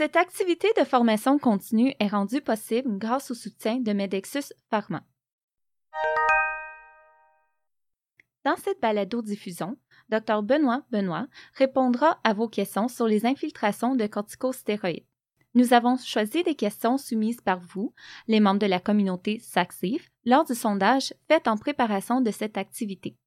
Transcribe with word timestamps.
Cette 0.00 0.16
activité 0.16 0.66
de 0.78 0.84
formation 0.84 1.38
continue 1.38 1.92
est 2.00 2.06
rendue 2.06 2.40
possible 2.40 2.96
grâce 2.96 3.30
au 3.30 3.34
soutien 3.34 3.80
de 3.80 3.92
Medexus 3.92 4.54
Pharma. 4.70 5.04
Dans 8.46 8.56
cette 8.56 8.80
balado-diffusion, 8.80 9.76
Dr 10.08 10.40
Benoît 10.42 10.84
Benoît 10.90 11.26
répondra 11.52 12.18
à 12.24 12.32
vos 12.32 12.48
questions 12.48 12.88
sur 12.88 13.06
les 13.06 13.26
infiltrations 13.26 13.94
de 13.94 14.06
corticostéroïdes. 14.06 15.04
Nous 15.52 15.74
avons 15.74 15.98
choisi 15.98 16.42
des 16.44 16.54
questions 16.54 16.96
soumises 16.96 17.42
par 17.42 17.60
vous, 17.60 17.92
les 18.26 18.40
membres 18.40 18.60
de 18.60 18.66
la 18.66 18.80
communauté 18.80 19.38
SACSIF, 19.38 20.10
lors 20.24 20.46
du 20.46 20.54
sondage 20.54 21.12
fait 21.28 21.46
en 21.46 21.58
préparation 21.58 22.22
de 22.22 22.30
cette 22.30 22.56
activité. 22.56 23.18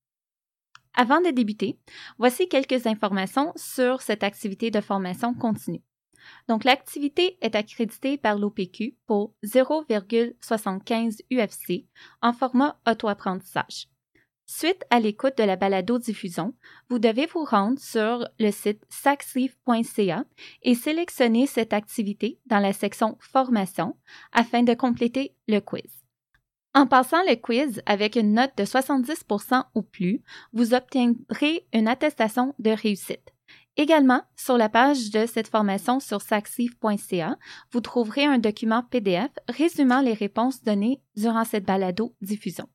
Avant 0.96 1.22
de 1.22 1.30
débuter, 1.30 1.78
voici 2.18 2.50
quelques 2.50 2.88
informations 2.88 3.54
sur 3.58 4.02
cette 4.02 4.24
activité 4.24 4.72
de 4.72 4.82
formation 4.82 5.36
continue. 5.36 5.84
Donc, 6.48 6.64
l'activité 6.64 7.38
est 7.42 7.56
accréditée 7.56 8.18
par 8.18 8.38
l'OPQ 8.38 8.96
pour 9.06 9.34
0,75 9.44 11.22
UFC 11.32 11.86
en 12.22 12.34
format 12.34 12.80
auto-apprentissage. 12.88 13.88
Suite 14.46 14.84
à 14.90 15.00
l'écoute 15.00 15.38
de 15.38 15.44
la 15.44 15.56
balado-diffusion, 15.56 16.54
vous 16.90 17.00
devez 17.00 17.26
vous 17.28 17.46
rendre 17.46 17.80
sur 17.80 18.28
le 18.40 18.52
site 18.52 18.84
saxleaf.ca 18.90 20.26
et 20.62 20.76
sélectionner 20.76 21.48
cette 21.48 21.74
activité 21.74 22.40
dans 22.46 22.60
la 22.60 22.74
section 22.74 23.18
Formation 23.20 23.96
afin 24.34 24.64
de 24.64 24.74
compléter 24.74 25.36
le 25.48 25.60
quiz. 25.60 26.04
En 26.76 26.88
passant 26.88 27.22
le 27.24 27.36
quiz 27.36 27.82
avec 27.86 28.16
une 28.16 28.34
note 28.34 28.58
de 28.58 28.64
70% 28.64 29.64
ou 29.76 29.82
plus, 29.82 30.22
vous 30.54 30.74
obtiendrez 30.74 31.66
une 31.72 31.88
attestation 31.88 32.54
de 32.60 32.72
réussite. 32.72 33.33
Également, 33.76 34.22
sur 34.36 34.58
la 34.58 34.70
page 34.70 35.10
de 35.10 35.26
cette 35.26 35.48
formation 35.48 36.00
sur 36.00 36.22
saxif.ca, 36.22 37.38
vous 37.72 37.82
trouverez 37.82 38.26
un 38.26 38.38
document 38.38 38.84
PDF 38.84 39.32
résumant 39.50 40.02
les 40.02 40.14
réponses 40.14 40.64
données 40.64 41.02
durant 41.16 41.44
cette 41.44 41.66
balado-diffusion 41.66 42.68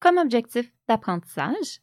comme 0.00 0.18
objectif 0.18 0.72
d'apprentissage. 0.88 1.80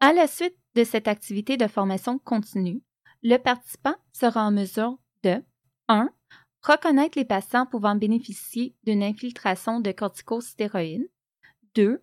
À 0.00 0.12
la 0.12 0.26
suite 0.26 0.56
de 0.74 0.84
cette 0.84 1.08
activité 1.08 1.56
de 1.56 1.66
formation 1.66 2.18
continue, 2.18 2.82
le 3.22 3.36
participant 3.38 3.94
sera 4.12 4.44
en 4.44 4.50
mesure 4.50 4.98
de 5.22 5.42
1. 5.88 6.10
Reconnaître 6.62 7.18
les 7.18 7.24
patients 7.24 7.66
pouvant 7.66 7.94
bénéficier 7.94 8.74
d'une 8.84 9.02
infiltration 9.02 9.80
de 9.80 9.92
corticostéroïdes. 9.92 11.08
2. 11.74 12.02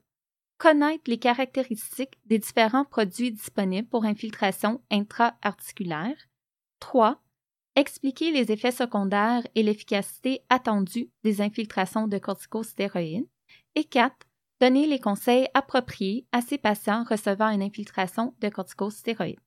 Connaître 0.59 1.03
les 1.07 1.17
caractéristiques 1.17 2.19
des 2.25 2.37
différents 2.37 2.83
produits 2.83 3.31
disponibles 3.31 3.87
pour 3.87 4.03
infiltration 4.03 4.81
intra-articulaire. 4.91 6.17
3. 6.81 7.21
Expliquer 7.77 8.31
les 8.31 8.51
effets 8.51 8.73
secondaires 8.73 9.47
et 9.55 9.63
l'efficacité 9.63 10.41
attendue 10.49 11.09
des 11.23 11.39
infiltrations 11.39 12.09
de 12.09 12.17
corticostéroïdes. 12.17 13.29
Et 13.75 13.85
4 13.85 14.13
Donner 14.59 14.85
les 14.85 14.99
conseils 14.99 15.47
appropriés 15.53 16.27
à 16.33 16.41
ces 16.41 16.57
patients 16.57 17.05
recevant 17.09 17.49
une 17.51 17.63
infiltration 17.63 18.35
de 18.41 18.49
corticostéroïdes. 18.49 19.39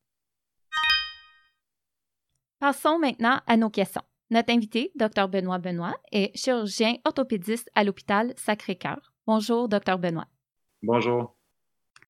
Passons 2.57 2.97
maintenant 2.97 3.39
à 3.45 3.55
nos 3.55 3.69
questions. 3.69 4.01
Notre 4.31 4.51
invité, 4.51 4.91
Dr 4.95 5.27
Benoît 5.27 5.59
Benoît, 5.59 5.95
est 6.11 6.35
chirurgien 6.35 6.95
orthopédiste 7.05 7.69
à 7.75 7.83
l'hôpital 7.83 8.33
Sacré-Cœur. 8.35 9.13
Bonjour, 9.27 9.69
Dr 9.69 9.99
Benoît. 9.99 10.32
Bonjour. 10.83 11.33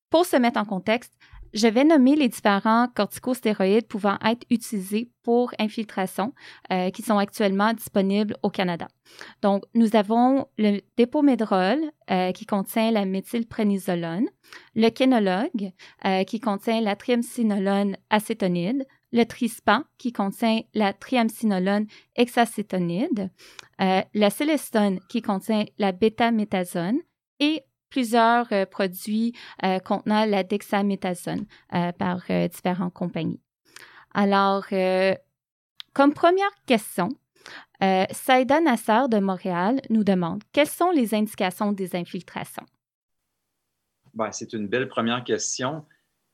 Pour 0.09 0.25
se 0.25 0.35
mettre 0.35 0.59
en 0.59 0.65
contexte, 0.65 1.13
je 1.53 1.67
vais 1.67 1.83
nommer 1.83 2.15
les 2.15 2.27
différents 2.27 2.87
corticostéroïdes 2.87 3.87
pouvant 3.87 4.17
être 4.25 4.43
utilisés 4.49 5.11
pour 5.21 5.51
infiltration 5.59 6.33
euh, 6.71 6.89
qui 6.89 7.03
sont 7.03 7.19
actuellement 7.19 7.73
disponibles 7.73 8.35
au 8.41 8.49
Canada. 8.49 8.87
Donc, 9.43 9.63
nous 9.75 9.95
avons 9.95 10.47
le 10.57 10.81
dépomedrol 10.97 11.79
euh, 12.09 12.31
qui 12.31 12.47
contient 12.47 12.89
la 12.89 13.05
méthylprénisolone, 13.05 14.27
le 14.73 14.89
kénologue 14.89 15.71
euh, 16.05 16.23
qui 16.23 16.39
contient 16.39 16.81
la 16.81 16.95
triamcinolone 16.95 17.97
acétonide, 18.09 18.87
le 19.11 19.25
trispan 19.25 19.83
qui 19.99 20.11
contient 20.11 20.61
la 20.73 20.93
triamcinolone 20.93 21.85
hexacétonide, 22.15 23.29
la 23.77 24.29
célestone 24.31 24.99
qui 25.07 25.21
contient 25.21 25.65
la 25.77 25.91
bêta-méthazone 25.91 26.97
et 27.39 27.63
plusieurs 27.93 28.51
euh, 28.51 28.65
produits 28.65 29.33
euh, 29.63 29.77
contenant 29.77 30.25
la 30.25 30.43
dexaméthasone 30.43 31.45
euh, 31.75 31.91
par 31.91 32.23
différentes 32.51 32.93
compagnies. 32.93 33.39
Alors, 34.15 34.65
comme 35.93 36.13
première 36.13 36.55
question, 36.67 37.09
Saïda 37.81 38.61
Nassar 38.61 39.09
de 39.09 39.17
Montréal 39.17 39.81
nous 39.89 40.03
demande 40.03 40.43
quelles 40.51 40.67
sont 40.67 40.91
les 40.91 41.15
indications 41.15 41.71
des 41.71 41.95
infiltrations? 41.95 42.65
Ben, 44.13 44.31
c'est 44.31 44.53
une 44.53 44.67
belle 44.67 44.87
première 44.87 45.23
question. 45.23 45.83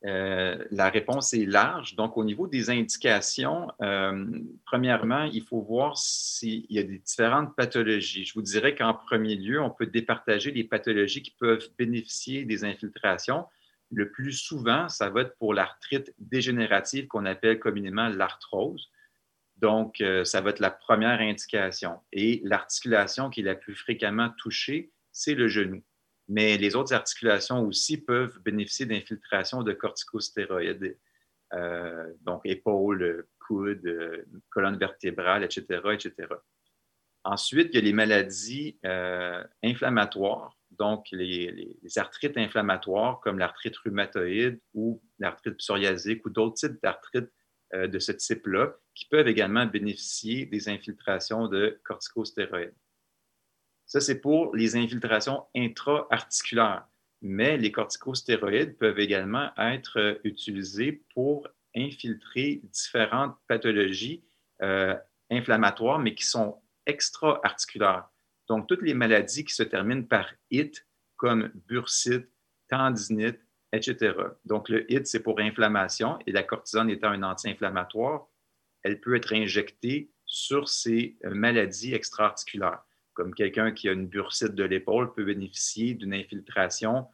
Euh, 0.05 0.63
la 0.71 0.89
réponse 0.89 1.33
est 1.33 1.45
large. 1.45 1.95
Donc, 1.95 2.15
au 2.15 2.23
niveau 2.23 2.47
des 2.47 2.69
indications, 2.69 3.69
euh, 3.81 4.25
premièrement, 4.65 5.23
il 5.23 5.43
faut 5.43 5.61
voir 5.61 5.97
s'il 5.97 6.65
y 6.69 6.79
a 6.79 6.83
des 6.83 6.99
différentes 6.99 7.53
pathologies. 7.55 8.23
Je 8.23 8.33
vous 8.33 8.41
dirais 8.41 8.75
qu'en 8.75 8.93
premier 8.93 9.35
lieu, 9.35 9.61
on 9.61 9.69
peut 9.69 9.87
départager 9.87 10.51
les 10.51 10.63
pathologies 10.63 11.21
qui 11.21 11.31
peuvent 11.31 11.67
bénéficier 11.77 12.45
des 12.45 12.63
infiltrations. 12.63 13.45
Le 13.91 14.09
plus 14.09 14.33
souvent, 14.33 14.87
ça 14.87 15.09
va 15.09 15.21
être 15.21 15.35
pour 15.37 15.53
l'arthrite 15.53 16.13
dégénérative 16.17 17.07
qu'on 17.07 17.25
appelle 17.25 17.59
communément 17.59 18.07
l'arthrose. 18.07 18.89
Donc, 19.57 19.99
euh, 19.99 20.23
ça 20.23 20.39
va 20.39 20.51
être 20.51 20.59
la 20.59 20.71
première 20.71 21.19
indication. 21.19 21.99
Et 22.13 22.41
l'articulation 22.45 23.29
qui 23.29 23.41
est 23.41 23.43
la 23.43 23.55
plus 23.55 23.75
fréquemment 23.75 24.29
touchée, 24.37 24.91
c'est 25.11 25.35
le 25.35 25.49
genou 25.49 25.83
mais 26.29 26.57
les 26.57 26.75
autres 26.75 26.94
articulations 26.94 27.66
aussi 27.66 27.97
peuvent 27.97 28.40
bénéficier 28.40 28.85
d'infiltration 28.85 29.63
de 29.63 29.73
corticostéroïdes, 29.73 30.97
euh, 31.53 32.13
donc 32.22 32.41
épaules, 32.45 33.25
coudes, 33.40 34.25
colonne 34.51 34.78
vertébrale, 34.78 35.44
etc., 35.44 35.66
etc. 35.91 36.28
Ensuite, 37.23 37.69
il 37.73 37.75
y 37.75 37.78
a 37.79 37.81
les 37.81 37.94
maladies 37.94 38.79
euh, 38.85 39.44
inflammatoires, 39.63 40.56
donc 40.72 41.07
les, 41.12 41.78
arthrites 41.97 42.38
inflammatoires 42.38 43.19
comme 43.22 43.40
l'arthrite 43.40 43.75
rhumatoïde 43.78 44.61
ou 44.73 45.01
l'arthrite 45.17 45.57
psoriasique 45.57 46.25
ou 46.25 46.29
d'autres 46.29 46.56
types 46.56 46.81
d'arthrites 46.81 47.31
euh, 47.73 47.88
de 47.88 48.00
ce 48.00 48.11
type-là 48.11 48.73
qui 48.94 49.06
peuvent 49.07 49.28
également 49.28 49.66
bénéficier 49.66 50.46
des 50.46 50.69
infiltrations 50.69 51.47
de 51.47 51.79
corticostéroïdes. 51.84 52.75
Ça, 53.89 54.00
c'est 54.00 54.22
pour 54.22 54.55
les 54.55 54.75
infiltrations 54.75 55.47
intra-articulaires. 55.55 56.88
Mais 57.23 57.57
les 57.57 57.72
corticostéroïdes 57.72 58.77
peuvent 58.77 59.00
également 59.00 59.50
être 59.57 60.00
euh, 60.00 60.19
utilisés 60.23 61.03
pour 61.16 61.47
infiltrer 61.75 62.61
différentes 62.66 63.35
pathologies 63.47 64.23
euh, 64.61 64.95
inflammatoires, 65.31 65.97
mais 65.97 66.13
qui 66.13 66.23
sont 66.23 66.61
extra-articulaires. 66.85 68.07
Donc, 68.47 68.67
toutes 68.67 68.83
les 68.83 68.94
maladies 68.94 69.44
qui 69.44 69.55
se 69.55 69.63
terminent 69.63 70.03
par 70.03 70.31
IT, 70.51 70.85
comme 71.17 71.49
bursite, 71.67 72.29
tendinite, 72.69 73.40
etc. 73.73 74.14
Donc, 74.46 74.69
le 74.69 74.90
IT, 74.91 75.08
c'est 75.08 75.23
pour 75.23 75.40
inflammation 75.40 76.19
et 76.28 76.31
la 76.31 76.43
cortisone 76.43 76.91
étant 76.91 77.09
un 77.09 77.23
anti-inflammatoire, 77.23 78.28
elle 78.84 79.02
peut 79.02 79.16
être 79.16 79.34
injectée 79.34 80.11
sur 80.25 80.69
ces 80.69 81.17
euh, 81.25 81.34
maladies 81.34 81.96
extra-articulaires 81.96 82.84
comme 83.19 83.35
quelqu'un 83.35 83.73
qui 83.73 83.89
a 83.89 83.91
une 83.91 84.07
bursite 84.07 84.55
de 84.55 84.63
l'épaule 84.63 85.13
peut 85.13 85.25
bénéficier 85.25 85.93
d'une 85.93 86.13
infiltration 86.13 87.05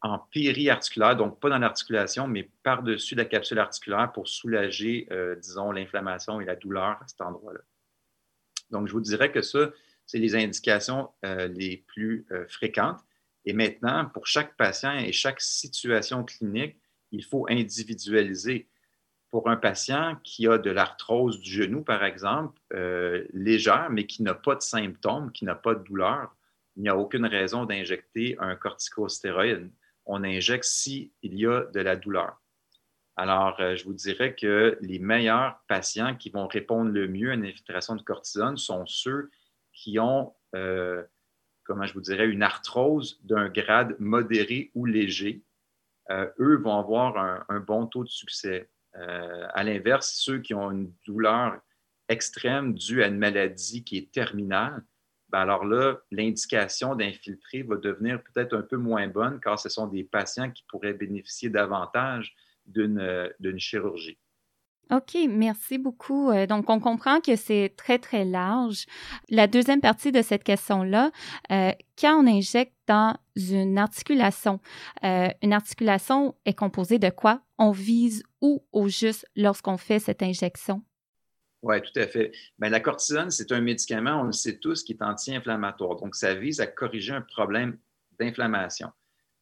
en 0.00 0.18
périarticulaire, 0.18 1.14
donc 1.14 1.38
pas 1.40 1.50
dans 1.50 1.58
l'articulation, 1.58 2.26
mais 2.26 2.50
par-dessus 2.62 3.14
la 3.14 3.26
capsule 3.26 3.58
articulaire 3.58 4.10
pour 4.12 4.26
soulager, 4.28 5.06
euh, 5.10 5.36
disons, 5.36 5.72
l'inflammation 5.72 6.40
et 6.40 6.46
la 6.46 6.56
douleur 6.56 7.02
à 7.02 7.06
cet 7.06 7.20
endroit-là. 7.20 7.60
Donc, 8.70 8.88
je 8.88 8.94
vous 8.94 9.02
dirais 9.02 9.30
que 9.30 9.42
ça, 9.42 9.70
c'est 10.06 10.18
les 10.18 10.34
indications 10.36 11.10
euh, 11.26 11.48
les 11.48 11.84
plus 11.86 12.26
euh, 12.30 12.46
fréquentes. 12.48 13.00
Et 13.44 13.52
maintenant, 13.52 14.06
pour 14.06 14.26
chaque 14.26 14.56
patient 14.56 14.94
et 14.94 15.12
chaque 15.12 15.42
situation 15.42 16.24
clinique, 16.24 16.78
il 17.10 17.22
faut 17.22 17.46
individualiser 17.50 18.70
pour 19.34 19.50
un 19.50 19.56
patient 19.56 20.16
qui 20.22 20.46
a 20.46 20.58
de 20.58 20.70
l'arthrose 20.70 21.40
du 21.40 21.50
genou, 21.50 21.82
par 21.82 22.04
exemple, 22.04 22.56
euh, 22.72 23.26
légère, 23.32 23.88
mais 23.90 24.06
qui 24.06 24.22
n'a 24.22 24.32
pas 24.32 24.54
de 24.54 24.62
symptômes, 24.62 25.32
qui 25.32 25.44
n'a 25.44 25.56
pas 25.56 25.74
de 25.74 25.82
douleur, 25.82 26.36
il 26.76 26.84
n'y 26.84 26.88
a 26.88 26.96
aucune 26.96 27.26
raison 27.26 27.64
d'injecter 27.64 28.36
un 28.38 28.54
corticostéroïde. 28.54 29.72
On 30.06 30.22
injecte 30.22 30.62
s'il 30.62 31.10
y 31.24 31.46
a 31.46 31.64
de 31.64 31.80
la 31.80 31.96
douleur. 31.96 32.40
Alors, 33.16 33.56
euh, 33.58 33.74
je 33.74 33.82
vous 33.82 33.92
dirais 33.92 34.36
que 34.36 34.78
les 34.80 35.00
meilleurs 35.00 35.58
patients 35.66 36.14
qui 36.14 36.30
vont 36.30 36.46
répondre 36.46 36.92
le 36.92 37.08
mieux 37.08 37.32
à 37.32 37.34
une 37.34 37.44
infiltration 37.44 37.96
de 37.96 38.02
cortisone 38.02 38.56
sont 38.56 38.86
ceux 38.86 39.32
qui 39.72 39.98
ont, 39.98 40.32
euh, 40.54 41.02
comment 41.64 41.86
je 41.86 41.94
vous 41.94 42.02
dirais, 42.02 42.28
une 42.28 42.44
arthrose 42.44 43.18
d'un 43.24 43.48
grade 43.48 43.96
modéré 43.98 44.70
ou 44.76 44.86
léger. 44.86 45.42
eux 46.12 46.56
vont 46.58 46.78
avoir 46.78 47.44
un 47.48 47.58
bon 47.58 47.88
taux 47.88 48.04
de 48.04 48.08
succès. 48.08 48.70
Euh, 48.96 49.46
à 49.52 49.64
l'inverse, 49.64 50.14
ceux 50.14 50.38
qui 50.38 50.54
ont 50.54 50.70
une 50.70 50.92
douleur 51.06 51.60
extrême 52.08 52.74
due 52.74 53.02
à 53.02 53.08
une 53.08 53.18
maladie 53.18 53.82
qui 53.82 53.96
est 53.96 54.12
terminale, 54.12 54.84
ben 55.30 55.40
alors 55.40 55.64
là, 55.64 55.98
l'indication 56.10 56.94
d'infiltrer 56.94 57.62
va 57.62 57.76
devenir 57.76 58.22
peut-être 58.22 58.56
un 58.56 58.62
peu 58.62 58.76
moins 58.76 59.08
bonne 59.08 59.40
car 59.40 59.58
ce 59.58 59.68
sont 59.68 59.88
des 59.88 60.04
patients 60.04 60.50
qui 60.50 60.64
pourraient 60.68 60.94
bénéficier 60.94 61.48
davantage 61.48 62.34
d'une 62.66 63.58
chirurgie. 63.58 64.18
OK, 64.90 65.16
merci 65.28 65.78
beaucoup. 65.78 66.30
Euh, 66.30 66.46
donc, 66.46 66.68
on 66.68 66.78
comprend 66.78 67.20
que 67.20 67.36
c'est 67.36 67.72
très, 67.76 67.98
très 67.98 68.24
large. 68.24 68.84
La 69.30 69.46
deuxième 69.46 69.80
partie 69.80 70.12
de 70.12 70.20
cette 70.20 70.44
question-là, 70.44 71.10
euh, 71.50 71.72
quand 71.98 72.22
on 72.22 72.26
injecte 72.26 72.74
dans 72.86 73.16
une 73.34 73.78
articulation, 73.78 74.60
euh, 75.02 75.28
une 75.42 75.52
articulation 75.52 76.34
est 76.44 76.54
composée 76.54 76.98
de 76.98 77.08
quoi? 77.08 77.40
On 77.58 77.70
vise 77.70 78.22
où 78.42 78.66
au 78.72 78.88
juste 78.88 79.26
lorsqu'on 79.36 79.78
fait 79.78 79.98
cette 79.98 80.22
injection? 80.22 80.82
Oui, 81.62 81.80
tout 81.80 81.98
à 81.98 82.06
fait. 82.06 82.32
Bien, 82.58 82.68
la 82.68 82.80
cortisone, 82.80 83.30
c'est 83.30 83.50
un 83.52 83.62
médicament, 83.62 84.20
on 84.20 84.24
le 84.24 84.32
sait 84.32 84.58
tous, 84.58 84.82
qui 84.82 84.92
est 84.92 85.02
anti-inflammatoire. 85.02 85.96
Donc, 85.96 86.14
ça 86.14 86.34
vise 86.34 86.60
à 86.60 86.66
corriger 86.66 87.12
un 87.12 87.22
problème 87.22 87.78
d'inflammation. 88.18 88.90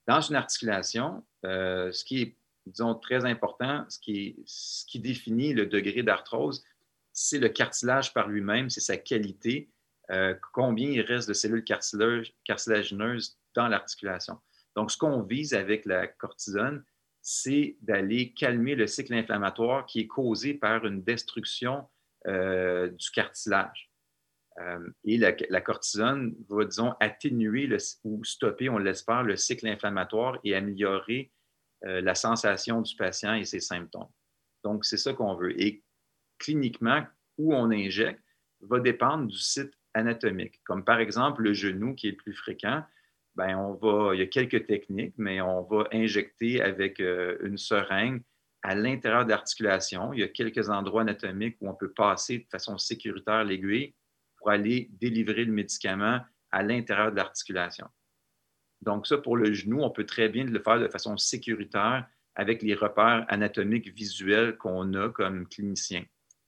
Dans 0.06 0.20
une 0.20 0.36
articulation, 0.36 1.24
ce 1.42 2.04
qui 2.04 2.22
est 2.22 2.36
disons, 2.66 2.94
très 2.94 3.24
important, 3.24 3.84
ce 3.88 3.98
qui, 3.98 5.00
définit 5.00 5.52
le 5.52 5.66
degré 5.66 6.02
d'arthrose, 6.02 6.64
c'est 7.12 7.38
le 7.38 7.48
cartilage 7.48 8.14
par 8.14 8.28
lui-même, 8.28 8.70
c'est 8.70 8.80
sa 8.80 8.96
qualité, 8.96 9.70
euh, 10.10 10.34
combien 10.52 10.90
il 10.90 11.00
reste 11.00 11.28
de 11.28 11.34
cellules 11.34 11.64
cartilagineuses 11.64 13.38
dans 13.54 13.68
l'articulation. 13.68 14.38
Donc, 14.76 14.90
ce 14.90 14.96
qu'on 14.96 15.22
vise 15.22 15.54
avec 15.54 15.84
la 15.84 16.06
cortisone, 16.06 16.84
c'est 17.20 17.76
d'aller 17.82 18.32
calmer 18.32 18.74
le 18.74 18.86
cycle 18.86 19.14
inflammatoire 19.14 19.86
qui 19.86 20.00
est 20.00 20.06
causé 20.06 20.54
par 20.54 20.84
une 20.86 21.02
destruction 21.02 21.86
euh, 22.26 22.88
du 22.88 23.10
cartilage. 23.10 23.90
Euh, 24.58 24.90
et 25.04 25.18
la, 25.18 25.32
la, 25.48 25.60
cortisone 25.60 26.34
va, 26.48 26.64
disons, 26.64 26.94
atténuer 27.00 27.68
ou 28.04 28.24
stopper, 28.24 28.68
on 28.68 28.78
l'espère, 28.78 29.22
le 29.22 29.36
cycle 29.36 29.66
inflammatoire 29.66 30.38
et 30.44 30.54
améliorer 30.54 31.30
euh, 31.84 32.00
la 32.00 32.14
sensation 32.14 32.80
du 32.80 32.94
patient 32.96 33.34
et 33.34 33.44
ses 33.44 33.60
symptômes. 33.60 34.08
Donc, 34.64 34.84
c'est 34.84 34.96
ça 34.96 35.12
qu'on 35.12 35.34
veut. 35.34 35.60
Et 35.60 35.82
cliniquement, 36.38 37.04
où 37.38 37.54
on 37.54 37.70
injecte 37.70 38.22
va 38.60 38.80
dépendre 38.80 39.26
du 39.26 39.38
site 39.38 39.72
anatomique. 39.94 40.60
Comme 40.64 40.84
par 40.84 41.00
exemple 41.00 41.42
le 41.42 41.52
genou 41.52 41.94
qui 41.94 42.08
est 42.08 42.12
le 42.12 42.16
plus 42.16 42.34
fréquent, 42.34 42.82
ben 43.34 43.56
on 43.56 43.74
va, 43.74 44.14
il 44.14 44.20
y 44.20 44.22
a 44.22 44.26
quelques 44.26 44.66
techniques, 44.66 45.14
mais 45.16 45.40
on 45.40 45.62
va 45.62 45.88
injecter 45.92 46.62
avec 46.62 47.00
euh, 47.00 47.38
une 47.42 47.56
seringue 47.56 48.22
à 48.62 48.74
l'intérieur 48.74 49.24
de 49.24 49.30
l'articulation. 49.30 50.12
Il 50.12 50.20
y 50.20 50.22
a 50.22 50.28
quelques 50.28 50.68
endroits 50.68 51.02
anatomiques 51.02 51.56
où 51.60 51.68
on 51.68 51.74
peut 51.74 51.92
passer 51.92 52.38
de 52.38 52.46
façon 52.50 52.78
sécuritaire 52.78 53.44
l'aiguille 53.44 53.94
pour 54.36 54.50
aller 54.50 54.88
délivrer 55.00 55.44
le 55.44 55.52
médicament 55.52 56.20
à 56.50 56.62
l'intérieur 56.62 57.10
de 57.10 57.16
l'articulation. 57.16 57.88
Donc, 58.82 59.06
ça, 59.06 59.16
pour 59.16 59.36
le 59.36 59.52
genou, 59.52 59.82
on 59.82 59.90
peut 59.90 60.06
très 60.06 60.28
bien 60.28 60.44
le 60.44 60.60
faire 60.60 60.80
de 60.80 60.88
façon 60.88 61.16
sécuritaire 61.16 62.06
avec 62.34 62.62
les 62.62 62.74
repères 62.74 63.24
anatomiques 63.28 63.88
visuels 63.94 64.56
qu'on 64.56 64.92
a 64.94 65.08
comme 65.08 65.46
clinicien. 65.48 66.04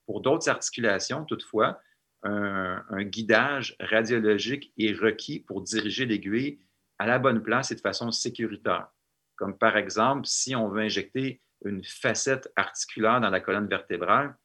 Pour 0.07 0.21
d'autres 0.21 0.49
articulations, 0.49 1.25
toutefois, 1.25 1.81
un, 2.25 3.05
guidage 3.05 3.77
radiologique 3.81 4.73
est 4.79 4.99
requis 4.99 5.41
pour 5.41 5.63
diriger 5.63 6.07
l'aiguille 6.07 6.59
à 6.99 7.07
la 7.07 7.19
bonne 7.19 7.43
place 7.43 7.71
et 7.71 7.75
de 7.75 7.81
façon 7.81 8.11
sécuritaire. 8.11 8.89
Comme 9.37 9.59
par 9.59 9.77
exemple, 9.77 10.27
si 10.27 10.57
on 10.57 10.69
veut 10.69 10.83
injecter 10.83 11.43
une 11.65 11.85
facette 11.85 12.51
articulaire 12.57 13.21
dans 13.21 13.31
la 13.31 13.41
colonne 13.41 13.69
vertébrale, 13.69 14.37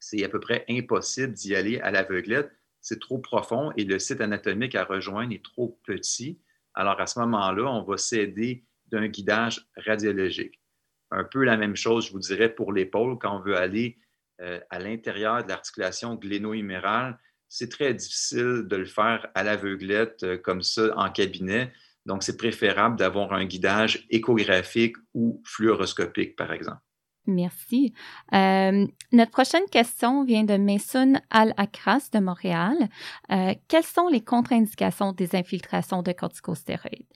c'est 0.00 0.24
à 0.24 0.28
peu 0.28 0.40
près 0.40 0.64
impossible 0.68 1.32
d'y 1.32 1.54
aller 1.54 1.80
à 1.80 1.90
l'aveuglette. 1.90 2.50
C'est 2.80 3.00
trop 3.00 3.18
profond 3.18 3.72
et 3.76 3.84
le 3.84 3.98
site 3.98 4.20
anatomique 4.20 4.74
à 4.74 4.84
rejoindre 4.84 5.32
est 5.32 5.44
trop 5.44 5.80
petit. 5.84 6.40
Alors, 6.76 7.00
à 7.00 7.06
ce 7.06 7.18
moment-là, 7.20 7.64
on 7.64 7.82
va 7.82 7.96
s'aider 7.96 8.64
d'un 8.88 9.08
guidage 9.08 9.66
radiologique. 9.76 10.60
Un 11.10 11.24
peu 11.24 11.42
la 11.44 11.56
même 11.56 11.74
chose, 11.74 12.06
je 12.06 12.12
vous 12.12 12.18
dirais, 12.18 12.54
pour 12.54 12.72
l'épaule, 12.72 13.18
quand 13.18 13.36
on 13.36 13.40
veut 13.40 13.56
aller 13.56 13.98
euh, 14.42 14.60
à 14.70 14.78
l'intérieur 14.78 15.42
de 15.42 15.48
l'articulation 15.48 16.14
gléno-humérale, 16.14 17.18
c'est 17.48 17.70
très 17.70 17.94
difficile 17.94 18.64
de 18.66 18.76
le 18.76 18.84
faire 18.84 19.26
à 19.34 19.42
l'aveuglette 19.42 20.22
euh, 20.24 20.36
comme 20.36 20.62
ça 20.62 20.92
en 20.96 21.10
cabinet. 21.10 21.72
Donc, 22.04 22.22
c'est 22.22 22.36
préférable 22.36 22.96
d'avoir 22.96 23.32
un 23.32 23.46
guidage 23.46 24.06
échographique 24.10 24.96
ou 25.14 25.42
fluoroscopique, 25.44 26.36
par 26.36 26.52
exemple. 26.52 26.85
Merci. 27.26 27.92
Euh, 28.32 28.86
notre 29.12 29.30
prochaine 29.30 29.66
question 29.70 30.24
vient 30.24 30.44
de 30.44 30.56
Mason 30.56 31.14
Al-Akras 31.30 32.10
de 32.12 32.20
Montréal. 32.20 32.76
Euh, 33.30 33.54
quelles 33.68 33.84
sont 33.84 34.08
les 34.08 34.22
contre-indications 34.22 35.12
des 35.12 35.34
infiltrations 35.34 36.02
de 36.02 36.12
corticostéroïdes? 36.12 37.06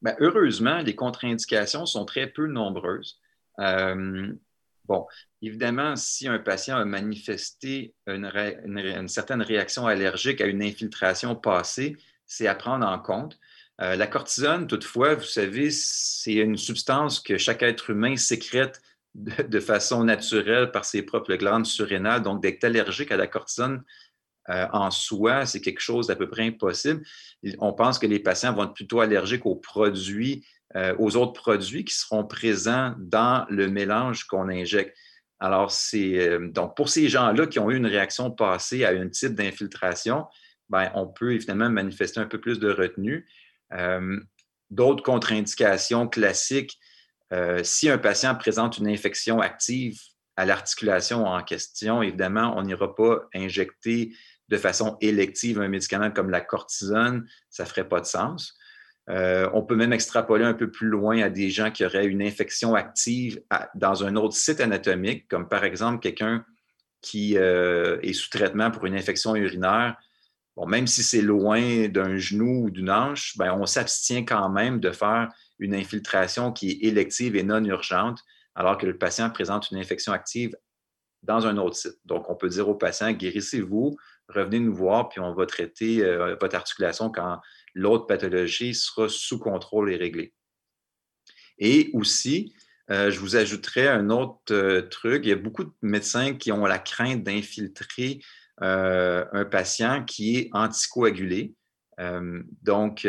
Ben, 0.00 0.16
heureusement, 0.20 0.78
les 0.78 0.94
contre-indications 0.94 1.86
sont 1.86 2.04
très 2.04 2.26
peu 2.26 2.46
nombreuses. 2.46 3.20
Euh, 3.58 4.32
bon, 4.86 5.06
évidemment, 5.42 5.96
si 5.96 6.28
un 6.28 6.38
patient 6.38 6.76
a 6.76 6.84
manifesté 6.84 7.94
une, 8.06 8.30
une, 8.64 9.08
certaine 9.08 9.42
réaction 9.42 9.86
allergique 9.86 10.40
à 10.40 10.46
une 10.46 10.62
infiltration 10.62 11.34
passée, 11.34 11.96
c'est 12.26 12.46
à 12.46 12.54
prendre 12.54 12.86
en 12.86 12.98
compte. 12.98 13.38
la 13.78 14.06
cortisone, 14.06 14.66
toutefois, 14.66 15.14
vous 15.14 15.24
savez, 15.24 15.70
c'est 15.70 16.34
une 16.34 16.56
substance 16.56 17.20
que 17.20 17.38
chaque 17.38 17.62
être 17.62 17.90
humain 17.90 18.16
sécrète 18.16 18.80
de, 19.14 19.60
façon 19.60 20.04
naturelle 20.04 20.70
par 20.70 20.84
ses 20.84 21.02
propres 21.02 21.34
glandes 21.36 21.66
surrénales. 21.66 22.22
Donc, 22.22 22.42
d'être 22.42 22.64
allergique 22.64 23.12
à 23.12 23.16
la 23.16 23.26
cortisone 23.26 23.84
euh, 24.50 24.66
en 24.72 24.90
soi, 24.90 25.46
c'est 25.46 25.60
quelque 25.60 25.80
chose 25.80 26.08
d'à 26.08 26.16
peu 26.16 26.28
près 26.28 26.46
impossible. 26.46 27.02
On 27.58 27.72
pense 27.72 27.98
que 27.98 28.06
les 28.06 28.18
patients 28.18 28.52
vont 28.52 28.64
être 28.64 28.74
plutôt 28.74 29.00
allergiques 29.00 29.46
aux 29.46 29.56
produits, 29.56 30.44
euh, 30.76 30.94
aux 30.98 31.16
autres 31.16 31.32
produits 31.32 31.84
qui 31.84 31.94
seront 31.94 32.24
présents 32.24 32.94
dans 32.98 33.46
le 33.48 33.68
mélange 33.68 34.24
qu'on 34.24 34.48
injecte. 34.48 34.96
Alors, 35.40 35.70
c'est 35.70 36.18
euh, 36.18 36.48
donc 36.50 36.76
pour 36.76 36.88
ces 36.88 37.08
gens-là 37.08 37.46
qui 37.46 37.58
ont 37.58 37.70
eu 37.70 37.76
une 37.76 37.86
réaction 37.86 38.30
passée 38.30 38.84
à 38.84 38.90
un 38.90 39.08
type 39.08 39.34
d'infiltration, 39.34 40.26
ben, 40.68 40.90
on 40.94 41.06
peut 41.06 41.34
évidemment 41.34 41.70
manifester 41.70 42.20
un 42.20 42.26
peu 42.26 42.40
plus 42.40 42.58
de 42.58 42.70
retenue. 42.70 43.26
D'autres 44.70 45.02
contre-indications 45.02 46.08
classiques, 46.08 46.78
euh, 47.32 47.60
si 47.64 47.88
un 47.88 47.98
patient 47.98 48.34
présente 48.34 48.78
une 48.78 48.88
infection 48.88 49.40
active 49.40 49.98
à 50.36 50.44
l'articulation 50.44 51.26
en 51.26 51.42
question, 51.42 52.02
évidemment, 52.02 52.54
on 52.56 52.62
n'ira 52.62 52.94
pas 52.94 53.20
injecter 53.34 54.12
de 54.48 54.56
façon 54.56 54.96
élective 55.00 55.60
un 55.60 55.68
médicament 55.68 56.10
comme 56.10 56.30
la 56.30 56.40
cortisone, 56.40 57.26
ça 57.50 57.64
ne 57.64 57.68
ferait 57.68 57.88
pas 57.88 58.00
de 58.00 58.06
sens. 58.06 58.54
Euh, 59.10 59.48
on 59.52 59.62
peut 59.62 59.76
même 59.76 59.92
extrapoler 59.92 60.44
un 60.44 60.54
peu 60.54 60.70
plus 60.70 60.88
loin 60.88 61.20
à 61.20 61.28
des 61.28 61.50
gens 61.50 61.70
qui 61.70 61.84
auraient 61.84 62.06
une 62.06 62.22
infection 62.22 62.74
active 62.74 63.42
dans 63.74 64.04
un 64.04 64.16
autre 64.16 64.34
site 64.34 64.60
anatomique, 64.60 65.28
comme 65.28 65.48
par 65.48 65.64
exemple 65.64 66.00
quelqu'un 66.00 66.44
qui 67.00 67.36
euh, 67.36 67.98
est 68.02 68.14
sous 68.14 68.30
traitement 68.30 68.70
pour 68.70 68.86
une 68.86 68.96
infection 68.96 69.36
urinaire. 69.36 69.96
Bon, 70.56 70.66
même 70.66 70.86
si 70.86 71.02
c'est 71.02 71.20
loin 71.20 71.88
d'un 71.88 72.16
genou 72.16 72.64
ou 72.64 72.70
d'une 72.70 72.90
hanche, 72.90 73.36
ben, 73.36 73.52
on 73.52 73.66
s'abstient 73.66 74.24
quand 74.24 74.48
même 74.48 74.80
de 74.80 74.90
faire 74.90 75.30
une 75.58 75.74
infiltration 75.74 76.52
qui 76.52 76.70
est 76.70 76.88
élective 76.88 77.36
et 77.36 77.42
non 77.42 77.64
urgente, 77.64 78.20
alors 78.54 78.78
que 78.78 78.86
le 78.86 78.96
patient 78.96 79.30
présente 79.30 79.70
une 79.70 79.78
infection 79.78 80.12
active 80.12 80.56
dans 81.22 81.46
un 81.46 81.56
autre 81.56 81.76
site. 81.76 81.98
Donc, 82.04 82.28
on 82.30 82.36
peut 82.36 82.48
dire 82.48 82.68
au 82.68 82.74
patient, 82.74 83.10
guérissez-vous, 83.12 83.96
revenez 84.28 84.60
nous 84.60 84.74
voir, 84.74 85.08
puis 85.08 85.20
on 85.20 85.34
va 85.34 85.46
traiter 85.46 86.04
euh, 86.04 86.36
votre 86.40 86.56
articulation 86.56 87.10
quand 87.10 87.40
l'autre 87.74 88.06
pathologie 88.06 88.74
sera 88.74 89.08
sous 89.08 89.38
contrôle 89.38 89.92
et 89.92 89.96
réglée. 89.96 90.34
Et 91.58 91.90
aussi, 91.94 92.54
euh, 92.90 93.10
je 93.10 93.18
vous 93.18 93.36
ajouterai 93.36 93.88
un 93.88 94.10
autre 94.10 94.52
euh, 94.52 94.82
truc. 94.82 95.24
Il 95.24 95.30
y 95.30 95.32
a 95.32 95.36
beaucoup 95.36 95.64
de 95.64 95.72
médecins 95.82 96.34
qui 96.34 96.52
ont 96.52 96.66
la 96.66 96.78
crainte 96.78 97.22
d'infiltrer 97.22 98.20
un 98.58 99.44
patient 99.50 100.04
qui 100.04 100.36
est 100.36 100.50
anticoagulé. 100.52 101.56
donc, 102.62 103.04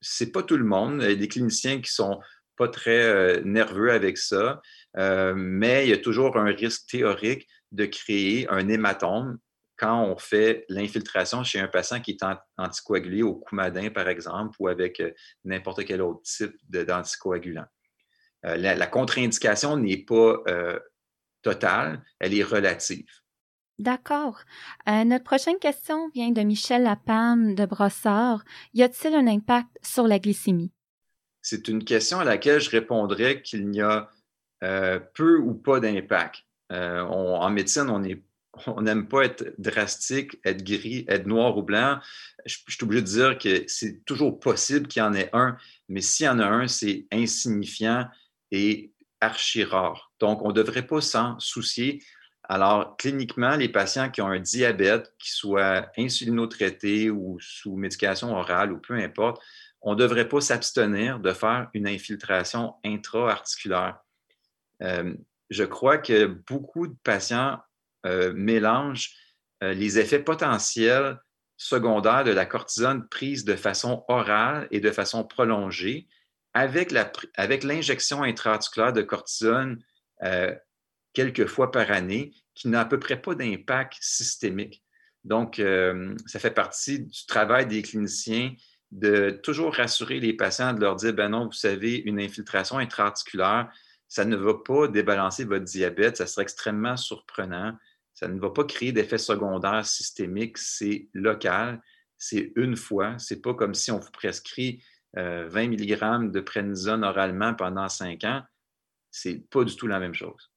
c'est 0.00 0.32
pas 0.32 0.42
tout 0.42 0.56
le 0.56 0.64
monde. 0.64 1.00
Il 1.02 1.08
y 1.08 1.12
a 1.12 1.16
des 1.16 1.28
cliniciens 1.28 1.80
qui 1.80 1.92
sont 1.92 2.20
pas 2.56 2.68
très 2.68 3.02
euh, 3.02 3.40
nerveux 3.44 3.92
avec 3.92 4.18
ça, 4.18 4.60
euh, 4.96 5.32
mais 5.36 5.86
il 5.86 5.90
y 5.90 5.92
a 5.92 5.98
toujours 5.98 6.36
un 6.36 6.52
risque 6.52 6.86
théorique 6.90 7.48
de 7.72 7.86
créer 7.86 8.48
un 8.50 8.68
hématome 8.68 9.38
quand 9.76 10.02
on 10.02 10.18
fait 10.18 10.64
l'infiltration 10.68 11.44
chez 11.44 11.60
un 11.60 11.68
patient 11.68 12.00
qui 12.00 12.12
est 12.12 12.24
anticoagulé 12.56 13.22
au 13.22 13.36
coumadin, 13.36 13.90
par 13.90 14.08
exemple, 14.08 14.56
ou 14.58 14.66
avec 14.66 14.98
euh, 14.98 15.12
n'importe 15.44 15.84
quel 15.84 16.02
autre 16.02 16.22
type 16.22 16.56
d'anticoagulant. 16.68 17.66
La, 18.44 18.76
la 18.76 18.86
contre-indication 18.86 19.76
n'est 19.76 20.04
pas 20.04 20.44
totale, 21.42 22.04
elle 22.20 22.38
est 22.38 22.44
relative. 22.44 23.08
D'accord. 23.78 24.40
Euh, 24.88 25.04
notre 25.04 25.24
prochaine 25.24 25.58
question 25.58 26.08
vient 26.08 26.30
de 26.30 26.40
Michel 26.42 26.82
Lapam 26.82 27.54
de 27.54 27.64
Brossard. 27.64 28.42
Y 28.74 28.82
a-t-il 28.82 29.14
un 29.14 29.26
impact 29.28 29.68
sur 29.82 30.08
la 30.08 30.18
glycémie? 30.18 30.72
C'est 31.42 31.68
une 31.68 31.84
question 31.84 32.18
à 32.18 32.24
laquelle 32.24 32.60
je 32.60 32.70
répondrais 32.70 33.40
qu'il 33.40 33.68
n'y 33.68 33.80
a 33.80 34.10
euh, 34.64 34.98
peu 35.14 35.38
ou 35.38 35.54
pas 35.54 35.78
d'impact. 35.78 36.42
Euh, 36.72 37.02
en 37.02 37.48
médecine, 37.50 37.88
on 37.88 38.02
est, 38.02 38.20
on 38.66 38.82
n'aime 38.82 39.06
pas 39.06 39.24
être 39.24 39.54
drastique, 39.58 40.38
être 40.44 40.64
gris, 40.64 41.04
être 41.06 41.26
noir 41.26 41.56
ou 41.56 41.62
blanc. 41.62 42.00
Je, 42.46 42.56
suis 42.66 42.82
obligé 42.82 43.02
de 43.02 43.06
dire 43.06 43.38
que 43.38 43.62
c'est 43.68 44.04
toujours 44.04 44.40
possible 44.40 44.88
qu'il 44.88 45.00
y 45.00 45.04
en 45.04 45.14
ait 45.14 45.30
un, 45.32 45.56
mais 45.88 46.00
s'il 46.00 46.26
y 46.26 46.28
en 46.28 46.40
a 46.40 46.46
un, 46.46 46.66
c'est 46.66 47.06
insignifiant 47.12 48.08
et 48.50 48.92
archi 49.20 49.62
rare. 49.62 50.12
Donc, 50.18 50.42
on 50.42 50.48
ne 50.48 50.52
devrait 50.52 50.86
pas 50.86 51.00
s'en 51.00 51.38
soucier. 51.38 52.02
Alors, 52.48 52.96
cliniquement, 52.96 53.56
les 53.56 53.68
patients 53.68 54.10
qui 54.10 54.22
ont 54.22 54.28
un 54.28 54.40
diabète, 54.40 55.12
qui 55.18 55.30
soit 55.30 55.90
insulinotraité 55.98 57.10
ou 57.10 57.38
sous 57.40 57.76
médication 57.76 58.34
orale 58.34 58.72
ou 58.72 58.78
peu 58.78 58.94
importe, 58.94 59.42
on 59.82 59.92
ne 59.92 59.98
devrait 59.98 60.28
pas 60.28 60.40
s'abstenir 60.40 61.20
de 61.20 61.32
faire 61.32 61.68
une 61.74 61.86
infiltration 61.86 62.74
intra-articulaire. 62.84 63.98
Euh, 64.82 65.14
je 65.50 65.64
crois 65.64 65.98
que 65.98 66.24
beaucoup 66.24 66.86
de 66.86 66.96
patients 67.02 67.58
euh, 68.06 68.32
mélangent 68.34 69.14
euh, 69.62 69.74
les 69.74 69.98
effets 69.98 70.18
potentiels 70.18 71.18
secondaires 71.58 72.24
de 72.24 72.30
la 72.30 72.46
cortisone 72.46 73.06
prise 73.08 73.44
de 73.44 73.56
façon 73.56 74.04
orale 74.08 74.68
et 74.70 74.80
de 74.80 74.90
façon 74.90 75.24
prolongée 75.24 76.08
avec 76.54 76.92
l'injection 76.92 78.22
avec 78.22 78.38
intra-articulaire 78.38 78.92
de 78.92 79.02
cortisone 79.02 79.82
quelques 81.18 81.46
fois 81.46 81.72
par 81.72 81.90
année 81.90 82.32
qui 82.54 82.68
n'a 82.68 82.82
à 82.82 82.84
peu 82.84 83.00
près 83.00 83.20
pas 83.20 83.34
d'impact 83.34 83.96
systémique. 84.00 84.84
Donc, 85.24 85.60
ça 86.26 86.38
fait 86.38 86.52
partie 86.52 87.00
du 87.00 87.26
travail 87.26 87.66
des 87.66 87.82
cliniciens 87.82 88.54
de 88.92 89.30
toujours 89.42 89.74
rassurer 89.74 90.20
les 90.20 90.32
patients, 90.32 90.72
de 90.72 90.80
leur 90.80 90.94
dire, 90.94 91.12
ben 91.12 91.30
non, 91.30 91.46
vous 91.46 91.52
savez, 91.52 91.96
une 91.96 92.20
infiltration 92.20 92.78
intra-articulaire, 92.78 93.68
ça 94.06 94.24
ne 94.24 94.36
va 94.36 94.54
pas 94.54 94.86
débalancer 94.86 95.44
votre 95.44 95.64
diabète, 95.64 96.18
ça 96.18 96.28
serait 96.28 96.42
extrêmement 96.42 96.96
surprenant. 96.96 97.76
Ça 98.14 98.28
ne 98.28 98.38
va 98.38 98.50
pas 98.50 98.62
créer 98.62 98.92
d'effets 98.92 99.18
secondaires 99.18 99.84
systémiques, 99.84 100.56
c'est 100.56 101.08
local, 101.14 101.82
c'est 102.16 102.52
une 102.54 102.76
fois. 102.76 103.18
Ce 103.18 103.34
n'est 103.34 103.40
pas 103.40 103.54
comme 103.54 103.74
si 103.74 103.90
on 103.90 103.98
vous 103.98 104.12
prescrit 104.12 104.84
20 105.14 105.20
euh, 105.20 105.66
mg 105.66 106.30
de 106.30 106.40
prénisone 106.40 107.02
oralement 107.02 107.54
pendant 107.54 107.88
5 107.88 108.22
ans. 108.22 108.42
C'est 109.10 109.50
pas 109.50 109.64
du 109.64 109.74
tout 109.74 109.88
la 109.88 109.98
même 109.98 110.14
chose. 110.14 110.52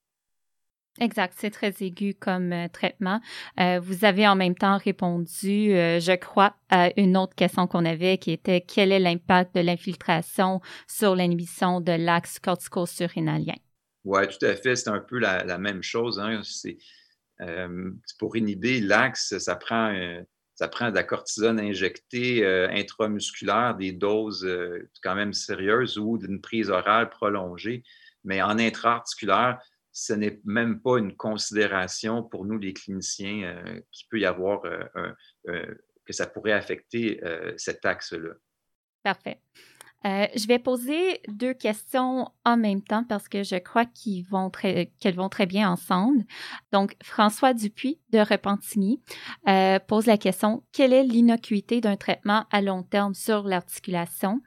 Exact, 0.99 1.33
c'est 1.37 1.51
très 1.51 1.73
aigu 1.79 2.13
comme 2.13 2.51
euh, 2.51 2.67
traitement. 2.67 3.21
Euh, 3.59 3.79
vous 3.79 4.03
avez 4.03 4.27
en 4.27 4.35
même 4.35 4.55
temps 4.55 4.77
répondu, 4.77 5.71
je 5.71 6.15
crois, 6.15 6.53
à 6.69 6.89
une 6.97 7.15
autre 7.15 7.33
question 7.33 7.65
qu'on 7.65 7.85
avait 7.85 8.17
qui 8.17 8.31
était 8.31 8.61
quel 8.61 8.91
est 8.91 8.99
l'impact 8.99 9.55
de 9.55 9.61
l'infiltration 9.61 10.61
sur 10.87 11.15
l'inhibition 11.15 11.79
de 11.79 11.93
l'axe 11.93 12.39
cortico-surrénalien? 12.39 13.55
Oui, 14.03 14.27
tout 14.27 14.45
à 14.45 14.55
fait. 14.55 14.75
C'est 14.75 14.89
un 14.89 14.99
peu 14.99 15.17
la, 15.19 15.57
même 15.57 15.81
chose. 15.81 16.19
Hein. 16.19 16.41
Pour 18.19 18.35
inhiber 18.35 18.81
l'axe, 18.81 19.37
ça 19.37 19.55
prend 19.55 19.93
ça 20.61 20.67
prend 20.67 20.91
de 20.91 20.95
la 20.95 21.03
cortisone 21.03 21.59
injectée 21.59 22.45
euh, 22.45 22.69
intramusculaire, 22.69 23.75
des 23.75 23.93
doses 23.93 24.45
euh, 24.45 24.87
quand 25.01 25.15
même 25.15 25.33
sérieuses 25.33 25.97
ou 25.97 26.19
d'une 26.19 26.39
prise 26.39 26.69
orale 26.69 27.09
prolongée. 27.09 27.83
Mais 28.23 28.43
en 28.43 28.59
intra-articulaire, 28.59 29.57
ce 29.91 30.13
n'est 30.13 30.39
même 30.45 30.81
pas 30.81 30.97
une 30.97 31.15
considération 31.15 32.23
pour 32.23 32.45
nous, 32.45 32.57
les 32.57 32.73
cliniciens, 32.73 33.43
euh, 33.43 33.79
qu'il 33.91 34.07
peut 34.09 34.19
y 34.19 34.25
avoir, 34.25 34.61
que 35.43 36.13
ça 36.13 36.27
pourrait 36.27 36.53
affecter 36.53 37.21
cet 37.57 37.85
axe-là. 37.85 38.33
Parfait. 39.03 39.41
Euh, 40.05 40.25
je 40.35 40.47
vais 40.47 40.57
poser 40.57 41.21
deux 41.27 41.53
questions 41.53 42.27
en 42.43 42.57
même 42.57 42.81
temps 42.81 43.03
parce 43.03 43.27
que 43.27 43.43
je 43.43 43.55
crois 43.57 43.85
qu'elles 43.85 44.25
vont, 45.15 45.29
très, 45.29 45.45
bien 45.45 45.71
ensemble. 45.71 46.23
Donc, 46.71 46.95
François 47.03 47.53
Dupuis 47.53 47.99
de 48.09 48.19
Repentigny 48.19 49.01
euh, 49.47 49.77
pose 49.79 50.07
la 50.07 50.17
question 50.17 50.63
quelle 50.71 50.93
est 50.93 51.03
l'innocuité 51.03 51.81
d'un 51.81 51.97
traitement 51.97 52.45
à 52.51 52.61
long 52.61 52.83
terme 52.83 53.13
sur 53.13 53.43
l'articulation? 53.43 54.41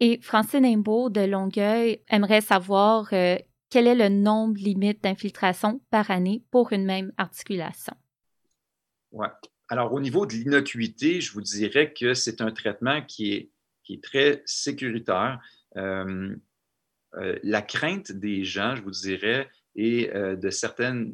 Et 0.00 0.20
Francine 0.22 0.64
Imbeau 0.64 1.10
de 1.10 1.20
Longueuil 1.20 2.00
aimerait 2.08 2.40
savoir 2.40 3.08
euh, 3.12 3.36
quel 3.70 3.86
est 3.86 3.94
le 3.94 4.08
nombre 4.08 4.58
limite 4.60 5.02
d'infiltration 5.02 5.80
par 5.90 6.10
année 6.10 6.42
pour 6.50 6.72
une 6.72 6.84
même 6.84 7.12
articulation? 7.16 7.94
Oui. 9.12 9.26
Alors, 9.68 9.92
au 9.92 10.00
niveau 10.00 10.26
de 10.26 10.34
l'innocuité, 10.34 11.20
je 11.20 11.32
vous 11.32 11.40
dirais 11.40 11.92
que 11.92 12.14
c'est 12.14 12.40
un 12.40 12.50
traitement 12.50 13.02
qui 13.02 13.50
est 13.88 14.02
très 14.02 14.42
sécuritaire. 14.44 15.40
Euh, 15.76 16.36
euh, 17.16 17.38
la 17.42 17.62
crainte 17.62 18.12
des 18.12 18.44
gens, 18.44 18.74
je 18.74 18.82
vous 18.82 18.90
dirais, 18.90 19.48
et 19.76 20.10
euh, 20.14 20.36
de 20.36 20.50
certains 20.50 21.12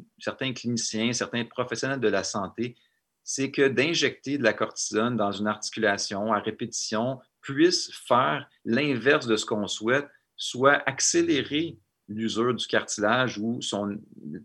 cliniciens, 0.53 1.13
certains 1.13 1.45
professionnels 1.45 1.99
de 1.99 2.07
la 2.07 2.23
santé, 2.23 2.75
c'est 3.23 3.51
que 3.51 3.67
d'injecter 3.67 4.37
de 4.37 4.43
la 4.43 4.53
cortisone 4.53 5.15
dans 5.15 5.31
une 5.31 5.47
articulation 5.47 6.33
à 6.33 6.39
répétition 6.39 7.19
puisse 7.41 7.91
faire 8.07 8.49
l'inverse 8.65 9.27
de 9.27 9.35
ce 9.35 9.45
qu'on 9.45 9.67
souhaite, 9.67 10.07
soit 10.35 10.81
accélérer 10.87 11.77
l'usure 12.13 12.53
du 12.53 12.65
cartilage 12.67 13.37
ou 13.37 13.61
son, 13.61 13.97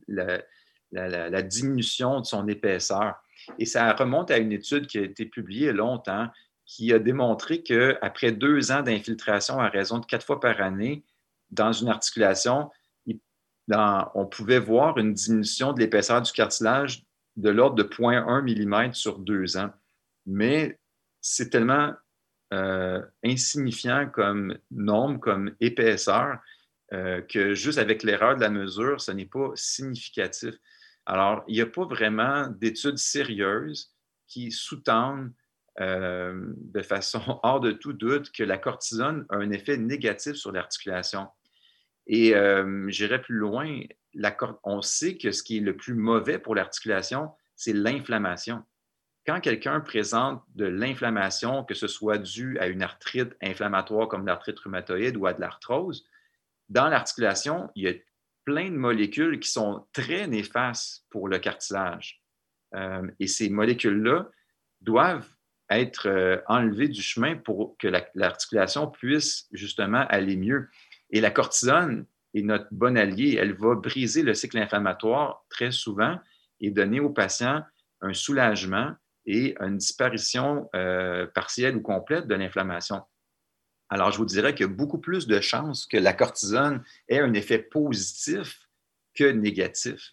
la, 0.08 1.42
diminution 1.42 2.20
de 2.20 2.26
son 2.26 2.48
épaisseur. 2.48 3.14
Et 3.58 3.66
ça 3.66 3.92
remonte 3.92 4.30
à 4.30 4.38
une 4.38 4.52
étude 4.52 4.86
qui 4.86 4.98
a 4.98 5.02
été 5.02 5.26
publiée 5.26 5.72
longtemps 5.72 6.28
qui 6.64 6.92
a 6.92 6.98
démontré 6.98 7.62
qu'après 7.62 8.32
deux 8.32 8.72
ans 8.72 8.82
d'infiltration 8.82 9.60
à 9.60 9.68
raison 9.68 9.98
de 9.98 10.06
quatre 10.06 10.26
fois 10.26 10.40
par 10.40 10.60
année 10.60 11.04
dans 11.50 11.72
une 11.72 11.88
articulation, 11.88 12.70
on 13.68 14.26
pouvait 14.26 14.58
voir 14.58 14.98
une 14.98 15.14
diminution 15.14 15.72
de 15.72 15.80
l'épaisseur 15.80 16.22
du 16.22 16.32
cartilage 16.32 17.04
de 17.36 17.50
l'ordre 17.50 17.76
de 17.76 17.84
0.1 17.84 18.42
mm 18.42 18.94
sur 18.94 19.18
deux 19.18 19.56
ans. 19.56 19.70
Mais 20.26 20.78
c'est 21.20 21.50
tellement 21.50 21.92
euh, 22.52 23.02
insignifiant 23.24 24.08
comme 24.08 24.56
nombre, 24.70 25.20
comme 25.20 25.54
épaisseur, 25.60 26.38
euh, 26.92 27.20
que 27.20 27.54
juste 27.54 27.78
avec 27.78 28.02
l'erreur 28.02 28.36
de 28.36 28.40
la 28.40 28.50
mesure, 28.50 29.00
ce 29.00 29.10
n'est 29.10 29.26
pas 29.26 29.50
significatif. 29.54 30.54
Alors, 31.04 31.44
il 31.48 31.54
n'y 31.54 31.60
a 31.60 31.66
pas 31.66 31.84
vraiment 31.84 32.46
d'études 32.48 32.98
sérieuses 32.98 33.92
qui 34.28 34.50
sous-tendent 34.50 35.32
euh, 35.80 36.52
de 36.56 36.82
façon 36.82 37.20
hors 37.42 37.60
de 37.60 37.72
tout 37.72 37.92
doute 37.92 38.30
que 38.30 38.42
la 38.42 38.58
cortisone 38.58 39.26
a 39.28 39.36
un 39.36 39.50
effet 39.50 39.76
négatif 39.76 40.34
sur 40.34 40.52
l'articulation. 40.52 41.28
Et 42.06 42.34
euh, 42.34 42.88
j'irai 42.88 43.20
plus 43.20 43.34
loin, 43.34 43.80
on 44.62 44.80
sait 44.80 45.16
que 45.16 45.32
ce 45.32 45.42
qui 45.42 45.58
est 45.58 45.60
le 45.60 45.76
plus 45.76 45.94
mauvais 45.94 46.38
pour 46.38 46.54
l'articulation, 46.54 47.30
c'est 47.56 47.72
l'inflammation. 47.72 48.62
Quand 49.26 49.40
quelqu'un 49.40 49.80
présente 49.80 50.40
de 50.54 50.66
l'inflammation, 50.66 51.64
que 51.64 51.74
ce 51.74 51.88
soit 51.88 52.18
dû 52.18 52.58
à 52.60 52.68
une 52.68 52.82
arthrite 52.82 53.36
inflammatoire 53.42 54.06
comme 54.06 54.24
l'arthrite 54.24 54.60
rhumatoïde 54.60 55.16
ou 55.16 55.26
à 55.26 55.32
de 55.32 55.40
l'arthrose, 55.40 56.06
dans 56.68 56.88
l'articulation, 56.88 57.70
il 57.74 57.84
y 57.84 57.88
a 57.88 57.94
plein 58.44 58.70
de 58.70 58.76
molécules 58.76 59.40
qui 59.40 59.50
sont 59.50 59.86
très 59.92 60.26
néfastes 60.26 61.04
pour 61.10 61.28
le 61.28 61.38
cartilage. 61.38 62.22
Euh, 62.74 63.06
et 63.20 63.26
ces 63.26 63.48
molécules-là 63.50 64.28
doivent 64.80 65.28
être 65.70 66.08
euh, 66.08 66.38
enlevé 66.46 66.88
du 66.88 67.02
chemin 67.02 67.36
pour 67.36 67.76
que 67.78 67.88
l'articulation 68.14 68.88
puisse 68.88 69.48
justement 69.52 70.06
aller 70.08 70.36
mieux. 70.36 70.68
Et 71.10 71.20
la 71.20 71.30
cortisone 71.30 72.06
est 72.34 72.42
notre 72.42 72.68
bon 72.70 72.96
allié. 72.96 73.36
Elle 73.40 73.54
va 73.54 73.74
briser 73.74 74.22
le 74.22 74.34
cycle 74.34 74.58
inflammatoire 74.58 75.44
très 75.48 75.72
souvent 75.72 76.18
et 76.60 76.70
donner 76.70 77.00
au 77.00 77.10
patient 77.10 77.64
un 78.00 78.12
soulagement 78.12 78.94
et 79.26 79.56
une 79.60 79.78
disparition 79.78 80.68
euh, 80.74 81.26
partielle 81.26 81.76
ou 81.76 81.80
complète 81.80 82.28
de 82.28 82.34
l'inflammation. 82.34 83.02
Alors, 83.88 84.10
je 84.10 84.18
vous 84.18 84.24
dirais 84.24 84.54
qu'il 84.54 84.66
y 84.66 84.68
a 84.68 84.72
beaucoup 84.72 84.98
plus 84.98 85.26
de 85.26 85.40
chances 85.40 85.86
que 85.86 85.96
la 85.96 86.12
cortisone 86.12 86.82
ait 87.08 87.20
un 87.20 87.34
effet 87.34 87.58
positif 87.58 88.68
que 89.14 89.24
négatif. 89.24 90.12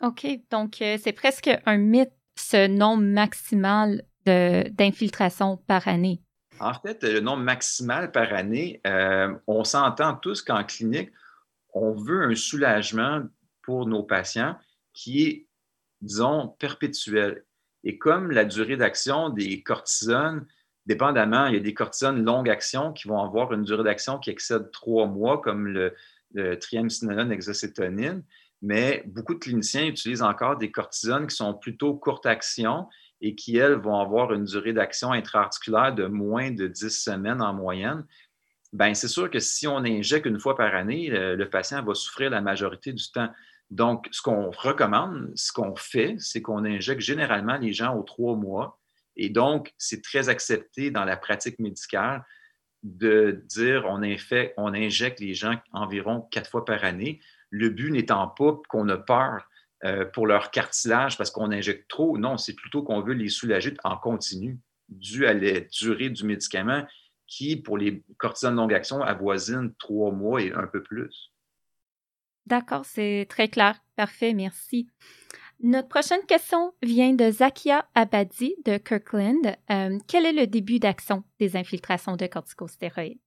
OK, 0.00 0.26
donc 0.50 0.80
euh, 0.80 0.96
c'est 1.02 1.12
presque 1.12 1.50
un 1.66 1.76
mythe, 1.76 2.12
ce 2.36 2.68
nombre 2.68 3.02
maximal 3.02 4.04
d'infiltration 4.24 5.56
par 5.56 5.88
année? 5.88 6.22
En 6.60 6.74
fait, 6.74 7.02
le 7.02 7.20
nombre 7.20 7.42
maximal 7.42 8.12
par 8.12 8.32
année, 8.32 8.80
euh, 8.86 9.34
on 9.46 9.64
s'entend 9.64 10.14
tous 10.14 10.42
qu'en 10.42 10.64
clinique, 10.64 11.10
on 11.72 11.92
veut 11.92 12.24
un 12.24 12.34
soulagement 12.34 13.22
pour 13.62 13.86
nos 13.86 14.02
patients 14.02 14.56
qui 14.92 15.24
est, 15.24 15.46
disons, 16.00 16.48
perpétuel. 16.58 17.44
Et 17.84 17.98
comme 17.98 18.30
la 18.32 18.44
durée 18.44 18.76
d'action 18.76 19.30
des 19.30 19.62
cortisones, 19.62 20.46
dépendamment, 20.88 21.46
il 21.46 21.54
y 21.54 21.56
a 21.58 21.60
des 21.60 21.74
cortisones 21.74 22.24
longue 22.24 22.48
action 22.48 22.92
qui 22.92 23.06
vont 23.06 23.22
avoir 23.22 23.52
une 23.52 23.62
durée 23.62 23.84
d'action 23.84 24.18
qui 24.18 24.30
excède 24.30 24.70
trois 24.72 25.06
mois, 25.06 25.40
comme 25.40 25.68
le, 25.68 25.94
triamcinolone 26.60 27.32
hexacétonine, 27.32 28.22
mais 28.60 29.02
beaucoup 29.06 29.34
de 29.34 29.38
cliniciens 29.38 29.86
utilisent 29.86 30.22
encore 30.22 30.56
des 30.56 30.70
cortisones 30.70 31.26
qui 31.26 31.34
sont 31.34 31.54
plutôt 31.54 31.94
courte 31.94 32.26
action 32.26 32.86
et 33.22 33.34
qui, 33.34 33.56
elles, 33.56 33.74
vont 33.74 33.98
avoir 33.98 34.32
une 34.32 34.44
durée 34.44 34.72
d'action 34.72 35.12
intra-articulaire 35.12 35.94
de 35.94 36.06
moins 36.06 36.50
de 36.50 36.66
10 36.66 36.90
semaines 36.90 37.40
en 37.40 37.54
moyenne, 37.54 38.04
ben 38.72 38.94
c'est 38.94 39.08
sûr 39.08 39.30
que 39.30 39.38
si 39.38 39.66
on 39.66 39.78
injecte 39.78 40.26
une 40.26 40.38
fois 40.38 40.54
par 40.54 40.74
année, 40.74 41.08
le, 41.10 41.48
patient 41.48 41.82
va 41.82 41.94
souffrir 41.94 42.30
la 42.30 42.42
majorité 42.42 42.92
du 42.92 43.10
temps. 43.10 43.30
Donc, 43.70 44.06
ce 44.10 44.20
qu'on 44.20 44.50
recommande, 44.50 45.32
ce 45.34 45.52
qu'on 45.52 45.74
fait, 45.76 46.16
c'est 46.18 46.42
qu'on 46.42 46.64
injecte 46.64 47.00
généralement 47.00 47.56
les 47.56 47.72
gens 47.72 47.96
aux 47.96 48.02
trois 48.02 48.36
mois. 48.36 48.78
Et 49.18 49.28
donc, 49.28 49.74
c'est 49.76 50.02
très 50.02 50.28
accepté 50.28 50.90
dans 50.90 51.04
la 51.04 51.16
pratique 51.16 51.58
médicale 51.58 52.24
de 52.84 53.42
dire 53.46 53.84
on, 53.86 54.00
on 54.56 54.74
injecte 54.74 55.20
les 55.20 55.34
gens 55.34 55.60
environ 55.72 56.22
quatre 56.30 56.48
fois 56.48 56.64
par 56.64 56.84
année. 56.84 57.20
Le 57.50 57.68
but 57.68 57.90
n'étant 57.90 58.28
pas 58.28 58.60
qu'on 58.68 58.88
a 58.88 58.96
peur 58.96 59.48
euh, 59.84 60.04
pour 60.04 60.26
leur 60.26 60.50
cartilage 60.50 61.18
parce 61.18 61.30
qu'on 61.30 61.50
injecte 61.50 61.88
trop. 61.88 62.16
Non, 62.16 62.38
c'est 62.38 62.54
plutôt 62.54 62.82
qu'on 62.82 63.02
veut 63.02 63.14
les 63.14 63.28
soulager 63.28 63.74
en 63.82 63.96
continu, 63.96 64.60
dû 64.88 65.26
à 65.26 65.34
la 65.34 65.60
durée 65.60 66.10
du 66.10 66.24
médicament 66.24 66.86
qui, 67.26 67.56
pour 67.56 67.76
les 67.76 68.02
cortisones 68.16 68.56
longue 68.56 68.72
action, 68.72 69.02
avoisine 69.02 69.74
trois 69.78 70.12
mois 70.12 70.40
et 70.40 70.52
un 70.52 70.66
peu 70.66 70.82
plus. 70.82 71.32
D'accord, 72.46 72.84
c'est 72.86 73.26
très 73.28 73.48
clair. 73.48 73.78
Parfait, 73.96 74.32
merci. 74.32 74.88
Notre 75.60 75.88
prochaine 75.88 76.24
question 76.28 76.72
vient 76.82 77.14
de 77.14 77.30
Zakia 77.32 77.84
Abadi 77.96 78.54
de 78.64 78.78
Kirkland. 78.78 79.56
Euh, 79.70 79.98
quel 80.06 80.24
est 80.24 80.32
le 80.32 80.46
début 80.46 80.78
d'action 80.78 81.24
des 81.40 81.56
infiltrations 81.56 82.16
de 82.16 82.26
corticostéroïdes? 82.26 83.18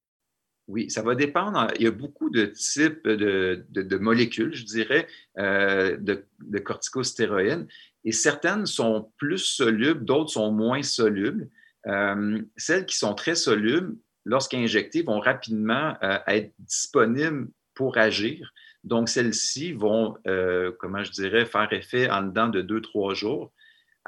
Oui, 0.69 0.89
ça 0.89 1.01
va 1.01 1.15
dépendre. 1.15 1.67
Il 1.75 1.83
y 1.83 1.87
a 1.87 1.91
beaucoup 1.91 2.29
de 2.29 2.45
types 2.45 3.05
de, 3.05 3.97
molécules, 3.97 4.53
je 4.53 4.63
dirais, 4.63 5.07
euh, 5.39 5.97
de, 5.97 6.59
corticostéroïdes, 6.59 7.67
et 8.05 8.13
certaines 8.13 8.65
sont 8.65 9.11
plus 9.17 9.39
solubles, 9.39 10.05
d'autres 10.05 10.31
sont 10.31 10.53
moins 10.53 10.83
solubles. 10.83 11.49
Euh, 11.87 12.41
celles 12.55 12.85
qui 12.85 12.95
sont 12.95 13.13
très 13.13 13.35
solubles, 13.35 13.97
lorsqu'injectées, 14.23 15.03
vont 15.03 15.19
rapidement 15.19 15.97
être 16.27 16.53
disponibles 16.59 17.49
pour 17.73 17.97
agir. 17.97 18.53
Donc, 18.83 19.09
celles-ci 19.09 19.73
vont, 19.73 20.17
euh, 20.27 20.71
comment 20.79 21.03
je 21.03 21.11
dirais, 21.11 21.45
faire 21.45 21.71
effet 21.71 22.09
en 22.09 22.23
dedans 22.23 22.47
de 22.47 22.61
deux, 22.61 22.81
trois 22.81 23.13
jours, 23.13 23.51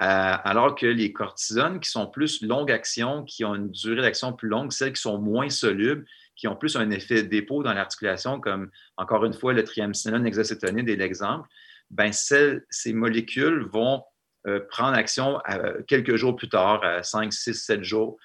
euh, 0.02 0.04
alors 0.44 0.74
que 0.74 0.88
les 0.88 1.14
cortisones 1.14 1.80
qui 1.80 1.90
sont 1.90 2.08
plus 2.08 2.42
longue 2.42 2.72
action, 2.72 3.24
qui 3.24 3.46
ont 3.46 3.54
une 3.54 3.70
durée 3.70 4.02
d'action 4.02 4.34
plus 4.34 4.50
longue, 4.50 4.72
celles 4.72 4.94
qui 4.94 5.02
sont 5.02 5.20
moins 5.20 5.50
solubles, 5.50 6.06
qui 6.36 6.48
ont 6.48 6.56
plus 6.56 6.76
un 6.76 6.90
effet 6.90 7.22
dépôt 7.22 7.62
dans 7.62 7.74
l'articulation, 7.74 8.40
comme 8.40 8.72
encore 8.98 9.24
une 9.26 9.34
fois 9.34 9.54
le 9.54 9.64
triamcinolone 9.64 10.26
hexacétonide 10.26 10.90
est 10.90 10.96
l'exemple, 10.96 11.48
ben 11.92 12.12
ces 12.12 12.94
molécules 12.94 13.68
vont 13.72 14.04
euh, 14.48 14.60
prendre 14.72 14.98
action 14.98 15.40
quelques 15.88 16.16
jours 16.16 16.36
plus 16.36 16.50
tard, 16.50 16.82
5, 17.04 17.32
6, 17.32 17.54
7 17.54 17.84
jours. 17.84 18.18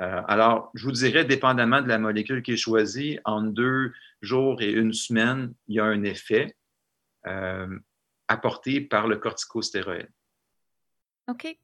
Alors, 0.00 0.70
je 0.74 0.84
vous 0.84 0.92
dirais, 0.92 1.26
dépendamment 1.26 1.82
de 1.82 1.88
la 1.88 1.98
molécule 1.98 2.42
qui 2.42 2.52
est 2.52 2.56
choisie, 2.56 3.18
en 3.26 3.42
deux, 3.42 3.92
jours 4.22 4.60
et 4.62 4.70
une 4.70 4.92
semaine, 4.92 5.54
il 5.68 5.76
y 5.76 5.80
a 5.80 5.84
un 5.84 6.02
effet 6.02 6.56
euh, 7.26 7.78
apporté 8.28 8.80
par 8.80 9.08
le 9.08 9.16
corticostéroïde. 9.16 10.10
OK. 11.28 11.56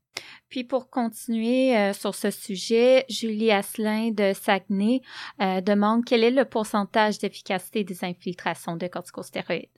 Puis 0.49 0.64
pour 0.64 0.88
continuer 0.90 1.76
euh, 1.76 1.93
sur 1.93 2.14
ce 2.14 2.31
sujet, 2.31 3.05
Julie 3.09 3.50
Asselin 3.50 4.11
de 4.12 4.33
Saguenay 4.33 5.02
euh, 5.40 5.61
demande 5.61 6.05
quel 6.05 6.25
est 6.25 6.31
le 6.31 6.45
pourcentage 6.45 7.19
d'efficacité 7.19 7.85
des 7.85 8.05
infiltrations 8.05 8.76
de 8.76 8.87
corticostéroïdes? 8.87 9.68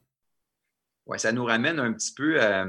Oui, 1.07 1.19
ça 1.19 1.33
nous 1.33 1.45
ramène 1.45 1.81
un 1.81 1.93
petit 1.95 2.13
peu 2.13 2.39
à, 2.41 2.67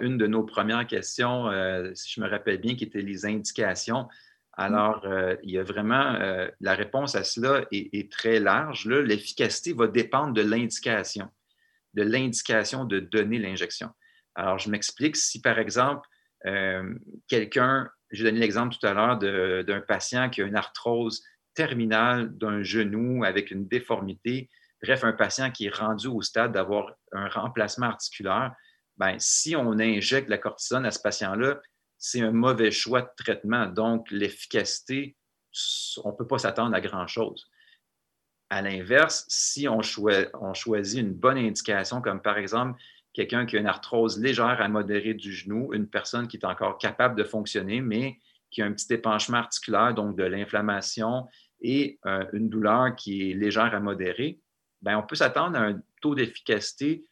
une 0.00 0.18
de 0.18 0.26
nos 0.28 0.44
premières 0.44 0.86
questions, 0.86 1.50
si 1.94 2.12
je 2.12 2.20
me 2.20 2.28
rappelle 2.28 2.58
bien, 2.58 2.76
qui 2.76 2.84
était 2.84 3.02
les 3.02 3.26
indications. 3.26 4.06
Alors, 4.56 5.04
euh, 5.04 5.36
il 5.42 5.50
y 5.50 5.58
a 5.58 5.62
vraiment, 5.62 6.14
euh, 6.14 6.48
la 6.60 6.74
réponse 6.74 7.14
à 7.14 7.24
cela 7.24 7.66
est, 7.70 8.10
très 8.10 8.40
large. 8.40 8.86
L'efficacité 8.86 9.74
va 9.74 9.86
dépendre 9.86 10.32
de 10.32 10.40
l'indication, 10.40 11.28
de 11.92 12.02
l'indication 12.02 12.86
de 12.86 12.98
donner 12.98 13.38
l'injection. 13.38 13.90
Alors, 14.34 14.58
je 14.58 14.70
m'explique. 14.70 15.16
Si, 15.16 15.42
par 15.42 15.58
exemple, 15.58 16.08
euh, 16.46 16.94
quelqu'un, 17.28 17.90
j'ai 18.10 18.24
donné 18.24 18.38
l'exemple 18.38 18.74
tout 18.74 18.86
à 18.86 18.94
l'heure 18.94 19.18
d'un 19.18 19.80
patient 19.82 20.30
qui 20.30 20.40
a 20.40 20.46
une 20.46 20.56
arthrose 20.56 21.22
terminale 21.54 22.34
d'un 22.36 22.62
genou 22.62 23.24
avec 23.24 23.50
une 23.50 23.68
déformité, 23.68 24.48
bref, 24.82 25.04
un 25.04 25.12
patient 25.12 25.50
qui 25.50 25.66
est 25.66 25.74
rendu 25.74 26.06
au 26.06 26.22
stade 26.22 26.52
d'avoir 26.52 26.92
un 27.12 27.28
remplacement 27.28 27.86
articulaire, 27.86 28.54
ben, 28.96 29.16
si 29.18 29.54
on 29.54 29.78
injecte 29.78 30.30
la 30.30 30.38
cortisone 30.38 30.86
à 30.86 30.90
ce 30.90 31.00
patient-là, 31.00 31.60
c'est 31.98 32.20
un 32.20 32.32
mauvais 32.32 32.70
choix 32.70 33.02
de 33.02 33.10
traitement. 33.16 33.66
Donc, 33.66 34.10
l'efficacité, 34.10 35.16
on 36.04 36.10
ne 36.10 36.16
peut 36.16 36.26
pas 36.26 36.38
s'attendre 36.38 36.74
à 36.74 36.80
grand-chose. 36.80 37.50
À 38.50 38.62
l'inverse, 38.62 39.24
si 39.28 39.66
on, 39.68 39.82
choisit 39.82 41.00
une 41.00 41.12
bonne 41.12 41.38
indication, 41.38 42.00
comme 42.00 42.22
par 42.22 42.38
exemple 42.38 42.80
quelqu'un 43.12 43.46
qui 43.46 43.56
a 43.56 43.60
une 43.60 43.66
arthrose 43.66 44.20
légère 44.20 44.60
à 44.60 44.68
modérée 44.68 45.14
du 45.14 45.32
genou, 45.32 45.72
une 45.72 45.88
personne 45.88 46.28
qui 46.28 46.36
est 46.36 46.44
encore 46.44 46.78
capable 46.78 47.16
de 47.16 47.24
fonctionner, 47.24 47.80
mais 47.80 48.20
qui 48.50 48.62
a 48.62 48.66
un 48.66 48.72
petit 48.72 48.92
épanchement 48.92 49.38
articulaire, 49.38 49.94
donc 49.94 50.16
de 50.16 50.22
l'inflammation 50.22 51.26
et 51.60 51.98
euh, 52.06 52.24
une 52.32 52.48
douleur 52.48 52.94
qui 52.94 53.30
est 53.30 53.34
légère 53.34 53.74
à 53.74 53.80
modérée, 53.80 54.38
ben, 54.82 54.98
on 54.98 55.02
peut 55.02 55.16
s'attendre 55.16 55.58
à 55.58 55.62
un 55.62 55.82
taux 56.00 56.14
d'efficacité 56.14 57.04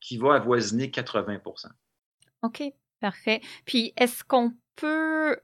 qui 0.00 0.16
va 0.16 0.34
avoisiner 0.34 0.88
80% 0.88 1.68
OK. 2.42 2.62
Parfait. 3.00 3.40
Puis, 3.64 3.92
est-ce 3.96 4.22
qu'on 4.24 4.52
peut 4.76 5.36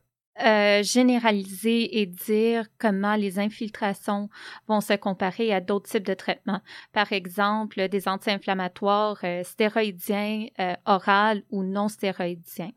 euh, 0.44 0.82
généraliser 0.82 2.00
et 2.00 2.04
dire 2.04 2.66
comment 2.78 3.16
les 3.16 3.38
infiltrations 3.38 4.28
vont 4.68 4.82
se 4.82 4.92
comparer 4.92 5.54
à 5.54 5.62
d'autres 5.62 5.88
types 5.88 6.06
de 6.06 6.12
traitements? 6.12 6.60
Par 6.92 7.12
exemple, 7.12 7.88
des 7.88 8.06
anti-inflammatoires 8.06 9.18
euh, 9.24 9.42
stéroïdiens, 9.44 10.48
euh, 10.60 10.74
orales 10.84 11.42
ou 11.50 11.62
non 11.62 11.88
stéroïdiens? 11.88 12.72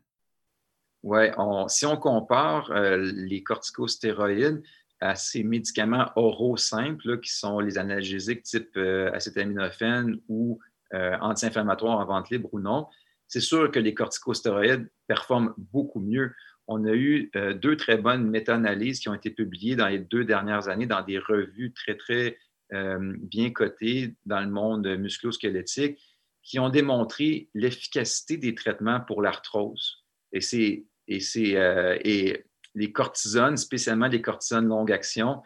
Oui, 1.04 1.28
si 1.68 1.86
on 1.86 1.96
compare 1.96 2.74
les 2.74 3.42
corticostéroïdes 3.42 4.62
à 5.00 5.16
ces 5.16 5.44
médicaments 5.44 6.12
oraux 6.18 6.58
simples, 6.58 7.22
qui 7.22 7.32
sont 7.32 7.60
les 7.62 7.78
analgésiques 7.78 8.44
type 8.44 8.78
acétaminophène 9.14 10.20
ou 10.28 10.60
anti-inflammatoires 10.92 12.00
en 12.00 12.06
vente 12.06 12.30
libre 12.30 12.50
ou 12.52 12.60
non, 12.60 12.88
c'est 13.30 13.42
sûr 13.42 13.72
que 13.72 13.80
les 13.80 13.94
corticostéroïdes 13.94 14.90
performent 15.08 15.54
beaucoup 15.58 16.00
mieux. 16.00 16.34
On 16.68 16.84
a 16.86 16.94
eu 16.94 17.30
euh, 17.36 17.54
deux 17.54 17.78
très 17.78 17.98
bonnes 17.98 18.28
méta-analyses 18.28 19.00
qui 19.00 19.08
ont 19.08 19.14
été 19.14 19.30
publiées 19.30 19.76
dans 19.76 19.88
les 19.88 20.00
deux 20.00 20.26
dernières 20.26 20.68
années 20.68 20.88
dans 20.88 21.04
des 21.04 21.20
revues 21.20 21.72
très, 21.74 21.96
très 21.96 22.38
euh, 22.74 23.16
bien 23.20 23.52
cotées 23.52 24.16
dans 24.26 24.42
le 24.42 24.50
monde 24.50 24.88
musculo-squelettique 24.88 26.00
qui 26.42 26.58
ont 26.58 26.70
démontré 26.70 27.50
l'efficacité 27.54 28.38
des 28.38 28.56
traitements 28.56 29.00
pour 29.00 29.22
l'arthrose. 29.22 30.04
Et, 30.32 30.42
c'est, 30.42 30.86
et, 31.08 31.20
c'est, 31.20 31.56
euh, 31.56 31.98
les 32.04 32.92
cortisones, 32.92 33.58
spécialement 33.58 34.08
les 34.08 34.22
cortisones 34.22 34.68
longue 34.68 34.92
action, 34.92 35.42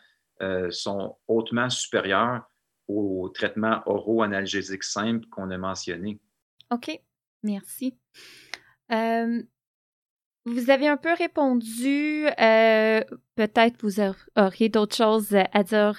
sont 0.71 1.15
hautement 1.29 1.69
supérieures 1.69 2.43
aux 2.89 3.29
traitements 3.29 3.81
oraux-analgésiques 3.85 4.83
simples 4.83 5.25
qu'on 5.29 5.49
a 5.51 5.57
mentionnés. 5.57 6.19
OK. 6.69 6.99
Merci. 7.43 7.97
vous 10.45 10.69
avez 10.69 10.87
un 10.87 10.97
peu 10.97 11.13
répondu. 11.13 12.25
Peut-être 13.35 13.81
vous 13.81 13.99
auriez 14.35 14.69
d'autres 14.69 14.95
choses 14.95 15.35
à 15.51 15.63
dire 15.63 15.97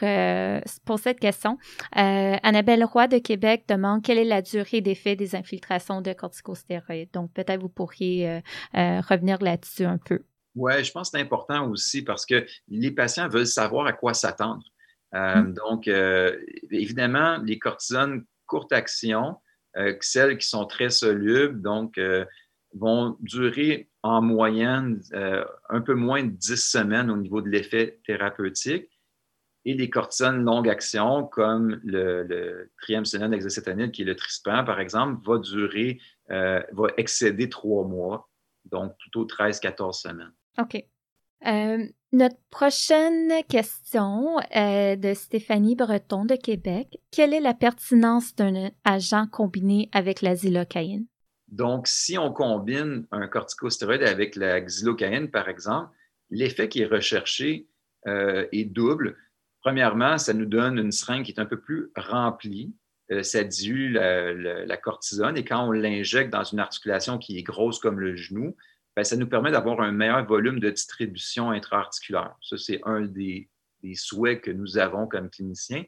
pour 0.84 0.98
cette 0.98 1.20
question. 1.20 1.58
Annabelle 1.92 2.84
Roy 2.84 3.08
de 3.08 3.18
Québec 3.18 3.64
demande 3.68 4.02
quelle 4.02 4.18
est 4.18 4.24
la 4.24 4.42
durée 4.42 4.80
d'effet 4.80 5.16
des 5.16 5.34
infiltrations 5.34 6.00
de 6.00 6.12
corticostéroïdes. 6.12 7.10
Donc, 7.12 7.32
peut-être 7.32 7.60
vous 7.60 7.68
pourriez 7.68 8.42
revenir 8.74 9.42
là-dessus 9.42 9.84
un 9.84 9.98
peu. 9.98 10.20
Oui, 10.56 10.84
je 10.84 10.92
pense 10.92 11.10
que 11.10 11.18
c'est 11.18 11.24
important 11.24 11.68
aussi 11.68 12.02
parce 12.02 12.24
que 12.24 12.46
les 12.68 12.92
patients 12.92 13.28
veulent 13.28 13.46
savoir 13.46 13.86
à 13.86 13.92
quoi 13.92 14.14
s'attendre. 14.14 14.62
Mmh. 15.12 15.54
Donc, 15.54 15.88
évidemment, 16.70 17.38
les 17.38 17.58
cortisones 17.58 18.24
courte 18.46 18.72
action, 18.72 19.36
euh, 19.76 19.96
celles 20.00 20.38
qui 20.38 20.48
sont 20.48 20.66
très 20.66 20.90
solubles, 20.90 21.60
donc 21.60 21.98
euh, 21.98 22.24
vont 22.74 23.16
durer 23.20 23.90
en 24.02 24.22
moyenne 24.22 25.00
euh, 25.12 25.44
un 25.68 25.80
peu 25.80 25.94
moins 25.94 26.22
de 26.24 26.30
10 26.30 26.56
semaines 26.56 27.10
au 27.10 27.16
niveau 27.16 27.40
de 27.40 27.48
l'effet 27.48 28.00
thérapeutique. 28.06 28.88
Et 29.66 29.72
les 29.72 29.88
cortisones 29.88 30.44
longue 30.44 30.68
action, 30.68 31.24
comme 31.24 31.80
le, 31.84 32.22
le 32.24 32.70
triamcinolone 32.82 33.40
qui 33.90 34.02
est 34.02 34.04
le 34.04 34.14
trispan, 34.14 34.62
par 34.62 34.78
exemple, 34.78 35.26
va 35.26 35.38
durer, 35.38 35.98
va 36.28 36.88
excéder 36.98 37.48
trois 37.48 37.86
mois, 37.86 38.28
donc 38.66 38.92
plutôt 38.98 39.24
13-14 39.24 40.02
semaines. 40.02 40.34
OK. 40.58 40.84
Euh, 41.46 41.86
notre 42.12 42.36
prochaine 42.50 43.32
question 43.48 44.38
est 44.50 44.96
de 44.96 45.14
Stéphanie 45.14 45.74
Breton 45.74 46.24
de 46.24 46.36
Québec. 46.36 47.00
Quelle 47.10 47.34
est 47.34 47.40
la 47.40 47.54
pertinence 47.54 48.34
d'un 48.34 48.70
agent 48.84 49.26
combiné 49.26 49.88
avec 49.92 50.22
la 50.22 50.34
xylocaïne? 50.34 51.06
Donc, 51.48 51.86
si 51.86 52.16
on 52.18 52.32
combine 52.32 53.06
un 53.10 53.26
corticostéroïde 53.26 54.02
avec 54.02 54.36
la 54.36 54.60
xylocaïne, 54.60 55.30
par 55.30 55.48
exemple, 55.48 55.90
l'effet 56.30 56.68
qui 56.68 56.82
est 56.82 56.86
recherché 56.86 57.68
euh, 58.06 58.46
est 58.52 58.64
double. 58.64 59.16
Premièrement, 59.60 60.18
ça 60.18 60.34
nous 60.34 60.46
donne 60.46 60.78
une 60.78 60.92
seringue 60.92 61.24
qui 61.24 61.32
est 61.32 61.40
un 61.40 61.46
peu 61.46 61.60
plus 61.60 61.90
remplie. 61.96 62.74
euh, 63.10 63.22
ça 63.22 63.44
dilue 63.44 63.92
la, 63.92 64.76
cortisone 64.76 65.36
et 65.36 65.44
quand 65.44 65.66
on 65.66 65.72
l'injecte 65.72 66.30
dans 66.30 66.44
une 66.44 66.58
articulation 66.58 67.18
qui 67.18 67.38
est 67.38 67.42
grosse 67.42 67.78
comme 67.78 68.00
le 68.00 68.16
genou, 68.16 68.56
ben, 68.96 69.04
ça 69.04 69.16
nous 69.16 69.26
permet 69.26 69.50
d'avoir 69.50 69.80
un 69.80 69.92
meilleur 69.92 70.24
volume 70.24 70.60
de 70.60 70.70
distribution 70.70 71.50
intra-articulaire. 71.50 72.34
Ça, 72.40 72.56
c'est 72.56 72.80
un 72.84 73.02
des, 73.02 73.48
souhaits 73.94 74.40
que 74.40 74.50
nous 74.50 74.78
avons 74.78 75.06
comme 75.06 75.28
cliniciens. 75.28 75.84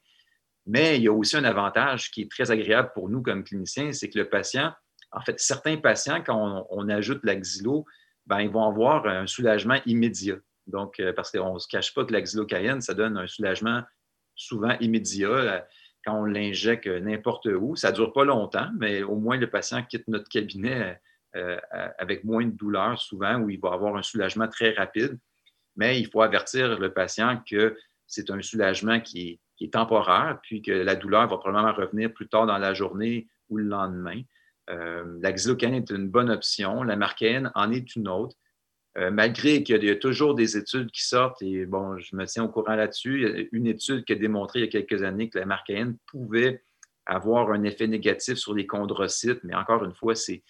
Mais 0.67 0.97
il 0.97 1.05
y 1.05 1.09
a 1.09 1.13
aussi 1.13 1.37
un 1.37 1.45
avantage 1.45 2.11
qui 2.11 2.23
est 2.23 2.31
très 2.31 2.51
agréable 2.51 2.91
pour 2.93 3.09
nous 3.09 3.23
comme 3.23 3.45
cliniciens, 3.45 3.93
c'est 3.93 4.11
que 4.11 4.19
le 4.19 4.29
patient, 4.29 4.73
en 5.13 5.21
fait, 5.21 5.39
certains 5.39 5.77
patients, 5.77 6.23
quand 6.23 6.67
on, 6.69 6.89
ajoute 6.89 7.21
l'axilo, 7.23 7.87
ben, 8.27 8.41
ils 8.41 8.51
vont 8.51 8.69
avoir 8.69 9.07
un 9.07 9.27
soulagement 9.27 9.81
immédiat. 9.87 10.37
Donc, 10.67 10.99
euh, 10.99 11.13
parce 11.13 11.31
qu'on 11.31 11.55
ne 11.55 11.59
se 11.59 11.69
cache 11.69 11.95
pas 11.95 12.05
que 12.05 12.13
l'axylocaïne, 12.13 12.81
ça 12.81 12.93
donne 12.93 13.17
un 13.17 13.29
soulagement 13.29 13.83
souvent 14.35 14.77
immédiat 14.81 15.65
quand 16.05 16.21
on 16.21 16.25
l'injecte 16.25 16.87
n'importe 16.87 17.47
où. 17.47 17.77
Ça 17.77 17.93
ne 17.93 17.97
dure 17.97 18.13
pas 18.13 18.25
longtemps, 18.25 18.69
mais 18.79 19.03
au 19.03 19.17
moins 19.17 19.37
le 19.37 19.49
patient 19.49 19.83
quitte 19.85 20.09
notre 20.09 20.29
cabinet 20.29 21.01
euh, 21.37 21.59
avec 21.99 22.25
moins 22.25 22.47
de 22.47 22.51
douleur 22.51 22.99
souvent, 22.99 23.39
où 23.41 23.51
il 23.51 23.61
va 23.61 23.73
avoir 23.73 23.97
un 23.97 24.03
soulagement 24.03 24.49
très 24.49 24.73
rapide. 24.73 25.19
Mais 25.77 26.01
il 26.01 26.09
faut 26.09 26.23
avertir 26.23 26.79
le 26.79 26.93
patient 26.93 27.43
que 27.49 27.77
c'est 28.07 28.31
un 28.31 28.41
soulagement 28.41 29.01
qui 29.01 29.41
est, 29.61 29.73
temporaire, 29.73 30.39
puis 30.43 30.63
que 30.63 30.71
la 30.71 30.95
douleur 30.97 31.29
va 31.29 31.39
probablement 31.39 31.73
revenir 31.73 32.13
plus 32.13 32.29
tard 32.29 32.47
dans 32.47 32.59
la 32.59 32.75
journée 32.75 33.27
ou 33.49 33.57
le 33.57 33.65
lendemain. 33.65 34.21
Euh, 34.71 35.19
la 35.21 35.31
est 35.31 35.91
une 35.91 36.09
bonne 36.09 36.31
option, 36.31 36.83
la 36.83 36.97
marcaine 36.97 37.51
en 37.55 37.71
est 37.71 37.97
une 37.97 38.09
autre. 38.09 38.37
Euh, 38.97 39.11
malgré 39.11 39.63
qu'il 39.63 39.85
y, 39.85 39.91
a 39.91 39.97
toujours 39.97 40.35
des 40.35 40.57
études 40.57 40.91
qui 40.91 41.05
sortent, 41.05 41.43
et 41.43 41.67
bon, 41.67 41.99
je 41.99 42.17
me 42.17 42.25
tiens 42.25 42.45
au 42.45 42.49
courant 42.49 42.77
là-dessus, 42.77 43.49
une 43.53 43.67
étude 43.67 44.05
qui 44.05 44.13
a 44.13 44.17
démontré 44.17 44.61
il 44.61 44.65
y 44.65 44.69
a 44.69 44.71
quelques 44.71 45.03
années 45.03 45.29
que 45.29 45.39
la 45.39 45.45
marcaïne 45.45 45.99
pouvait 46.07 46.63
avoir 47.05 47.51
un 47.51 47.63
effet 47.65 47.87
négatif 47.87 48.37
sur 48.37 48.55
les 48.55 48.67
chondrocytes, 48.67 49.43
mais 49.45 49.55
encore 49.55 49.85
une 49.85 49.95
fois, 49.95 50.15
c'est 50.15 50.43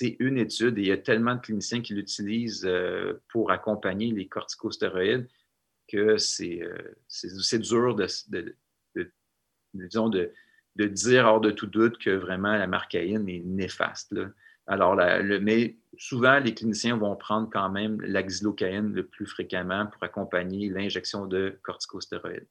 une 0.00 0.38
étude 0.38 0.78
et 0.78 0.82
il 0.82 0.88
y 0.88 0.92
a 0.92 0.98
tellement 0.98 1.34
de 1.34 1.40
cliniciens 1.40 1.80
qui 1.80 1.94
l'utilisent 1.94 2.66
euh, 2.66 3.14
pour 3.28 3.50
accompagner 3.50 4.10
les 4.12 4.26
corticostéroïdes 4.26 5.28
que 5.88 6.16
c'est 6.18 6.60
dur 7.58 7.94
de, 7.94 8.54
dire 10.74 11.26
hors 11.26 11.40
de 11.40 11.50
tout 11.50 11.66
doute 11.66 11.98
que 11.98 12.10
vraiment 12.10 12.56
la 12.56 12.66
marcaïne 12.66 13.28
est 13.28 13.42
néfaste. 13.44 14.14
Mais 14.68 15.76
souvent, 15.96 16.40
les 16.40 16.54
cliniciens 16.54 16.96
vont 16.96 17.14
prendre 17.14 17.48
quand 17.50 17.70
même 17.70 18.00
l'axylocaïne 18.02 18.92
le 18.92 19.06
plus 19.06 19.26
fréquemment 19.26 19.86
pour 19.86 20.02
accompagner 20.02 20.68
l'injection 20.68 21.26
de 21.26 21.58
corticostéroïdes. 21.62 22.48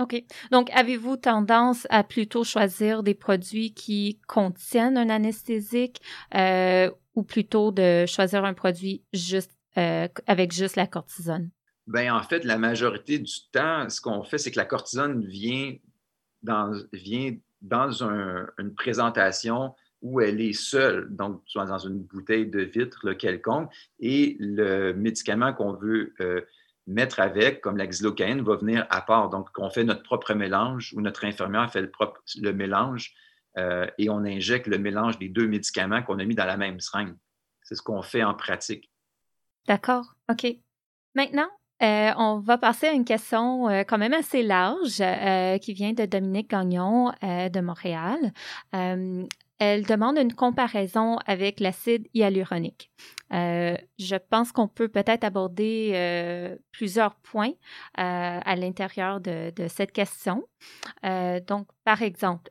OK. 0.00 0.24
Donc, 0.50 0.70
avez-vous 0.70 1.16
tendance 1.16 1.86
à 1.90 2.02
plutôt 2.02 2.44
choisir 2.44 3.02
des 3.02 3.14
produits 3.14 3.74
qui 3.74 4.20
contiennent 4.26 4.96
un 4.96 5.10
anesthésique 5.10 6.00
euh, 6.34 6.90
ou 7.14 7.22
plutôt 7.22 7.72
de 7.72 8.06
choisir 8.06 8.44
un 8.44 8.54
produit 8.54 9.02
juste 9.12 9.52
euh, 9.76 10.08
avec 10.26 10.52
juste 10.52 10.76
la 10.76 10.86
cortisone? 10.86 11.50
Bien, 11.86 12.14
en 12.16 12.22
fait, 12.22 12.44
la 12.44 12.58
majorité 12.58 13.18
du 13.18 13.34
temps, 13.50 13.88
ce 13.88 14.00
qu'on 14.00 14.22
fait, 14.22 14.38
c'est 14.38 14.50
que 14.50 14.58
la 14.58 14.64
cortisone 14.64 15.24
vient 15.26 15.74
dans, 16.42 16.72
vient 16.92 17.36
dans 17.60 17.90
une 18.58 18.74
présentation 18.74 19.74
où 20.00 20.20
elle 20.20 20.40
est 20.40 20.52
seule, 20.52 21.14
donc 21.14 21.42
soit 21.46 21.66
dans 21.66 21.78
une 21.78 22.00
bouteille 22.00 22.46
de 22.46 22.60
vitre 22.60 23.12
quelconque, 23.12 23.70
et 24.00 24.36
le 24.40 24.92
médicament 24.92 25.52
qu'on 25.52 25.74
veut 25.74 26.12
euh, 26.20 26.40
mettre 26.92 27.20
avec, 27.20 27.60
comme 27.60 27.76
la 27.76 27.86
xylocaïne, 27.86 28.42
va 28.42 28.56
venir 28.56 28.86
à 28.90 29.00
part. 29.00 29.28
Donc, 29.28 29.48
on 29.58 29.70
fait 29.70 29.84
notre 29.84 30.02
propre 30.02 30.34
mélange 30.34 30.92
ou 30.94 31.00
notre 31.00 31.24
infirmière 31.24 31.70
fait 31.70 31.82
le, 32.40 32.52
mélange 32.52 33.12
euh, 33.58 33.86
et 33.98 34.08
on 34.10 34.24
injecte 34.24 34.66
le 34.66 34.78
mélange 34.78 35.18
des 35.18 35.28
deux 35.28 35.46
médicaments 35.46 36.02
qu'on 36.02 36.18
a 36.18 36.24
mis 36.24 36.34
dans 36.34 36.44
la 36.44 36.56
même 36.56 36.80
seringue. 36.80 37.14
C'est 37.62 37.74
ce 37.74 37.82
qu'on 37.82 38.02
fait 38.02 38.22
en 38.22 38.34
pratique. 38.34 38.90
D'accord, 39.66 40.14
OK. 40.30 40.46
Maintenant, 41.14 41.48
euh, 41.82 42.12
on 42.16 42.38
va 42.38 42.58
passer 42.58 42.86
à 42.86 42.92
une 42.92 43.04
question 43.04 43.66
quand 43.88 43.98
même 43.98 44.14
assez 44.14 44.42
large 44.42 45.02
qui 45.60 45.72
vient 45.72 45.92
de 45.92 46.06
Dominique 46.06 46.50
Gagnon 46.50 47.12
de 47.22 47.60
Montréal. 47.60 48.18
Elle 49.64 49.84
demande 49.86 50.18
une 50.18 50.32
comparaison 50.32 51.18
avec 51.24 51.60
l'acide 51.60 52.08
hyaluronique. 52.14 52.90
Euh, 53.32 53.76
je 53.96 54.16
pense 54.16 54.50
qu'on 54.50 54.66
peut 54.66 54.88
peut-être 54.88 55.22
aborder 55.22 55.92
euh, 55.94 56.56
plusieurs 56.72 57.14
points 57.14 57.52
euh, 57.52 58.40
à 58.44 58.56
l'intérieur 58.56 59.20
de, 59.20 59.52
cette 59.68 59.92
question. 59.92 60.42
donc, 61.04 61.68
par 61.84 62.02
exemple, 62.02 62.50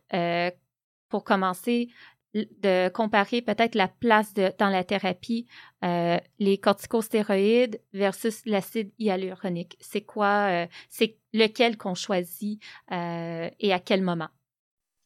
pour 1.10 1.26
commencer, 1.26 1.90
de 2.34 2.88
comparer 2.88 3.42
peut-être 3.42 3.76
la 3.76 3.90
place 3.90 4.34
dans 4.34 4.70
la 4.70 4.86
thérapie 4.86 5.48
les 5.82 6.58
corticostéroïdes 6.60 7.82
versus 7.92 8.42
l'acide 8.46 8.94
hyaluronique. 9.00 9.76
C'est 9.82 10.06
quoi, 10.06 10.66
c'est 10.90 11.18
lequel 11.34 11.76
qu'on 11.76 11.94
choisit 11.94 12.64
et 12.90 13.74
à 13.74 13.80
quel 13.84 14.02
moment? 14.02 14.30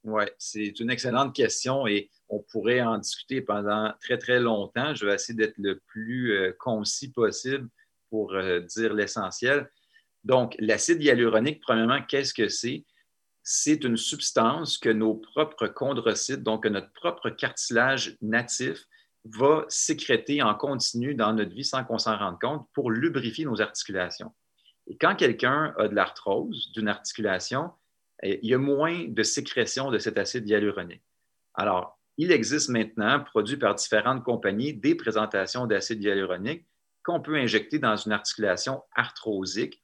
Oui, 0.05 0.25
c'est 0.37 0.79
une 0.79 0.91
excellente 0.91 1.35
question 1.35 1.87
et 1.87 2.11
on 2.29 2.39
pourrait 2.39 2.81
en 2.81 2.99
discuter 2.99 3.41
pendant 3.41 3.91
très, 3.99 4.19
très 4.19 4.39
longtemps. 4.39 4.93
Je 4.93 5.03
vais 5.07 5.15
essayer 5.15 5.33
d'être 5.35 5.57
le 5.57 5.79
plus 5.87 6.31
euh, 6.31 6.55
concis 6.59 7.11
possible 7.11 7.67
pour 8.11 8.33
euh, 8.33 8.59
dire 8.59 8.93
l'essentiel. 8.93 9.67
Donc, 10.23 10.55
l'acide 10.59 11.01
hyaluronique, 11.01 11.59
premièrement, 11.59 12.03
qu'est-ce 12.03 12.35
que 12.35 12.49
c'est? 12.49 12.85
C'est 13.41 13.83
une 13.83 13.97
substance 13.97 14.77
que 14.77 14.89
nos 14.89 15.15
propres 15.15 15.67
chondrocytes, 15.67 16.43
donc 16.43 16.67
notre 16.67 16.91
propre 16.93 17.31
cartilage 17.31 18.15
natif, 18.21 18.85
va 19.23 19.65
sécréter 19.69 20.43
en 20.43 20.53
continu 20.53 21.15
dans 21.15 21.33
notre 21.33 21.53
vie 21.55 21.65
sans 21.65 21.83
qu'on 21.83 21.97
s'en 21.97 22.15
rende 22.15 22.39
compte 22.39 22.67
pour 22.73 22.91
lubrifier 22.91 23.45
nos 23.45 23.59
articulations. 23.59 24.31
Et 24.85 24.97
quand 24.97 25.15
quelqu'un 25.15 25.73
a 25.79 25.87
de 25.87 25.95
l'arthrose 25.95 26.71
d'une 26.73 26.89
articulation, 26.89 27.71
il 28.23 28.45
y 28.45 28.53
a 28.53 28.57
moins 28.57 29.05
de 29.07 29.23
sécrétion 29.23 29.91
de 29.91 29.97
cet 29.97 30.17
acide 30.17 30.47
hyaluronique. 30.47 31.03
Alors, 31.53 31.99
il 32.17 32.31
existe 32.31 32.69
maintenant, 32.69 33.19
produit 33.19 33.57
par 33.57 33.75
différentes 33.75 34.23
compagnies, 34.23 34.73
des 34.73 34.95
présentations 34.95 35.67
d'acide 35.67 36.01
hyaluronique 36.01 36.65
qu'on 37.03 37.21
peut 37.21 37.35
injecter 37.35 37.77
dans 37.77 37.95
une 37.95 38.13
articulation 38.13 38.81
arthrosique. 38.95 39.83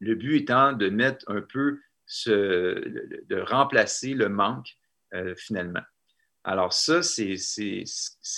Le 0.00 0.14
but 0.14 0.36
étant 0.36 0.72
de 0.72 0.88
mettre 0.88 1.24
un 1.28 1.42
peu, 1.42 1.80
de 2.26 3.40
remplacer 3.42 4.14
le 4.14 4.28
manque 4.28 4.76
euh, 5.14 5.34
finalement. 5.36 5.82
Alors 6.42 6.72
ça, 6.72 7.02
c'est 7.02 7.36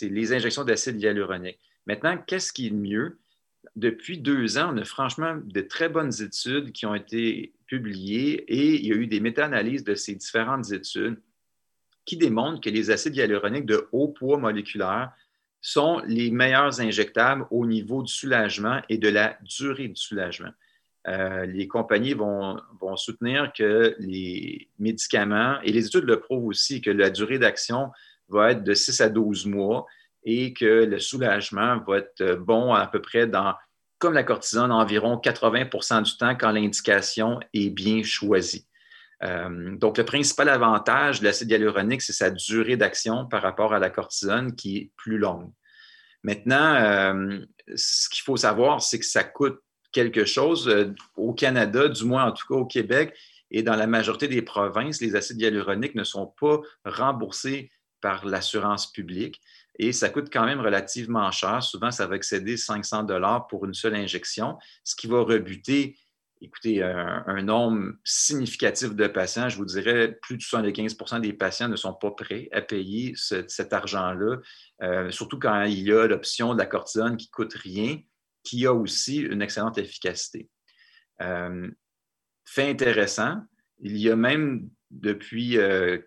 les 0.02 0.32
injections 0.32 0.64
d'acide 0.64 1.00
hyaluronique. 1.00 1.60
Maintenant, 1.86 2.18
qu'est-ce 2.18 2.52
qui 2.52 2.66
est 2.66 2.70
mieux? 2.70 3.20
Depuis 3.76 4.18
deux 4.18 4.58
ans, 4.58 4.74
on 4.74 4.78
a 4.78 4.84
franchement 4.84 5.40
de 5.42 5.60
très 5.60 5.88
bonnes 5.88 6.12
études 6.20 6.72
qui 6.72 6.84
ont 6.84 6.96
été 6.96 7.54
publiées 7.72 8.44
et 8.48 8.74
il 8.74 8.86
y 8.86 8.92
a 8.92 8.96
eu 8.96 9.06
des 9.06 9.18
méta-analyses 9.18 9.82
de 9.82 9.94
ces 9.94 10.14
différentes 10.14 10.70
études 10.72 11.18
qui 12.04 12.18
démontrent 12.18 12.60
que 12.60 12.68
les 12.68 12.90
acides 12.90 13.16
hyaluroniques 13.16 13.64
de 13.64 13.88
haut 13.92 14.08
poids 14.08 14.36
moléculaire 14.36 15.10
sont 15.62 16.02
les 16.06 16.30
meilleurs 16.30 16.82
injectables 16.82 17.46
au 17.50 17.64
niveau 17.64 18.02
du 18.02 18.12
soulagement 18.12 18.82
et 18.90 18.98
de 18.98 19.08
la 19.08 19.38
durée 19.44 19.88
du 19.88 19.96
soulagement. 19.96 20.50
Euh, 21.08 21.46
les 21.46 21.66
compagnies 21.66 22.12
vont, 22.12 22.60
vont, 22.78 22.96
soutenir 22.96 23.50
que 23.56 23.96
les 23.98 24.68
médicaments, 24.78 25.58
et 25.62 25.72
les 25.72 25.86
études 25.86 26.04
le 26.04 26.20
prouvent 26.20 26.48
aussi, 26.48 26.82
que 26.82 26.90
la 26.90 27.08
durée 27.08 27.38
d'action 27.38 27.90
va 28.28 28.50
être 28.50 28.64
de 28.64 28.74
6 28.74 29.00
à 29.00 29.08
12 29.08 29.46
mois 29.46 29.86
et 30.24 30.52
que 30.52 30.84
le 30.84 30.98
soulagement 30.98 31.78
va 31.78 31.98
être 31.98 32.34
bon 32.34 32.74
à 32.74 32.86
peu 32.86 33.00
près 33.00 33.26
dans, 33.26 33.54
comme 34.02 34.14
la 34.14 34.24
cortisone, 34.24 34.72
environ 34.72 35.14
80% 35.16 36.02
du 36.02 36.16
temps 36.16 36.34
quand 36.34 36.50
l'indication 36.50 37.38
est 37.54 37.70
bien 37.70 38.02
choisie. 38.02 38.66
Euh, 39.22 39.76
donc, 39.76 39.96
le 39.96 40.04
principal 40.04 40.48
avantage 40.48 41.20
de 41.20 41.26
l'acide 41.26 41.52
hyaluronique, 41.52 42.02
c'est 42.02 42.12
sa 42.12 42.28
durée 42.32 42.76
d'action 42.76 43.26
par 43.26 43.42
rapport 43.42 43.72
à 43.72 43.78
la 43.78 43.90
cortisone 43.90 44.56
qui 44.56 44.76
est 44.76 44.90
plus 44.96 45.18
longue. 45.18 45.52
Maintenant, 46.24 46.74
euh, 46.74 47.38
ce 47.76 48.08
qu'il 48.08 48.24
faut 48.24 48.36
savoir, 48.36 48.82
c'est 48.82 48.98
que 48.98 49.06
ça 49.06 49.22
coûte 49.22 49.60
quelque 49.92 50.24
chose. 50.24 50.66
Euh, 50.66 50.92
au 51.14 51.32
Canada, 51.32 51.86
du 51.86 52.04
moins 52.04 52.24
en 52.24 52.32
tout 52.32 52.48
cas 52.48 52.58
au 52.58 52.66
Québec 52.66 53.16
et 53.52 53.62
dans 53.62 53.76
la 53.76 53.86
majorité 53.86 54.26
des 54.26 54.42
provinces, 54.42 55.00
les 55.00 55.14
acides 55.14 55.40
hyaluroniques 55.40 55.94
ne 55.94 56.02
sont 56.02 56.26
pas 56.26 56.58
remboursés 56.84 57.70
par 58.00 58.26
l'assurance 58.26 58.90
publique 58.90 59.40
et 59.78 59.92
ça 59.92 60.08
coûte 60.10 60.28
quand 60.32 60.44
même 60.44 60.60
relativement 60.60 61.30
cher. 61.30 61.62
Souvent, 61.62 61.90
ça 61.90 62.06
va 62.06 62.16
excéder 62.16 62.56
500 62.56 63.04
dollars 63.04 63.46
pour 63.46 63.64
une 63.64 63.74
seule 63.74 63.94
injection, 63.94 64.58
ce 64.84 64.94
qui 64.94 65.06
va 65.06 65.22
rebuter 65.22 65.96
écoutez, 66.42 66.82
un, 66.82 67.42
nombre 67.42 67.92
significatif 68.04 68.94
de 68.94 69.06
patients, 69.06 69.48
je 69.48 69.56
vous 69.56 69.64
dirais 69.64 70.18
plus 70.22 70.36
de 70.36 70.42
75% 70.42 71.20
des 71.20 71.32
patients 71.32 71.68
ne 71.68 71.76
sont 71.76 71.94
pas 71.94 72.10
prêts 72.10 72.48
à 72.52 72.60
payer 72.60 73.14
cet 73.16 73.72
argent-là, 73.72 74.38
euh, 74.82 75.10
surtout 75.10 75.38
quand 75.38 75.62
il 75.62 75.80
y 75.80 75.92
a 75.92 76.06
l'option 76.06 76.54
de 76.54 76.58
la 76.58 76.66
cortisone 76.66 77.16
qui 77.16 77.28
ne 77.28 77.30
coûte 77.30 77.54
rien, 77.54 78.00
qui 78.42 78.66
a 78.66 78.74
aussi 78.74 79.18
une 79.18 79.40
excellente 79.40 79.78
efficacité. 79.78 80.50
Euh, 81.20 81.70
fait 82.44 82.68
intéressant, 82.68 83.40
il 83.78 83.96
y 83.96 84.10
a 84.10 84.16
même 84.16 84.68
depuis 84.90 85.58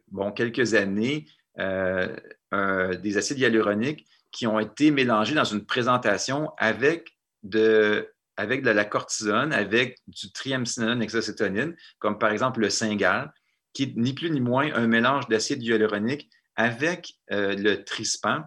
bon, 0.09 0.31
quelques 0.31 0.75
années 0.75 1.25
des 1.57 3.17
acides 3.17 3.39
hyaluroniques 3.39 4.07
qui 4.31 4.47
ont 4.47 4.59
été 4.59 4.91
mélangés 4.91 5.35
dans 5.35 5.45
une 5.45 5.65
présentation 5.65 6.51
avec 6.57 7.17
de, 7.43 8.09
la 8.37 8.85
cortisone, 8.85 9.53
avec 9.53 9.99
du 10.07 10.31
triamcinolone 10.31 11.01
hexacétonine, 11.01 11.75
comme 11.99 12.19
par 12.19 12.31
exemple 12.31 12.59
le 12.59 12.69
Cingal, 12.69 13.33
qui 13.73 13.83
est 13.83 13.93
ni 13.95 14.13
plus 14.13 14.31
ni 14.31 14.41
moins 14.41 14.73
un 14.73 14.87
mélange 14.87 15.27
d'acide 15.27 15.63
hyaluronique 15.63 16.29
avec 16.55 17.13
le 17.29 17.75
Trispan 17.75 18.43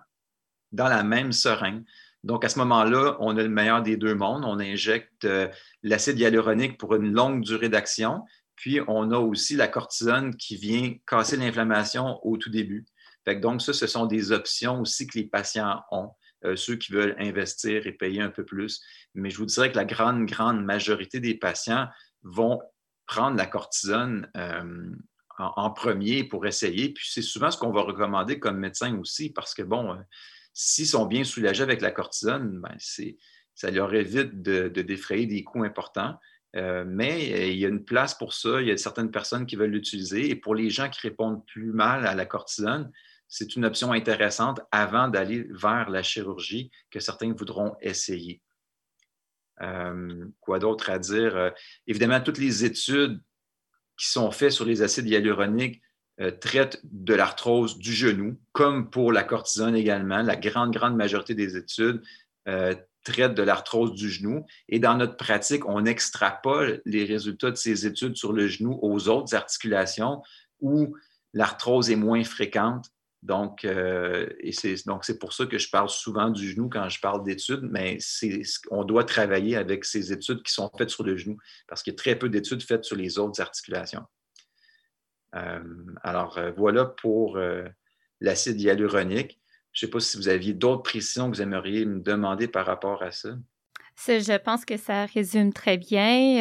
dans 0.73 0.89
la 0.89 1.03
même 1.03 1.33
seringue. 1.33 1.85
Donc, 2.25 2.45
à 2.45 2.49
ce 2.49 2.59
moment-là, 2.59 3.17
on 3.21 3.37
a 3.37 3.43
le 3.43 3.49
meilleur 3.49 3.83
des 3.83 3.97
deux 3.97 4.15
mondes. 4.15 4.45
On 4.45 4.59
injecte 4.59 5.25
euh, 5.25 5.49
l'acide 5.83 6.19
hyaluronique 6.19 6.77
pour 6.79 6.95
une 6.95 7.13
longue 7.13 7.45
durée 7.45 7.69
d'action, 7.69 8.25
puis 8.57 8.81
on 8.89 9.13
a 9.13 9.19
aussi 9.19 9.55
la 9.55 9.69
cortisone 9.69 10.35
qui 10.35 10.57
vient 10.57 10.95
casser 11.07 11.37
l'inflammation 11.37 12.19
au 12.27 12.37
tout 12.37 12.51
début. 12.51 12.85
Donc, 13.35 13.63
ça, 13.63 13.73
ce 13.73 13.87
sont 13.87 14.07
des 14.07 14.33
options 14.33 14.81
aussi 14.81 15.07
que 15.07 15.19
les 15.19 15.27
patients 15.27 15.83
ont, 15.91 16.11
euh, 16.45 16.57
ceux 16.57 16.77
qui 16.77 16.93
veulent 16.93 17.17
investir 17.19 17.87
et 17.87 17.93
payer 17.93 18.21
un 18.23 18.31
peu 18.31 18.45
plus. 18.45 18.81
Mais 19.15 19.31
je 19.31 19.39
vous 19.39 19.47
dirais 19.47 19.71
que 19.71 19.77
la 19.77 19.85
grande, 19.85 20.27
grande 20.27 20.65
majorité 20.65 21.21
des 21.21 21.35
patients 21.35 21.89
vont 22.23 22.61
prendre 23.07 23.37
la 23.37 23.47
cortisone 23.47 24.31
euh, 24.37 24.91
en, 25.39 25.71
premier 25.71 26.25
pour 26.25 26.47
essayer. 26.47 26.91
Puis 26.91 27.09
c'est 27.11 27.23
souvent 27.23 27.51
ce 27.51 27.59
qu'on 27.59 27.73
va 27.73 27.83
recommander 27.83 28.39
comme 28.39 28.59
médecin 28.59 28.97
aussi, 28.99 29.31
parce 29.31 29.55
que, 29.55 29.63
bon, 29.63 29.97
S'ils 30.61 30.89
sont 30.89 31.07
bien 31.07 31.23
soulagés 31.23 31.63
avec 31.63 31.81
la 31.81 31.93
cortisone, 31.93 32.61
ben, 32.61 32.75
ça 33.55 33.71
leur 33.71 33.95
évite 33.95 34.43
de, 34.43 34.67
défrayer 34.69 35.25
des 35.25 35.45
coûts 35.45 35.63
importants. 35.63 36.19
Euh, 36.57 36.85
mais 36.85 37.33
euh, 37.33 37.47
il 37.47 37.59
y 37.59 37.65
a 37.65 37.69
une 37.69 37.85
place 37.85 38.13
pour 38.15 38.35
ça. 38.35 38.61
Il 38.61 38.67
y 38.67 38.73
a 38.73 38.77
certaines 38.77 39.13
personnes 39.13 39.47
qui 39.47 39.55
veulent 39.55 39.71
l'utiliser. 39.71 40.29
Et 40.29 40.35
pour 40.35 40.57
les 40.57 40.69
gens 40.69 40.91
qui 40.91 41.01
répondent 41.03 41.47
plus 41.47 41.71
mal 41.71 42.09
à 42.09 42.17
la 42.17 42.27
cortisone, 42.27 42.91
c'est 43.29 43.57
une 43.57 43.65
option 43.65 43.93
intéressante 43.93 44.61
avant 44.71 45.09
d'aller 45.09 45.47
vers 45.51 45.91
la 45.91 46.03
chirurgie 46.03 46.71
que 46.91 47.01
certains 47.01 47.33
voudront 47.33 47.77
essayer. 47.81 48.43
Euh, 49.61 50.25
quoi 50.41 50.59
d'autre 50.59 50.91
à 50.91 50.99
dire? 50.99 51.53
évidemment, 51.87 52.21
toutes 52.21 52.39
les 52.39 52.65
études 52.65 53.21
qui 53.99 54.09
sont 54.09 54.31
faites 54.31 54.53
sur 54.53 54.65
les 54.65 54.83
acides 54.83 55.07
hyaluroniques 55.07 55.83
euh, 56.21 56.33
traite 56.33 56.81
de 56.83 57.15
l'arthrose 57.15 57.79
du 57.79 57.93
genou, 57.93 58.41
comme 58.51 58.91
pour 58.91 59.13
la 59.13 59.23
cortisone 59.23 59.77
également. 59.77 60.21
La 60.23 60.35
grande, 60.35 60.73
grande 60.73 60.97
majorité 60.97 61.35
des 61.35 61.57
études 61.57 62.03
euh, 62.49 62.75
traitent 63.05 63.35
de 63.35 63.43
l'arthrose 63.45 63.93
du 63.93 64.11
genou. 64.11 64.45
Et 64.69 64.81
dans 64.81 64.97
notre 64.97 65.17
pratique, 65.17 65.69
on 65.69 65.85
extrapole 65.85 66.83
les 66.85 67.05
résultats 67.05 67.53
de 67.53 67.57
ces 67.57 67.87
études 67.87 68.17
sur 68.17 68.33
le 68.33 68.49
genou 68.49 68.81
aux 68.83 69.09
autres 69.09 69.37
articulations 69.37 70.21
où 70.61 70.97
l'arthrose 71.35 71.89
est 71.89 71.97
moins 71.97 72.25
fréquente. 72.25 72.87
Donc, 73.23 73.65
euh, 73.65 74.29
c'est, 74.53 74.87
donc, 74.87 75.05
c'est 75.05 75.19
pour 75.19 75.33
ça 75.33 75.47
que 75.47 75.59
je 75.59 75.69
parle 75.71 75.89
souvent 75.89 76.31
du 76.31 76.51
genou 76.51 76.69
quand 76.69 76.89
je 76.89 77.01
parle 77.01 77.25
d'études, 77.25 77.63
mais 77.63 77.99
on 78.71 78.85
doit 78.85 79.05
travailler 79.05 79.57
avec 79.57 79.85
ces 79.85 80.13
études 80.13 80.43
qui 80.43 80.53
sont 80.53 80.71
faites 80.79 80.91
sur 80.91 81.03
le 81.03 81.17
genou 81.17 81.37
parce 81.67 81.83
qu'il 81.83 81.93
y 81.93 81.97
a 81.97 81.99
très 81.99 82.17
peu 82.17 82.29
d'études 82.29 82.63
faites 82.63 82.85
sur 82.85 82.97
les 82.97 83.19
autres 83.19 83.41
articulations. 83.41 84.05
Euh, 85.35 85.61
alors, 86.03 86.39
euh, 86.39 86.53
voilà 86.57 86.85
pour 86.85 87.39
l'acide 88.21 88.61
hyaluronique. 88.61 89.41
Je 89.73 89.85
ne 89.85 89.89
sais 89.89 89.91
pas 89.91 90.01
si 90.01 90.17
vous 90.17 90.29
aviez 90.29 90.55
d'autres 90.55 90.83
précisions 90.83 91.31
que 91.31 91.37
vous 91.37 91.43
aimeriez 91.43 91.85
me 91.85 92.01
demander 92.01 92.47
par 92.47 92.67
rapport 92.67 93.03
à 93.03 93.11
ça. 93.11 93.31
Je 94.07 94.39
pense 94.39 94.65
que 94.65 94.77
ça 94.77 95.07
résume 95.07 95.53
très 95.53 95.77
bien. 95.77 96.39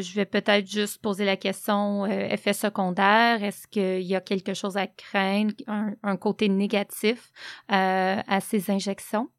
je 0.00 0.14
vais 0.14 0.26
peut-être 0.26 0.70
juste 0.70 1.00
poser 1.00 1.24
la 1.24 1.36
question 1.36 2.06
effet 2.06 2.52
secondaire. 2.52 3.42
Est-ce 3.42 3.66
qu'il 3.66 4.02
y 4.02 4.14
a 4.14 4.20
quelque 4.20 4.54
chose 4.54 4.76
à 4.76 4.86
craindre, 4.86 5.54
un, 5.66 6.16
côté 6.16 6.48
négatif 6.48 7.32
à 7.68 8.40
ces 8.40 8.70
injections? 8.70 9.30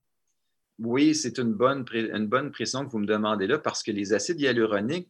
Oui, 0.80 1.13
c'est 1.13 1.38
une 1.38 1.54
bonne, 1.54 1.86
une 1.93 2.28
bonne 2.28 2.52
précision 2.52 2.86
que 2.86 2.91
vous 2.91 3.00
me 3.00 3.06
demandez 3.06 3.45
là 3.45 3.60
parce 3.60 3.84
que 3.84 3.91
les 3.91 4.13
acides 4.13 4.41
hyaluroniques, 4.41 5.10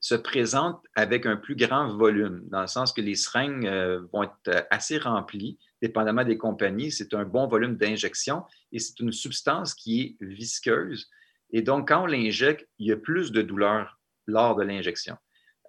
se 0.00 0.14
présente 0.14 0.82
avec 0.94 1.26
un 1.26 1.36
plus 1.36 1.54
grand 1.54 1.94
volume, 1.94 2.42
dans 2.48 2.62
le 2.62 2.66
sens 2.66 2.92
que 2.92 3.02
les 3.02 3.14
seringues 3.14 3.66
euh, 3.66 4.00
vont 4.12 4.24
être 4.24 4.48
euh, 4.48 4.62
assez 4.70 4.96
remplies, 4.98 5.58
dépendamment 5.82 6.24
des 6.24 6.38
compagnies. 6.38 6.90
C'est 6.90 7.14
un 7.14 7.24
bon 7.24 7.46
volume 7.46 7.76
d'injection 7.76 8.44
et 8.72 8.78
c'est 8.78 8.98
une 9.00 9.12
substance 9.12 9.74
qui 9.74 10.00
est 10.00 10.24
visqueuse. 10.24 11.10
Et 11.52 11.62
donc, 11.62 11.88
quand 11.88 12.02
on 12.02 12.06
l'injecte, 12.06 12.68
il 12.78 12.88
y 12.88 12.92
a 12.92 12.96
plus 12.96 13.32
de 13.32 13.42
douleur 13.42 13.98
lors 14.26 14.56
de 14.56 14.62
l'injection 14.62 15.16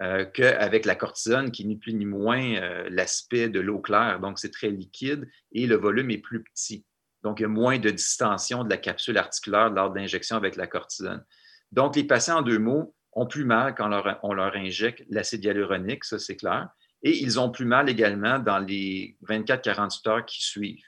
euh, 0.01 0.25
qu'avec 0.25 0.85
la 0.85 0.95
cortisone, 0.95 1.51
qui 1.51 1.65
n'est 1.65 1.75
plus 1.75 1.93
ni 1.93 2.05
moins 2.05 2.59
l'aspect 2.89 3.49
de 3.49 3.59
l'eau 3.59 3.79
claire. 3.79 4.19
Donc, 4.19 4.39
c'est 4.39 4.51
très 4.51 4.69
liquide 4.69 5.27
et 5.51 5.67
le 5.67 5.75
volume 5.75 6.11
est 6.11 6.19
plus 6.19 6.43
petit. 6.43 6.85
Donc, 7.23 7.39
il 7.39 7.43
y 7.43 7.45
a 7.45 7.49
moins 7.49 7.77
de 7.77 7.89
distension 7.89 8.63
de 8.63 8.69
la 8.69 8.77
capsule 8.77 9.17
articulaire 9.17 9.69
lors 9.69 9.91
de 9.91 9.99
l'injection 9.99 10.35
avec 10.35 10.55
la 10.55 10.67
cortisone. 10.67 11.23
Donc, 11.71 11.95
les 11.95 12.03
patients, 12.03 12.39
en 12.39 12.41
deux 12.41 12.59
mots, 12.59 12.95
ont 13.13 13.27
plus 13.27 13.45
mal 13.45 13.75
quand 13.75 13.89
on 14.23 14.33
leur 14.33 14.55
injecte 14.55 15.03
l'acide 15.09 15.43
hyaluronique, 15.43 16.03
ça 16.05 16.17
c'est 16.17 16.37
clair. 16.37 16.69
Et 17.03 17.17
ils 17.17 17.39
ont 17.39 17.49
plus 17.49 17.65
mal 17.65 17.89
également 17.89 18.39
dans 18.39 18.59
les 18.59 19.17
24-48 19.27 20.09
heures 20.09 20.25
qui 20.25 20.43
suivent. 20.43 20.85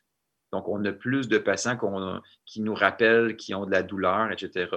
Donc, 0.53 0.67
on 0.67 0.85
a 0.85 0.91
plus 0.91 1.27
de 1.27 1.37
patients 1.37 1.77
qui 2.45 2.61
nous 2.61 2.73
rappellent 2.73 3.35
qu'ils 3.35 3.55
ont 3.55 3.65
de 3.65 3.71
la 3.71 3.83
douleur, 3.83 4.31
etc. 4.31 4.69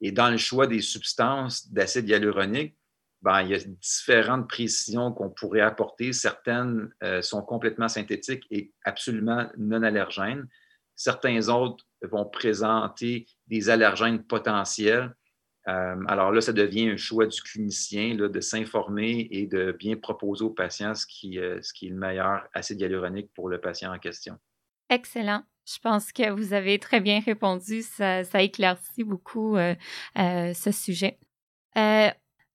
Et 0.00 0.12
dans 0.12 0.30
le 0.30 0.36
choix 0.36 0.66
des 0.66 0.80
substances 0.80 1.72
d'acide 1.72 2.08
hyaluronique, 2.08 2.76
ben, 3.22 3.42
il 3.42 3.48
y 3.48 3.54
a 3.54 3.58
différentes 3.58 4.48
précisions 4.48 5.10
qu'on 5.12 5.30
pourrait 5.30 5.62
apporter. 5.62 6.12
Certaines 6.12 6.90
euh, 7.02 7.20
sont 7.22 7.42
complètement 7.42 7.88
synthétiques 7.88 8.46
et 8.50 8.70
absolument 8.84 9.48
non 9.56 9.82
allergènes. 9.82 10.46
Certains 10.94 11.48
autres 11.48 11.84
vont 12.02 12.26
présenter 12.26 13.26
des 13.48 13.70
allergènes 13.70 14.22
potentiels 14.22 15.12
euh, 15.68 16.02
alors 16.06 16.32
là, 16.32 16.40
ça 16.40 16.52
devient 16.52 16.88
un 16.88 16.96
choix 16.96 17.26
du 17.26 17.42
clinicien 17.42 18.14
de 18.14 18.40
s'informer 18.40 19.28
et 19.30 19.46
de 19.46 19.72
bien 19.72 19.96
proposer 19.96 20.44
au 20.44 20.50
patient 20.50 20.94
qui, 21.06 21.38
euh, 21.38 21.60
ce 21.60 21.74
qui 21.74 21.88
est 21.88 21.90
le 21.90 21.96
meilleur 21.96 22.48
acide 22.54 22.80
hyaluronique 22.80 23.30
pour 23.34 23.50
le 23.50 23.60
patient 23.60 23.92
en 23.92 23.98
question. 23.98 24.38
Excellent. 24.90 25.42
Je 25.66 25.78
pense 25.80 26.12
que 26.12 26.30
vous 26.30 26.54
avez 26.54 26.78
très 26.78 27.00
bien 27.00 27.20
répondu. 27.20 27.82
Ça, 27.82 28.22
éclaircit 28.42 29.04
beaucoup 29.04 29.56
euh, 29.56 29.74
ce 30.14 30.70
sujet. 30.72 31.18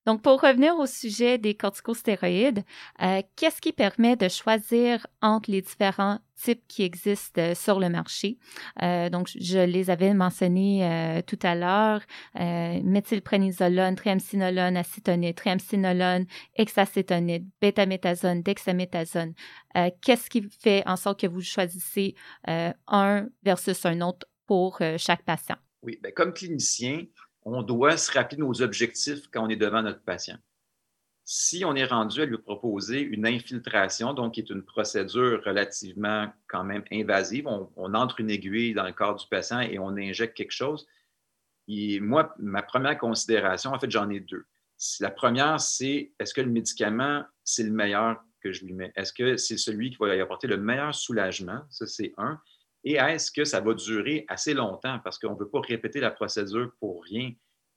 Donc, 0.06 0.22
pour 0.22 0.40
revenir 0.40 0.76
au 0.76 0.86
sujet 0.86 1.38
des 1.38 1.54
corticostéroïdes, 1.54 2.62
euh, 3.02 3.22
qu'est-ce 3.36 3.60
qui 3.60 3.72
permet 3.72 4.16
de 4.16 4.28
choisir 4.28 5.06
entre 5.22 5.50
les 5.50 5.62
différents 5.62 6.18
types 6.34 6.62
qui 6.68 6.82
existent 6.82 7.40
euh, 7.40 7.54
sur 7.54 7.80
le 7.80 7.88
marché? 7.88 8.38
Euh, 8.82 9.08
donc, 9.08 9.30
je 9.34 9.58
les 9.60 9.88
avais 9.88 10.12
mentionnés 10.12 11.22
tout 11.26 11.38
à 11.42 11.54
l'heure, 11.54 12.02
méthylprénisolone, 12.34 13.94
triamcinolone, 13.94 14.76
acétonide, 14.76 15.34
triamcinolone, 15.34 16.26
hexacétonide, 16.56 17.46
bêta-méthazone, 17.60 18.42
dexaméthasone. 18.42 19.34
qu'est-ce 20.02 20.28
qui 20.28 20.42
fait 20.60 20.82
en 20.86 20.96
sorte 20.96 21.20
que 21.20 21.26
vous 21.26 21.40
choisissez 21.40 22.14
un 22.46 23.26
versus 23.42 23.86
un 23.86 24.00
autre 24.00 24.26
pour 24.46 24.80
chaque 24.98 25.22
patient? 25.22 25.56
Oui, 25.82 25.98
bien, 26.02 26.12
comme 26.12 26.32
clinicien, 26.32 27.04
on 27.44 27.62
doit 27.62 27.96
se 27.96 28.12
rappeler 28.12 28.38
nos 28.38 28.62
objectifs 28.62 29.28
quand 29.30 29.44
on 29.44 29.48
est 29.48 29.56
devant 29.56 29.82
notre 29.82 30.02
patient. 30.02 30.38
Si 31.26 31.64
on 31.64 31.74
est 31.74 31.86
rendu 31.86 32.20
à 32.20 32.26
lui 32.26 32.36
proposer 32.36 33.00
une 33.00 33.26
infiltration, 33.26 34.12
donc 34.12 34.34
qui 34.34 34.40
est 34.40 34.50
une 34.50 34.62
procédure 34.62 35.42
relativement 35.44 36.30
quand 36.48 36.64
même 36.64 36.84
invasive, 36.92 37.46
on, 37.46 37.94
entre 37.94 38.20
une 38.20 38.30
aiguille 38.30 38.74
dans 38.74 38.84
le 38.84 38.92
corps 38.92 39.16
du 39.16 39.26
patient 39.30 39.60
et 39.60 39.78
on 39.78 39.96
injecte 39.96 40.36
quelque 40.36 40.52
chose. 40.52 40.86
Moi, 41.66 42.34
ma 42.38 42.62
première 42.62 42.98
considération, 42.98 43.72
en 43.72 43.78
fait, 43.78 43.90
j'en 43.90 44.10
ai 44.10 44.20
deux. 44.20 44.44
La 45.00 45.10
première, 45.10 45.60
c'est 45.60 46.12
est-ce 46.18 46.34
que 46.34 46.42
le 46.42 46.50
médicament, 46.50 47.24
c'est 47.42 47.62
le 47.62 47.72
meilleur 47.72 48.22
que 48.42 48.52
je 48.52 48.66
lui 48.66 48.74
mets? 48.74 48.92
Est-ce 48.94 49.14
que 49.14 49.38
c'est 49.38 49.56
celui 49.56 49.90
qui 49.90 49.96
va 49.96 50.14
lui 50.14 50.20
apporter 50.20 50.46
le 50.46 50.58
meilleur 50.58 50.94
soulagement? 50.94 51.62
Ça, 51.70 51.86
c'est 51.86 52.12
un. 52.18 52.38
Et 52.84 52.94
est-ce 52.94 53.32
que 53.32 53.44
ça 53.44 53.60
va 53.60 53.74
durer 53.74 54.24
assez 54.28 54.54
longtemps? 54.54 54.98
Parce 55.02 55.18
qu'on 55.18 55.32
ne 55.32 55.38
veut 55.38 55.48
pas 55.48 55.60
répéter 55.60 56.00
la 56.00 56.10
procédure 56.10 56.70
pour 56.78 57.02
rien. 57.02 57.32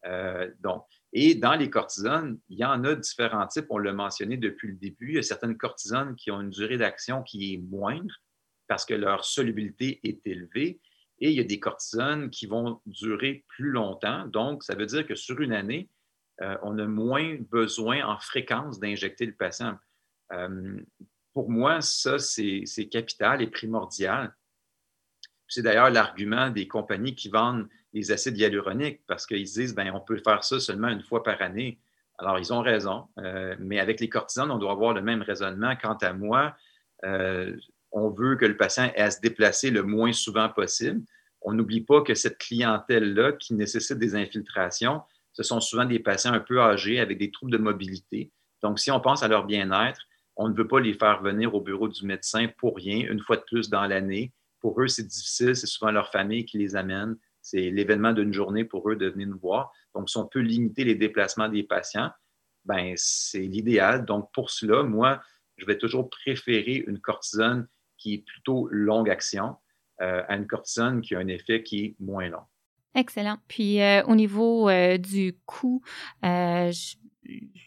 Euh, 0.06 0.52
donc, 0.60 0.84
et 1.14 1.36
dans 1.36 1.56
les 1.56 1.70
cortisones, 1.70 2.40
il 2.50 2.60
y 2.60 2.66
en 2.66 2.84
a 2.84 2.96
différents 2.96 3.48
types. 3.48 3.68
On 3.70 3.78
l'a 3.78 3.94
mentionné 3.94 4.38
depuis 4.38 4.68
le 4.68 4.76
début. 4.76 5.10
Il 5.10 5.16
y 5.16 5.20
a 5.20 5.24
certaines 5.24 5.58
cortisones 5.58 6.16
qui 6.16 6.30
ont 6.30 6.42
une 6.42 6.50
durée 6.50 6.78
d'action 6.78 7.24
qui 7.24 7.54
est 7.54 7.58
moindre 7.58 8.14
parce 8.68 8.86
que 8.86 8.94
leur 8.94 9.24
solubilité 9.24 10.00
est 10.04 10.26
élevée. 10.28 10.82
Et 11.20 11.32
il 11.32 11.36
y 11.36 11.40
a 11.40 11.46
des 11.46 11.60
cortisones 11.60 12.30
qui 12.30 12.46
vont 12.46 12.82
durer 12.86 13.46
plus 13.48 13.72
longtemps. 13.72 14.28
Donc, 14.28 14.64
ça 14.64 14.76
veut 14.76 14.86
dire 14.86 15.08
que 15.08 15.16
sur 15.16 15.40
une 15.40 15.54
année, 15.54 15.90
euh, 16.42 16.58
on 16.62 16.78
a 16.78 16.86
moins 16.86 17.38
besoin 17.50 18.06
en 18.06 18.20
fréquence 18.20 18.80
d'injecter 18.80 19.26
le 19.26 19.34
patient. 19.34 19.78
Euh, 20.34 20.80
pour 21.34 21.50
moi, 21.50 21.82
ça, 21.82 22.20
c'est 22.20 22.90
capital 22.92 23.42
et 23.42 23.48
primordial. 23.48 24.36
C'est 25.48 25.62
d'ailleurs 25.62 25.90
l'argument 25.90 26.50
des 26.50 26.68
compagnies 26.68 27.16
qui 27.16 27.30
vendent 27.30 27.68
les 27.94 28.12
acides 28.12 28.38
hyaluroniques 28.38 29.02
parce 29.08 29.26
qu'ils 29.26 29.44
disent 29.44 29.74
ben, 29.74 29.92
on 29.94 30.00
peut 30.00 30.18
faire 30.18 30.44
ça 30.44 30.60
seulement 30.60 30.90
une 30.90 31.02
fois 31.02 31.24
par 31.24 31.42
année. 31.42 31.80
Alors, 32.20 32.40
ils 32.40 32.52
ont 32.52 32.62
raison, 32.62 33.08
euh, 33.20 33.56
mais 33.60 33.80
avec 33.80 34.00
les 34.00 34.10
cortisones, 34.10 34.50
on 34.50 34.58
doit 34.58 34.72
avoir 34.72 34.94
le 34.94 35.02
même 35.02 35.22
raisonnement. 35.22 35.76
Quant 35.76 35.98
à 36.02 36.14
moi, 36.14 36.56
euh, 37.06 37.56
on 37.92 38.10
veut 38.10 38.36
que 38.36 38.46
le 38.46 38.58
patient 38.58 38.92
ait 38.96 39.02
à 39.02 39.12
se 39.12 39.22
déplacer 39.22 39.70
le 39.70 39.84
moins 39.84 40.14
souvent 40.14 40.50
possible. 40.50 41.02
On 41.42 41.54
n'oublie 41.54 41.82
pas 41.82 42.02
que 42.02 42.16
cette 42.16 42.40
clientèle-là 42.40 43.34
qui 43.34 43.54
nécessite 43.54 44.00
des 44.00 44.16
infiltrations, 44.16 45.02
ce 45.34 45.44
sont 45.44 45.60
souvent 45.60 45.86
des 45.86 46.00
patients 46.00 46.34
un 46.34 46.40
peu 46.40 46.60
âgés 46.60 47.00
avec 47.00 47.20
des 47.20 47.30
troubles 47.30 47.52
de 47.52 47.60
mobilité. 47.60 48.32
Donc, 48.64 48.80
si 48.80 48.90
on 48.90 49.00
pense 49.00 49.22
à 49.22 49.28
leur 49.28 49.46
bien-être, 49.46 50.02
on 50.36 50.50
ne 50.50 50.56
veut 50.56 50.68
pas 50.68 50.80
les 50.80 50.94
faire 50.94 51.22
venir 51.22 51.54
au 51.54 51.62
bureau 51.62 51.88
du 51.88 52.06
médecin 52.06 52.48
pour 52.58 52.76
rien, 52.76 53.08
une 53.10 53.20
fois 53.20 53.38
de 53.38 53.44
plus 53.44 53.70
dans 53.70 53.86
l'année. 53.86 54.32
Pour 54.68 54.82
eux, 54.82 54.90
c'est 54.90 55.08
difficile, 55.08 55.56
c'est 55.56 55.66
souvent 55.66 55.92
leur 55.92 56.12
famille 56.12 56.44
qui 56.44 56.58
les 56.58 56.76
amène. 56.76 57.16
C'est 57.42 57.70
l'événement 57.72 58.12
d'une 58.12 58.34
journée 58.34 58.66
pour 58.66 58.90
eux 58.90 58.98
de 58.98 59.08
venir 59.08 59.30
nous 59.30 59.40
voir. 59.40 59.72
Donc, 59.96 60.10
si 60.10 60.18
on 60.18 60.28
peut 60.28 60.42
limiter 60.42 60.84
les 60.84 60.96
déplacements 60.96 61.48
des 61.48 61.64
patients, 61.64 62.12
ben, 62.66 62.94
c'est 62.98 63.40
l'idéal. 63.40 64.04
Donc, 64.04 64.30
pour 64.34 64.50
cela, 64.50 64.84
moi, 64.84 65.22
je 65.56 65.66
vais 65.66 65.78
toujours 65.78 66.10
préférer 66.10 66.84
une 66.86 67.00
cortisone 67.00 67.70
qui 67.98 68.16
est 68.16 68.26
plutôt 68.26 68.68
longue 68.70 69.10
action 69.10 69.56
euh, 70.02 70.24
à 70.28 70.36
une 70.36 70.48
cortisone 70.48 71.00
qui 71.00 71.16
a 71.16 71.20
un 71.20 71.30
effet 71.30 71.64
qui 71.64 71.86
est 71.86 71.96
moins 72.02 72.28
long. 72.28 72.44
Excellent. 72.94 73.38
Puis 73.48 73.82
euh, 73.82 74.04
au 74.04 74.16
niveau 74.16 74.68
euh, 74.68 74.98
du 74.98 75.38
coût, 75.46 75.82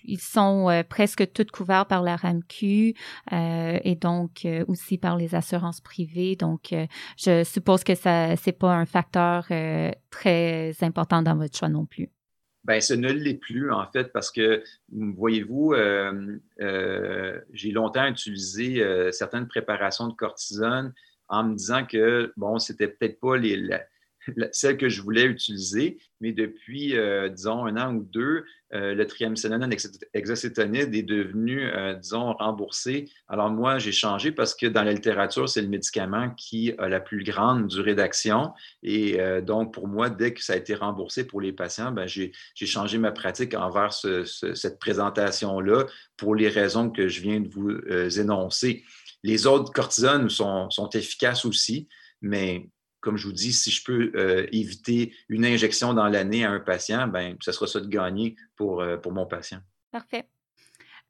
ils 0.05 0.21
sont 0.21 0.85
presque 0.89 1.33
tous 1.33 1.47
couverts 1.53 1.87
par 1.87 2.03
la 2.03 2.17
RAMQ 2.17 2.95
et 3.33 3.95
donc 4.01 4.47
aussi 4.69 4.99
par 4.99 5.17
les 5.17 5.35
assurances 5.35 5.81
privées. 5.81 6.37
Donc, 6.37 6.75
je 7.17 7.45
suppose 7.45 7.85
que 7.85 7.95
ça 7.95 8.37
c'est 8.37 8.53
pas 8.53 8.75
un 8.75 8.87
facteur 8.87 9.49
très 10.11 10.75
important 10.83 11.23
dans 11.23 11.37
votre 11.37 11.57
choix 11.57 11.69
non 11.69 11.87
plus. 11.87 12.11
Ben, 12.65 12.81
ce 12.81 12.93
ne 12.93 13.11
l'est 13.11 13.35
plus, 13.35 13.73
en 13.73 13.87
fait, 13.91 14.13
parce 14.13 14.31
que, 14.31 14.63
voyez-vous, 14.91 15.73
euh, 15.73 16.39
euh, 16.61 17.41
j'ai 17.53 17.71
longtemps 17.71 18.07
utilisé 18.07 18.83
euh, 18.83 19.11
certaines 19.13 19.49
préparations 19.49 20.09
de 20.09 20.13
cortisone 20.13 20.93
en 21.29 21.45
me 21.45 21.55
disant 21.55 21.87
que, 21.87 22.33
bon, 22.37 22.59
c'était 22.59 22.89
peut-être 22.89 23.19
pas 23.19 23.39
les, 23.39 23.67
celle 24.53 24.77
que 24.77 24.89
je 24.89 25.03
voulais 25.03 25.25
utiliser, 25.25 25.99
mais 26.21 26.33
depuis, 26.33 26.97
euh, 26.97 27.29
disons, 27.29 27.65
un 27.65 27.77
an 27.77 27.95
ou 27.95 28.03
deux, 28.03 28.45
euh, 28.75 28.95
le 28.95 29.07
triamcinolone 29.07 29.75
hexacétonide 30.15 30.95
est 30.95 31.03
devenu, 31.03 31.65
euh, 31.65 31.95
disons, 31.95 32.35
remboursé. 32.35 33.09
Alors 33.29 33.51
moi, 33.51 33.79
j'ai 33.79 33.93
changé 33.93 34.31
parce 34.31 34.55
que 34.55 34.67
dans 34.67 34.83
la 34.83 34.93
littérature, 34.93 35.49
c'est 35.49 35.63
le 35.63 35.69
médicament 35.69 36.31
qui 36.37 36.73
a 36.79 36.89
la 36.89 37.01
plus 37.01 37.25
grande 37.25 37.69
durée 37.69 37.95
d'action. 37.95 38.53
Et 38.83 39.19
donc, 39.43 39.73
pour 39.73 39.89
moi, 39.89 40.11
dès 40.11 40.35
que 40.35 40.43
ça 40.43 40.53
a 40.53 40.57
été 40.57 40.75
remboursé 40.75 41.27
pour 41.27 41.41
les 41.41 41.53
patients, 41.53 41.91
ben, 41.91 42.07
j'ai 42.07 42.33
changé 42.55 42.99
ma 42.99 43.13
pratique 43.13 43.55
envers 43.55 43.93
cette 43.93 44.79
présentation-là 44.79 45.87
pour 46.17 46.35
les 46.35 46.49
raisons 46.49 46.91
que 46.91 47.09
je 47.09 47.21
viens 47.21 47.41
de 47.41 47.49
vous 47.49 48.21
énoncer. 48.21 48.85
Les 49.23 49.47
autres 49.47 49.73
cortisones 49.73 50.31
sont, 50.31 50.71
sont 50.71 50.89
efficaces 50.91 51.45
aussi, 51.45 51.89
mais 52.23 52.69
comme 53.01 53.17
je 53.17 53.27
vous 53.27 53.33
dis, 53.33 53.53
si 53.53 53.71
je 53.71 53.83
peux 53.83 54.13
euh, 54.15 54.47
éviter 54.53 55.13
une 55.29 55.45
injection 55.45 55.95
dans 55.95 56.09
l'année 56.09 56.45
à 56.45 56.51
un 56.51 56.61
patient, 56.61 57.09
ben, 57.09 57.37
ce 57.41 57.53
sera 57.53 57.67
ça 57.67 57.81
de 57.81 57.89
gagner 57.89 58.37
pour, 58.57 58.81
euh, 58.81 58.97
pour 58.97 59.13
mon 59.13 59.27
patient. 59.27 59.59
Parfait. 59.91 60.29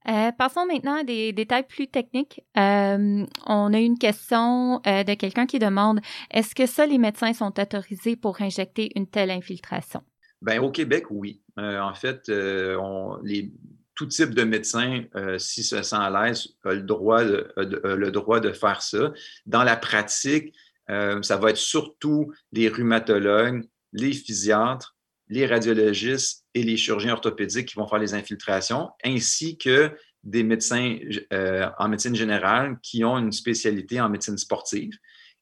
Euh, 0.08 0.32
passons 0.32 0.64
maintenant 0.64 1.00
à 1.00 1.04
des 1.04 1.32
détails 1.32 1.66
plus 1.66 1.88
techniques. 1.88 2.42
on 2.56 3.26
a 3.74 3.78
une 3.78 3.98
question 3.98 4.78
de 4.78 5.14
quelqu'un 5.14 5.44
qui 5.44 5.58
demande 5.58 6.00
est-ce 6.30 6.54
que 6.54 6.64
ça, 6.64 6.86
les 6.86 6.96
médecins 6.96 7.34
sont 7.34 7.60
autorisés 7.60 8.16
pour 8.16 8.40
injecter 8.40 8.92
une 8.96 9.06
telle 9.06 9.30
infiltration? 9.30 10.02
Ben, 10.40 10.58
au 10.60 10.70
Québec, 10.70 11.10
oui. 11.10 11.42
en 11.58 11.92
fait, 11.92 12.30
on, 12.30 13.18
les, 13.22 13.52
tout 13.94 14.06
type 14.06 14.30
de 14.30 14.44
médecin, 14.44 15.04
si 15.36 15.62
se 15.62 15.82
sent 15.82 15.96
à 15.96 16.08
l'aise, 16.08 16.48
a 16.64 16.72
le 16.72 16.80
droit 16.80 17.22
le 17.22 18.08
droit 18.08 18.40
de 18.40 18.52
faire 18.52 18.80
ça. 18.80 19.12
Dans 19.44 19.64
la 19.64 19.76
pratique, 19.76 20.54
euh, 20.90 21.22
ça 21.22 21.36
va 21.36 21.50
être 21.50 21.56
surtout 21.56 22.32
les 22.52 22.68
rhumatologues, 22.68 23.64
les 23.92 24.12
physiatres, 24.12 24.96
les 25.28 25.46
radiologistes 25.46 26.44
et 26.54 26.62
les 26.62 26.76
chirurgiens 26.76 27.12
orthopédiques 27.12 27.68
qui 27.68 27.76
vont 27.76 27.86
faire 27.86 27.98
les 27.98 28.14
infiltrations, 28.14 28.90
ainsi 29.04 29.56
que 29.56 29.96
des 30.24 30.42
médecins 30.42 30.98
euh, 31.32 31.68
en 31.78 31.88
médecine 31.88 32.14
générale 32.14 32.78
qui 32.82 33.04
ont 33.04 33.16
une 33.18 33.32
spécialité 33.32 34.00
en 34.00 34.08
médecine 34.08 34.36
sportive. 34.36 34.92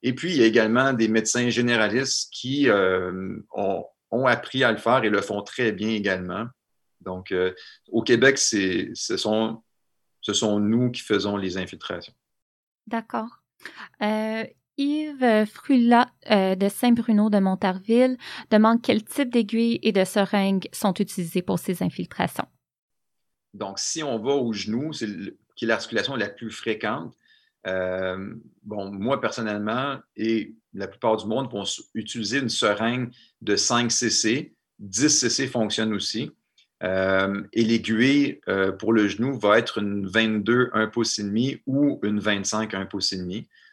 Et 0.02 0.14
puis, 0.14 0.30
il 0.30 0.36
y 0.36 0.42
a 0.42 0.46
également 0.46 0.92
des 0.92 1.08
médecins 1.08 1.48
généralistes 1.48 2.28
qui 2.32 2.68
euh, 2.68 3.38
ont, 3.50 4.26
appris 4.26 4.62
à 4.62 4.70
le 4.70 4.78
faire 4.78 5.02
et 5.02 5.10
le 5.10 5.20
font 5.20 5.42
très 5.42 5.72
bien 5.72 5.88
également. 5.88 6.46
Donc, 7.00 7.34
au 7.88 8.02
Québec, 8.02 8.38
ce 8.38 9.16
sont, 9.16 9.62
ce 10.20 10.32
sont 10.32 10.60
nous 10.60 10.90
qui 10.90 11.00
faisons 11.02 11.36
les 11.36 11.56
infiltrations. 11.56 12.14
D'accord. 12.86 13.28
Yves 14.78 15.46
Frula 15.46 16.08
euh, 16.30 16.54
de 16.54 16.68
Saint-Bruno 16.68 17.28
de 17.30 17.38
Montarville 17.38 18.16
demande 18.50 18.80
quel 18.80 19.02
type 19.02 19.30
d'aiguilles 19.30 19.80
et 19.82 19.92
de 19.92 20.04
seringues 20.04 20.68
sont 20.72 20.94
utilisées 20.94 21.42
pour 21.42 21.58
ces 21.58 21.82
infiltrations. 21.82 22.46
Donc, 23.54 23.80
si 23.80 24.04
on 24.04 24.18
va 24.20 24.32
au 24.32 24.52
genou, 24.52 24.92
c'est 24.92 25.08
qui 25.56 25.64
est 25.64 25.68
l'articulation 25.68 26.14
la 26.14 26.28
plus 26.28 26.52
fréquente, 26.52 27.12
euh, 27.66 28.32
bon, 28.62 28.92
moi 28.92 29.20
personnellement 29.20 29.98
et 30.16 30.54
la 30.72 30.86
plupart 30.86 31.16
du 31.16 31.26
monde 31.26 31.50
vont 31.50 31.64
utiliser 31.94 32.38
une 32.38 32.48
seringue 32.48 33.10
de 33.40 33.56
5 33.56 33.90
cc. 33.90 34.54
10 34.78 35.08
cc 35.08 35.48
fonctionne 35.48 35.92
aussi. 35.92 36.30
Euh, 36.84 37.42
et 37.52 37.64
l'aiguille 37.64 38.40
pour 38.78 38.92
le 38.92 39.08
genou 39.08 39.36
va 39.36 39.58
être 39.58 39.78
une 39.78 40.06
22 40.06 40.70
1 40.72 40.86
pouce 40.86 41.20
ou 41.66 41.98
une 42.04 42.20
25 42.20 42.74
1 42.74 42.86
pouce. 42.86 43.12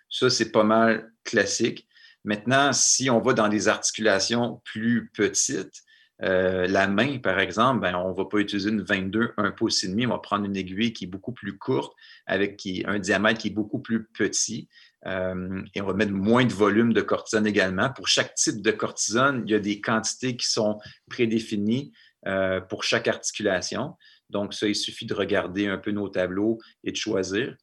Ça, 0.10 0.30
c'est 0.30 0.52
pas 0.52 0.64
mal 0.64 1.12
classique. 1.24 1.88
Maintenant, 2.24 2.74
si 2.74 3.10
on 3.10 3.22
va 3.22 3.34
dans 3.34 3.50
des 3.50 3.68
articulations 3.68 4.62
plus 4.66 5.12
petites, 5.14 5.84
euh, 6.24 6.66
la 6.68 6.88
main, 6.88 7.20
par 7.20 7.40
exemple, 7.40 7.82
ben, 7.82 7.96
on 7.96 8.12
ne 8.12 8.16
va 8.16 8.26
pas 8.26 8.38
utiliser 8.38 8.70
une 8.70 8.82
22, 8.82 9.34
un 9.38 9.52
pouce 9.52 9.84
et 9.84 9.90
demi. 9.90 10.06
On 10.06 10.12
va 10.12 10.20
prendre 10.20 10.46
une 10.46 10.56
aiguille 10.56 10.94
qui 10.94 11.06
est 11.06 11.08
beaucoup 11.08 11.34
plus 11.34 11.58
courte, 11.58 11.94
avec 12.26 12.66
un 12.86 13.00
diamètre 13.00 13.40
qui 13.42 13.50
est 13.50 13.52
beaucoup 13.52 13.80
plus 13.80 14.06
petit. 14.06 14.70
Euh, 15.08 15.62
et 15.76 15.82
on 15.82 15.86
va 15.86 15.94
mettre 15.94 16.14
moins 16.14 16.46
de 16.46 16.54
volume 16.54 16.94
de 16.94 17.02
cortisone 17.02 17.46
également. 17.46 17.92
Pour 17.92 18.08
chaque 18.08 18.34
type 18.36 18.62
de 18.62 18.72
cortisone, 18.72 19.44
il 19.46 19.52
y 19.52 19.56
a 19.56 19.60
des 19.60 19.82
quantités 19.82 20.36
qui 20.36 20.48
sont 20.48 20.80
prédéfinies 21.10 21.92
euh, 22.28 22.62
pour 22.62 22.84
chaque 22.84 23.08
articulation. 23.08 23.96
Donc, 24.30 24.54
ça, 24.54 24.68
il 24.68 24.76
suffit 24.76 25.06
de 25.06 25.14
regarder 25.14 25.68
un 25.68 25.78
peu 25.78 25.92
nos 25.92 26.10
tableaux 26.10 26.60
et 26.84 26.92
de 26.92 26.98
choisir. 26.98 27.56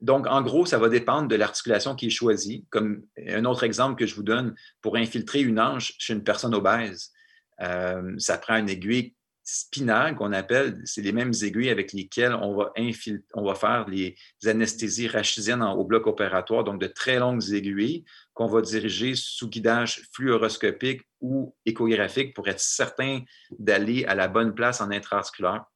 Donc, 0.00 0.26
en 0.26 0.42
gros, 0.42 0.66
ça 0.66 0.78
va 0.78 0.88
dépendre 0.88 1.28
de 1.28 1.36
l'articulation 1.36 1.94
qui 1.94 2.06
est 2.06 2.10
choisie. 2.10 2.66
Comme 2.70 3.04
un 3.26 3.44
autre 3.44 3.64
exemple 3.64 3.96
que 3.96 4.06
je 4.06 4.14
vous 4.14 4.22
donne, 4.22 4.54
pour 4.82 4.96
infiltrer 4.96 5.40
une 5.40 5.60
hanche 5.60 5.94
chez 5.98 6.12
une 6.12 6.24
personne 6.24 6.54
obèse, 6.54 7.12
euh, 7.60 8.14
ça 8.18 8.38
prend 8.38 8.56
une 8.56 8.68
aiguille 8.68 9.14
spinale 9.44 10.16
qu'on 10.16 10.32
appelle, 10.32 10.80
c'est 10.84 11.02
les 11.02 11.12
mêmes 11.12 11.32
aiguilles 11.42 11.68
avec 11.68 11.92
lesquelles 11.92 12.34
on 12.34 12.54
va, 12.56 13.54
faire 13.54 13.86
les 13.88 14.16
anesthésies 14.46 15.06
rachisiennes 15.06 15.62
au 15.62 15.84
bloc 15.84 16.06
opératoire, 16.06 16.64
donc 16.64 16.80
de 16.80 16.86
très 16.86 17.18
longues 17.18 17.52
aiguilles 17.52 18.04
qu'on 18.32 18.46
va 18.46 18.62
diriger 18.62 19.14
sous 19.14 19.48
guidage 19.48 20.02
fluoroscopique 20.12 21.02
ou 21.20 21.54
échographique 21.66 22.34
pour 22.34 22.48
être 22.48 22.60
certain 22.60 23.20
d'aller 23.58 24.06
à 24.06 24.14
la 24.14 24.28
bonne 24.28 24.54
place 24.54 24.80
en 24.80 24.90
intraarticulaire. 24.90 25.66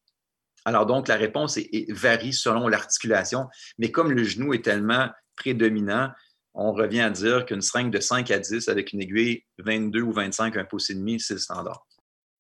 Alors 0.65 0.87
donc, 0.87 1.09
la 1.09 1.17
réponse 1.17 1.59
varie 1.89 2.33
selon 2.33 2.69
l'articulation, 2.69 3.47
mais 3.79 3.91
comme 3.91 4.13
le 4.13 4.25
genou 4.25 4.55
est 4.55 4.65
tellement 4.65 5.09
prédominant, 5.37 6.11
on 6.55 6.73
revient 6.73 7.01
à 7.01 7.11
dire 7.11 7.47
qu'une 7.47 7.61
seringue 7.61 7.93
de 7.93 8.01
5 8.01 8.31
à 8.31 8.39
10 8.39 8.69
avec 8.69 8.93
une 8.93 9.01
aiguille 9.01 9.45
22 9.59 10.01
ou 10.03 10.13
25, 10.13 10.57
un 10.57 10.65
pouce 10.65 10.91
et 10.91 11.19
c'est 11.19 11.35
le 11.35 11.41
standard. 11.41 11.87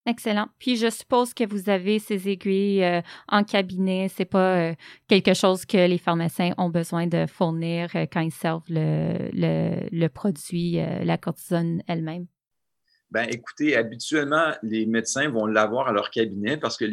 Excellent. 0.06 0.48
Puis 0.58 0.76
je 0.76 0.88
suppose 0.88 1.34
que 1.34 1.46
vous 1.46 1.68
avez 1.68 1.98
ces 1.98 2.30
aiguilles 2.30 2.82
euh, 2.82 3.02
en 3.28 3.44
cabinet. 3.44 4.08
C'est 4.08 4.24
pas 4.24 4.70
euh, 4.70 4.74
quelque 5.06 5.34
chose 5.34 5.66
que 5.66 5.76
les 5.76 5.98
pharmaciens 5.98 6.54
ont 6.56 6.70
besoin 6.70 7.06
de 7.06 7.26
fournir 7.26 7.90
euh, 7.94 8.06
quand 8.10 8.20
ils 8.20 8.32
servent 8.32 8.62
le 8.70 10.06
produit, 10.08 10.80
la 11.04 11.18
cortisone 11.18 11.82
elle-même? 11.86 12.26
Ben, 13.10 13.26
écoutez, 13.30 13.74
habituellement, 13.74 14.52
les 14.62 14.84
médecins 14.84 15.30
vont 15.30 15.46
l'avoir 15.46 15.88
à 15.88 15.92
leur 15.92 16.10
cabinet 16.10 16.58
parce 16.58 16.76
que 16.76 16.84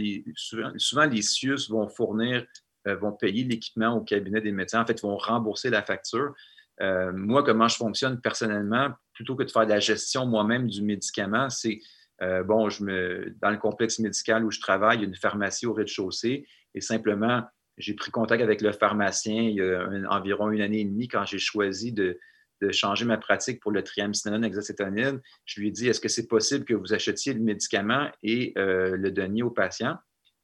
souvent, 0.78 1.06
les 1.06 1.22
CIUS 1.22 1.70
vont 1.70 1.90
fournir, 1.90 2.46
euh, 2.88 2.96
vont 2.96 3.12
payer 3.12 3.44
l'équipement 3.44 3.98
au 3.98 4.02
cabinet 4.02 4.40
des 4.40 4.54
médecins. 4.54 4.82
En 4.82 4.86
fait, 4.86 5.02
vont 5.02 5.18
rembourser 5.18 5.70
la 5.70 5.84
facture. 5.84 6.34
Euh, 6.82 7.12
moi, 7.12 7.44
comment 7.44 7.68
je 7.68 7.76
fonctionne 7.76 8.22
personnellement, 8.22 8.92
plutôt 9.14 9.36
que 9.36 9.44
de 9.44 9.52
faire 9.52 9.66
de 9.66 9.72
la 9.72 9.80
gestion 9.80 10.26
moi-même 10.26 10.68
du 10.68 10.82
médicament, 10.84 11.50
c'est 11.50 11.80
euh, 12.22 12.44
bon, 12.44 12.70
je 12.70 12.84
me, 12.86 13.36
dans 13.42 13.50
le 13.50 13.58
complexe 13.58 14.00
médical 14.00 14.46
où 14.46 14.52
je 14.52 14.62
travaille, 14.62 14.98
il 14.98 15.02
y 15.02 15.06
a 15.06 15.08
une 15.08 15.16
pharmacie 15.16 15.66
au 15.66 15.74
rez-de-chaussée 15.74 16.48
et 16.74 16.82
simplement, 16.82 17.44
j'ai 17.78 17.94
pris 17.94 18.10
contact 18.10 18.42
avec 18.42 18.62
le 18.62 18.72
pharmacien 18.72 19.42
il 19.42 19.56
y 19.56 19.62
a 19.62 19.90
environ 20.10 20.50
une 20.50 20.62
année 20.62 20.80
et 20.80 20.86
demie 20.86 21.10
quand 21.10 21.26
j'ai 21.26 21.40
choisi 21.40 21.92
de, 21.92 22.18
de 22.62 22.72
changer 22.72 23.06
ma 23.06 23.18
pratique 23.18 23.60
pour 23.60 23.72
le 23.72 23.84
triamcinolone 23.84 24.44
hexacétonide, 24.44 25.22
je 25.46 25.60
lui 25.60 25.70
ai 25.70 25.72
dit 25.72 25.88
est-ce 25.88 26.00
que 26.00 26.08
c'est 26.08 26.28
possible 26.28 26.66
que 26.66 26.74
vous 26.74 26.94
achetiez 26.94 27.34
le 27.34 27.42
médicament 27.42 28.10
et 28.24 28.54
euh, 28.58 28.96
le 28.96 29.12
donniez 29.12 29.44
au 29.44 29.52
patient 29.52 29.98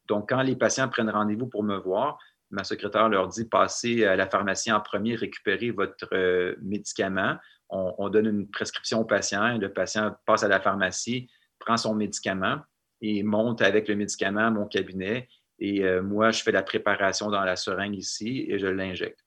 Donc, 0.08 0.28
quand 0.28 0.42
les 0.42 0.56
patients 0.56 0.88
prennent 0.88 1.10
rendez-vous 1.10 1.46
pour 1.46 1.62
me 1.62 1.76
voir, 1.76 2.18
ma 2.50 2.64
secrétaire 2.64 3.08
leur 3.08 3.28
dit 3.28 3.46
passez 3.46 4.04
à 4.04 4.14
la 4.14 4.28
pharmacie 4.28 4.70
en 4.70 4.80
premier, 4.80 5.14
récupérez 5.14 5.70
votre 5.70 6.08
euh, 6.12 6.54
médicament. 6.60 7.36
On, 7.74 8.10
donne 8.10 8.26
une 8.26 8.50
prescription 8.50 9.00
au 9.00 9.04
patient. 9.06 9.56
Le 9.56 9.72
patient 9.72 10.14
passe 10.26 10.42
à 10.42 10.48
la 10.48 10.60
pharmacie, 10.60 11.30
prend 11.58 11.78
son 11.78 11.94
médicament 11.94 12.58
et 13.00 13.22
monte 13.22 13.62
avec 13.62 13.88
le 13.88 13.96
médicament 13.96 14.46
à 14.48 14.50
mon 14.50 14.66
cabinet. 14.66 15.26
Et 15.58 15.82
euh, 15.82 16.02
moi, 16.02 16.32
je 16.32 16.42
fais 16.42 16.52
la 16.52 16.62
préparation 16.62 17.30
dans 17.30 17.42
la 17.42 17.56
seringue 17.56 17.96
ici 17.96 18.44
et 18.46 18.58
je 18.58 18.66
l'injecte. 18.66 19.24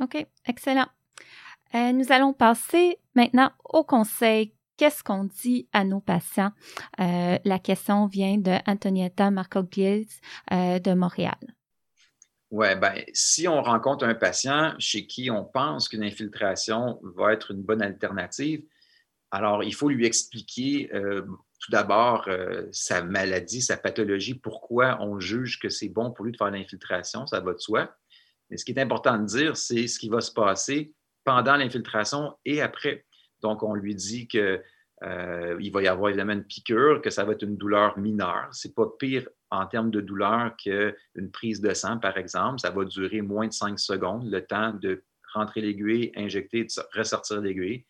OK, 0.00 0.26
excellent. 0.46 0.88
Euh, 1.74 1.92
nous 1.92 2.12
allons 2.12 2.32
passer 2.32 2.98
maintenant 3.14 3.50
au 3.64 3.84
conseil 3.84 4.54
qu'est-ce 4.76 5.02
qu'on 5.04 5.24
dit 5.24 5.68
à 5.72 5.84
nos 5.84 6.00
patients? 6.00 6.52
la 6.98 7.58
question 7.58 8.06
vient 8.06 8.38
de 8.38 8.52
Antonietta 8.66 9.30
Marcogliese 9.30 10.20
de 10.50 10.94
Montréal. 10.94 11.36
Oui, 12.50 12.66
ben, 12.76 12.94
si 13.12 13.46
on 13.46 13.62
rencontre 13.62 14.04
un 14.04 14.14
patient 14.14 14.74
chez 14.78 15.06
qui 15.06 15.30
on 15.30 15.44
pense 15.44 15.88
qu'une 15.88 16.02
infiltration 16.02 16.98
va 17.02 17.32
être 17.32 17.52
une 17.52 17.62
bonne 17.62 17.80
alternative, 17.80 18.64
alors 19.30 19.62
il 19.62 19.72
faut 19.72 19.88
lui 19.88 20.04
expliquer 20.04 20.90
euh, 20.92 21.22
tout 21.60 21.70
d'abord 21.70 22.24
euh, 22.26 22.66
sa 22.72 23.04
maladie, 23.04 23.62
sa 23.62 23.76
pathologie, 23.76 24.34
pourquoi 24.34 24.98
on 25.00 25.20
juge 25.20 25.60
que 25.60 25.68
c'est 25.68 25.88
bon 25.88 26.10
pour 26.10 26.24
lui 26.24 26.32
de 26.32 26.36
faire 26.36 26.50
l'infiltration, 26.50 27.24
ça 27.26 27.38
va 27.38 27.52
de 27.52 27.58
soi. 27.58 27.94
Mais 28.50 28.56
ce 28.56 28.64
qui 28.64 28.72
est 28.72 28.80
important 28.80 29.16
de 29.16 29.26
dire, 29.26 29.56
c'est 29.56 29.86
ce 29.86 30.00
qui 30.00 30.08
va 30.08 30.20
se 30.20 30.32
passer 30.32 30.92
pendant 31.24 31.56
l'infiltration 31.56 32.34
et 32.44 32.60
après. 32.62 33.04
Donc, 33.42 33.62
on 33.62 33.74
lui 33.74 33.94
dit 33.94 34.28
que 34.28 34.62
euh, 35.02 35.56
il 35.60 35.72
va 35.72 35.82
y 35.82 35.88
avoir 35.88 36.10
évidemment 36.10 36.34
une 36.34 36.44
piqûre, 36.44 37.00
que 37.00 37.10
ça 37.10 37.24
va 37.24 37.32
être 37.32 37.42
une 37.42 37.56
douleur 37.56 37.98
mineure. 37.98 38.48
Ce 38.52 38.68
n'est 38.68 38.74
pas 38.74 38.86
pire 38.98 39.28
en 39.50 39.66
termes 39.66 39.90
de 39.90 40.00
douleur 40.00 40.54
qu'une 40.56 41.30
prise 41.32 41.60
de 41.60 41.72
sang, 41.72 41.98
par 41.98 42.18
exemple. 42.18 42.60
Ça 42.60 42.70
va 42.70 42.84
durer 42.84 43.22
moins 43.22 43.48
de 43.48 43.52
5 43.52 43.78
secondes, 43.78 44.30
le 44.30 44.44
temps 44.44 44.72
de 44.72 45.02
rentrer 45.32 45.60
l'aiguille, 45.60 46.12
injecter, 46.16 46.64
de 46.64 46.98
ressortir 46.98 47.40
l'aiguille. 47.40 47.84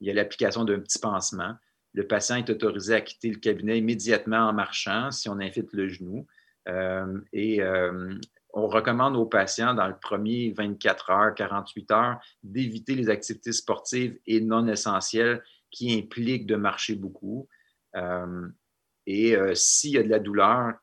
Il 0.00 0.08
y 0.08 0.10
a 0.10 0.14
l'application 0.14 0.64
d'un 0.64 0.80
petit 0.80 0.98
pansement. 0.98 1.54
Le 1.92 2.06
patient 2.06 2.36
est 2.36 2.50
autorisé 2.50 2.94
à 2.94 3.00
quitter 3.00 3.30
le 3.30 3.38
cabinet 3.38 3.78
immédiatement 3.78 4.48
en 4.48 4.52
marchant 4.52 5.10
si 5.10 5.28
on 5.28 5.38
infiltre 5.40 5.74
le 5.74 5.88
genou. 5.88 6.26
Euh, 6.68 7.20
et 7.32 7.62
euh, 7.62 8.14
on 8.52 8.68
recommande 8.68 9.16
aux 9.16 9.26
patients, 9.26 9.74
dans 9.74 9.86
le 9.86 9.96
premier 9.96 10.52
24 10.56 11.10
heures, 11.10 11.34
48 11.34 11.90
heures, 11.90 12.20
d'éviter 12.42 12.94
les 12.94 13.08
activités 13.08 13.52
sportives 13.52 14.18
et 14.26 14.40
non 14.40 14.66
essentielles 14.66 15.42
qui 15.70 15.96
impliquent 15.96 16.46
de 16.46 16.56
marcher 16.56 16.94
beaucoup. 16.94 17.48
Euh, 17.96 18.48
et 19.06 19.36
s'il 19.54 19.92
y 19.92 19.98
a 19.98 20.02
de 20.02 20.08
la 20.08 20.18
douleur, 20.18 20.74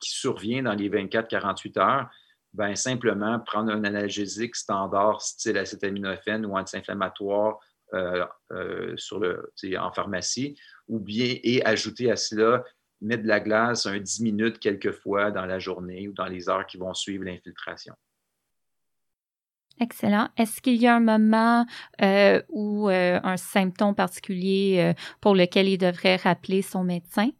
qui 0.00 0.10
survient 0.10 0.62
dans 0.62 0.74
les 0.74 0.88
24-48 0.88 1.78
heures, 1.80 2.10
ben, 2.54 2.74
simplement 2.74 3.38
prendre 3.40 3.70
un 3.72 3.84
analgésique 3.84 4.56
standard 4.56 5.20
style 5.20 5.58
acétaminophène 5.58 6.46
ou 6.46 6.56
anti-inflammatoire 6.56 7.58
euh, 7.94 8.26
euh, 8.52 8.96
en 9.78 9.92
pharmacie, 9.92 10.58
ou 10.88 10.98
bien 10.98 11.36
et 11.42 11.64
ajouter 11.64 12.10
à 12.10 12.16
cela, 12.16 12.64
mettre 13.00 13.22
de 13.22 13.28
la 13.28 13.40
glace 13.40 13.86
un 13.86 13.98
10 13.98 14.22
minutes 14.22 14.58
quelquefois 14.58 15.30
dans 15.30 15.46
la 15.46 15.58
journée 15.58 16.08
ou 16.08 16.12
dans 16.12 16.26
les 16.26 16.48
heures 16.48 16.66
qui 16.66 16.76
vont 16.76 16.94
suivre 16.94 17.24
l'infiltration. 17.24 17.94
Excellent. 19.80 20.28
Est-ce 20.36 20.60
qu'il 20.60 20.74
y 20.74 20.88
a 20.88 20.96
un 20.96 21.00
moment 21.00 21.64
euh, 22.02 22.42
ou 22.48 22.88
un 22.88 23.36
symptôme 23.36 23.94
particulier 23.94 24.92
pour 25.20 25.36
lequel 25.36 25.68
il 25.68 25.78
devrait 25.78 26.16
rappeler 26.16 26.62
son 26.62 26.82
médecin? 26.82 27.30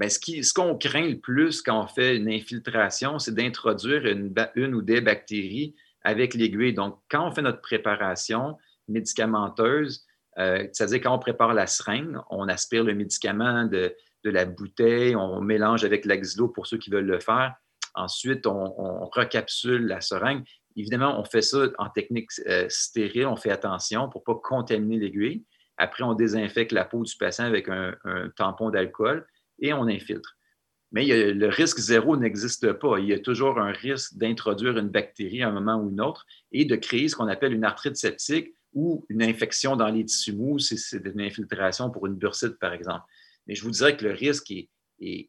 Bien, 0.00 0.08
ce 0.08 0.54
qu'on 0.54 0.78
craint 0.78 1.06
le 1.06 1.18
plus 1.18 1.60
quand 1.60 1.84
on 1.84 1.86
fait 1.86 2.16
une 2.16 2.30
infiltration, 2.30 3.18
c'est 3.18 3.34
d'introduire 3.34 4.06
une, 4.06 4.74
ou 4.74 4.80
des 4.80 5.02
bactéries 5.02 5.74
avec 6.02 6.32
l'aiguille. 6.32 6.72
Donc, 6.72 6.98
quand 7.10 7.28
on 7.28 7.32
fait 7.32 7.42
notre 7.42 7.60
préparation 7.60 8.56
médicamenteuse, 8.88 10.06
euh, 10.38 10.66
c'est-à-dire 10.72 11.02
quand 11.02 11.14
on 11.14 11.18
prépare 11.18 11.52
la 11.52 11.66
seringue, 11.66 12.16
on 12.30 12.48
aspire 12.48 12.82
le 12.82 12.94
médicament 12.94 13.66
de, 13.66 13.94
la 14.24 14.44
bouteille, 14.44 15.16
on 15.16 15.40
mélange 15.40 15.84
avec 15.84 16.04
l'axilo 16.04 16.48
pour 16.48 16.66
ceux 16.66 16.76
qui 16.76 16.90
veulent 16.90 17.06
le 17.06 17.20
faire. 17.20 17.54
Ensuite, 17.94 18.46
on, 18.46 19.06
recapsule 19.06 19.86
la 19.86 20.00
seringue. 20.00 20.44
Évidemment, 20.76 21.18
on 21.18 21.24
fait 21.24 21.42
ça 21.42 21.68
en 21.78 21.88
technique 21.88 22.30
euh, 22.46 22.66
stérile, 22.68 23.26
on 23.26 23.36
fait 23.36 23.50
attention 23.50 24.08
pour 24.08 24.20
ne 24.20 24.34
pas 24.34 24.40
contaminer 24.42 24.98
l'aiguille. 24.98 25.44
Après, 25.78 26.04
on 26.04 26.14
désinfecte 26.14 26.72
la 26.72 26.84
peau 26.84 27.02
du 27.02 27.16
patient 27.16 27.46
avec 27.46 27.68
un 27.68 27.94
tampon 28.36 28.70
d'alcool 28.70 29.26
et 29.60 29.72
on 29.72 29.86
infiltre. 29.88 30.36
Mais 30.92 31.06
le 31.06 31.48
risque 31.48 31.78
zéro 31.78 32.16
n'existe 32.16 32.72
pas. 32.72 32.98
Il 32.98 33.06
y 33.06 33.12
a 33.12 33.18
toujours 33.18 33.60
un 33.60 33.70
risque 33.70 34.16
d'introduire 34.16 34.76
une 34.76 34.88
bactérie 34.88 35.42
à 35.42 35.48
un 35.48 35.52
moment 35.52 35.76
ou 35.76 35.88
un 35.88 35.98
autre 36.04 36.26
et 36.50 36.64
de 36.64 36.74
créer 36.74 37.08
ce 37.08 37.14
qu'on 37.14 37.28
appelle 37.28 37.52
une 37.52 37.64
arthrite 37.64 37.96
septique 37.96 38.54
ou 38.72 39.04
une 39.08 39.22
infection 39.22 39.76
dans 39.76 39.88
les 39.88 40.04
tissus 40.04 40.32
mous 40.32 40.58
si 40.58 40.78
c'est 40.78 41.04
une 41.04 41.20
infiltration 41.20 41.90
pour 41.90 42.06
une 42.06 42.14
bursite, 42.14 42.58
par 42.58 42.72
exemple. 42.72 43.04
Mais 43.50 43.56
je 43.56 43.64
vous 43.64 43.72
dirais 43.72 43.96
que 43.96 44.04
le 44.04 44.12
risque 44.12 44.52
est, 45.00 45.28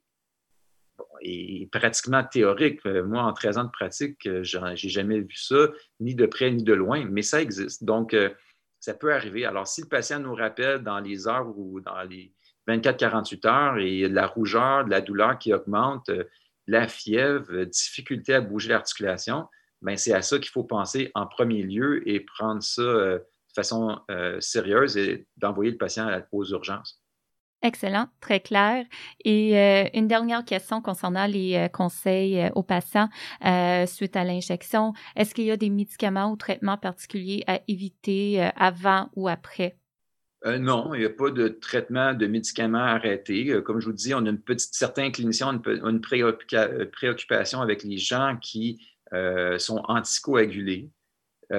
pratiquement 1.71 2.23
théorique. 2.23 2.85
Moi, 2.85 3.19
en 3.19 3.33
13 3.33 3.57
ans 3.57 3.63
de 3.63 3.71
pratique, 3.71 4.19
je 4.23 4.57
n'ai 4.59 4.75
jamais 4.75 5.21
vu 5.21 5.35
ça, 5.35 5.69
ni 5.99 6.13
de 6.13 6.27
près 6.27 6.51
ni 6.51 6.63
de 6.63 6.73
loin, 6.73 7.03
mais 7.09 7.23
ça 7.23 7.41
existe. 7.41 7.83
Donc, 7.83 8.13
euh, 8.13 8.29
ça 8.79 8.93
peut 8.93 9.11
arriver. 9.11 9.45
Alors, 9.45 9.67
si 9.67 9.81
le 9.81 9.87
patient 9.87 10.19
nous 10.19 10.35
rappelle 10.35 10.83
dans 10.83 10.99
les 10.99 11.27
heures 11.27 11.51
ou 11.57 11.81
dans 11.81 12.03
les 12.03 12.31
24-48 12.67 13.47
heures 13.47 13.77
et 13.79 14.07
de 14.07 14.13
la 14.13 14.27
rougeur, 14.27 14.85
de 14.85 14.91
la 14.91 15.01
douleur 15.01 15.39
qui 15.39 15.51
augmente, 15.51 16.09
euh, 16.09 16.25
la 16.67 16.87
fièvre, 16.87 17.51
euh, 17.51 17.65
difficulté 17.65 18.35
à 18.35 18.41
bouger 18.41 18.69
l'articulation, 18.69 19.47
ben 19.81 19.97
c'est 19.97 20.13
à 20.13 20.21
ça 20.21 20.37
qu'il 20.37 20.51
faut 20.51 20.63
penser 20.63 21.09
en 21.15 21.25
premier 21.25 21.63
lieu 21.63 22.07
et 22.07 22.19
prendre 22.19 22.61
ça 22.61 22.83
euh, 22.83 23.17
de 23.17 23.53
façon 23.53 23.99
sérieuse 24.39 24.95
et 24.95 25.27
d'envoyer 25.35 25.71
le 25.71 25.77
patient 25.77 26.23
aux 26.31 26.45
urgences. 26.45 27.00
Excellent, 27.63 28.07
très 28.21 28.39
clair. 28.39 28.85
Et 29.23 29.55
une 29.93 30.07
dernière 30.07 30.43
question 30.43 30.81
concernant 30.81 31.27
les 31.27 31.67
conseils 31.71 32.49
aux 32.55 32.63
patients 32.63 33.09
suite 33.85 34.15
à 34.15 34.23
l'injection. 34.23 34.93
Est-ce 35.15 35.35
qu'il 35.35 35.45
y 35.45 35.51
a 35.51 35.57
des 35.57 35.69
médicaments 35.69 36.31
ou 36.31 36.35
traitements 36.37 36.77
particuliers 36.77 37.43
à 37.45 37.59
éviter 37.67 38.49
avant 38.55 39.09
ou 39.15 39.27
après? 39.27 39.77
Euh, 40.45 40.57
non, 40.57 40.93
il 40.95 41.01
n'y 41.01 41.05
a 41.05 41.09
pas 41.09 41.29
de 41.29 41.47
traitement 41.49 42.13
de 42.13 42.25
médicaments 42.25 42.79
arrêtés. 42.79 43.51
Euh, 43.51 43.61
comme 43.61 43.79
je 43.79 43.85
vous 43.85 43.93
dis, 43.93 44.13
on 44.15 44.25
a 44.25 44.29
une 44.29 44.41
petite, 44.41 44.73
certains 44.73 45.11
cliniciens 45.11 45.49
ont 45.49 45.61
une, 45.61 46.01
euh, 46.13 46.85
préoccupation 46.91 47.61
avec 47.61 47.83
les 47.83 47.97
gens 47.97 48.37
qui 48.41 48.87
sont 49.57 49.83
anticoagulés. 49.89 50.89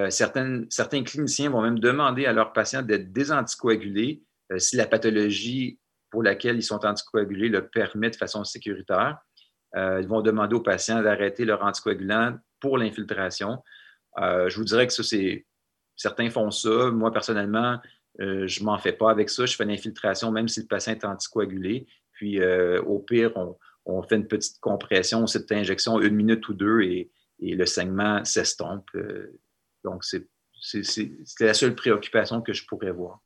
certains 0.09 1.03
cliniciens 1.03 1.51
vont 1.51 1.61
même 1.61 1.77
demander 1.77 2.25
à 2.25 2.33
leurs 2.33 2.51
patients 2.51 2.81
d'être 2.81 3.13
désanticoagulés 3.13 4.23
si 4.57 4.75
la 4.75 4.87
pathologie 4.87 5.79
pour 6.13 6.21
laquelle 6.21 6.55
ils 6.55 6.63
sont 6.63 6.85
anticoagulés 6.85 7.49
le 7.49 7.67
permet 7.67 8.11
de 8.11 8.15
façon 8.15 8.43
sécuritaire. 8.43 9.17
ils 9.75 10.07
vont 10.07 10.21
demander 10.21 10.55
aux 10.55 10.61
patients 10.61 11.01
d'arrêter 11.01 11.43
leur 11.43 11.63
anticoagulant 11.63 12.37
pour 12.59 12.77
l'infiltration. 12.77 13.63
je 14.17 14.55
vous 14.55 14.63
dirais 14.63 14.85
que 14.85 14.93
ça, 14.93 15.01
c'est 15.01 15.47
certains 15.95 16.29
font 16.29 16.51
ça. 16.51 16.91
Moi, 16.91 17.11
personnellement, 17.11 17.79
euh, 18.21 18.47
je 18.47 18.59
ne 18.61 18.65
m'en 18.65 18.77
fais 18.77 18.93
pas 18.93 19.11
avec 19.11 19.29
ça. 19.29 19.45
Je 19.45 19.55
fais 19.55 19.65
l'infiltration 19.65 20.31
même 20.31 20.47
si 20.47 20.61
le 20.61 20.67
patient 20.67 20.93
est 20.93 21.05
anticoagulé. 21.05 21.87
Puis, 22.11 22.39
euh, 22.39 22.81
au 22.83 22.99
pire, 22.99 23.33
on, 23.85 24.01
fait 24.03 24.15
une 24.15 24.27
petite 24.27 24.59
compression, 24.59 25.27
cette 25.27 25.51
injection, 25.51 25.99
une 25.99 26.15
minute 26.15 26.47
ou 26.47 26.53
deux, 26.53 26.81
et, 26.81 27.09
le 27.39 27.65
saignement 27.65 28.23
s'estompe. 28.23 28.87
Euh, 28.95 29.39
donc, 29.83 30.05
c'est 30.05 30.27
la 31.41 31.53
seule 31.53 31.75
préoccupation 31.75 32.41
que 32.41 32.53
je 32.53 32.65
pourrais 32.65 32.91
voir. 32.91 33.19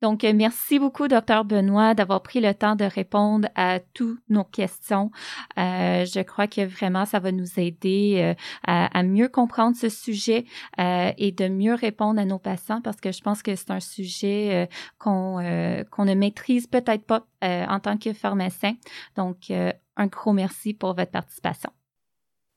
Donc, 0.00 0.22
euh, 0.22 0.32
merci 0.34 0.78
beaucoup, 0.78 1.08
docteur 1.08 1.44
Benoît, 1.44 1.94
d'avoir 1.94 2.22
pris 2.22 2.40
le 2.40 2.54
temps 2.54 2.76
de 2.76 2.84
répondre 2.84 3.48
à 3.56 3.80
toutes 3.80 4.20
nos 4.28 4.44
questions. 4.44 5.10
Euh, 5.58 6.04
je 6.04 6.22
crois 6.22 6.46
que 6.46 6.64
vraiment, 6.64 7.04
ça 7.04 7.18
va 7.18 7.32
nous 7.32 7.58
aider 7.58 8.20
euh, 8.22 8.34
à, 8.66 9.02
mieux 9.02 9.28
comprendre 9.28 9.76
ce 9.76 9.88
sujet 9.88 10.44
et 10.78 11.32
de 11.32 11.48
mieux 11.48 11.74
répondre 11.74 12.20
à 12.20 12.24
nos 12.24 12.38
patients 12.38 12.80
parce 12.80 13.00
que 13.00 13.12
je 13.12 13.22
pense 13.22 13.42
que 13.42 13.54
c'est 13.56 13.70
un 13.70 13.80
sujet 13.80 14.68
qu'on 14.98 15.38
qu'on 15.90 16.04
ne 16.04 16.14
maîtrise 16.14 16.66
peut-être 16.66 17.04
pas 17.04 17.26
en 17.42 17.80
tant 17.80 17.96
que 17.96 18.12
pharmacien. 18.12 18.74
Donc, 19.16 19.50
un 19.50 20.06
gros 20.06 20.32
merci 20.32 20.74
pour 20.74 20.94
votre 20.94 21.10
participation. 21.10 21.70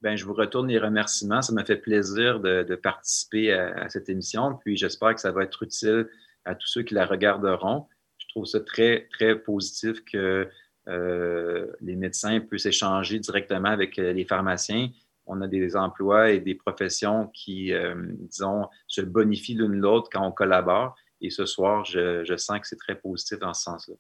Bien, 0.01 0.15
je 0.15 0.25
vous 0.25 0.33
retourne 0.33 0.67
les 0.67 0.79
remerciements. 0.79 1.41
Ça 1.41 1.53
m'a 1.53 1.63
fait 1.63 1.77
plaisir 1.77 2.39
de, 2.39 2.75
participer 2.75 3.53
à, 3.53 3.83
à, 3.83 3.89
cette 3.89 4.09
émission. 4.09 4.57
Puis 4.63 4.75
j'espère 4.75 5.15
que 5.15 5.21
ça 5.21 5.31
va 5.31 5.43
être 5.43 5.63
utile 5.63 6.07
à 6.45 6.55
tous 6.55 6.67
ceux 6.67 6.83
qui 6.83 6.93
la 6.93 7.05
regarderont. 7.05 7.87
Je 8.17 8.27
trouve 8.29 8.45
ça 8.45 8.59
très, 8.59 9.07
très 9.11 9.37
positif 9.37 10.03
que 10.05 10.49
euh, 10.87 11.71
les 11.81 11.95
médecins 11.95 12.39
puissent 12.39 12.65
échanger 12.65 13.19
directement 13.19 13.69
avec 13.69 13.99
euh, 13.99 14.13
les 14.13 14.25
pharmaciens. 14.25 14.89
On 15.25 15.41
a 15.41 15.47
des 15.47 15.75
emplois 15.75 16.31
et 16.31 16.39
des 16.39 16.55
professions 16.55 17.27
qui, 17.27 17.71
euh, 17.71 17.95
disons, 18.19 18.67
se 18.87 19.01
bonifient 19.01 19.55
l'une 19.55 19.75
l'autre 19.75 20.09
quand 20.11 20.25
on 20.25 20.31
collabore. 20.31 20.95
Et 21.21 21.29
ce 21.29 21.45
soir, 21.45 21.85
je, 21.85 22.23
je 22.23 22.35
sens 22.35 22.59
que 22.59 22.67
c'est 22.67 22.77
très 22.77 22.95
positif 22.95 23.39
dans 23.39 23.53
ce 23.53 23.63
sens-là. 23.63 23.95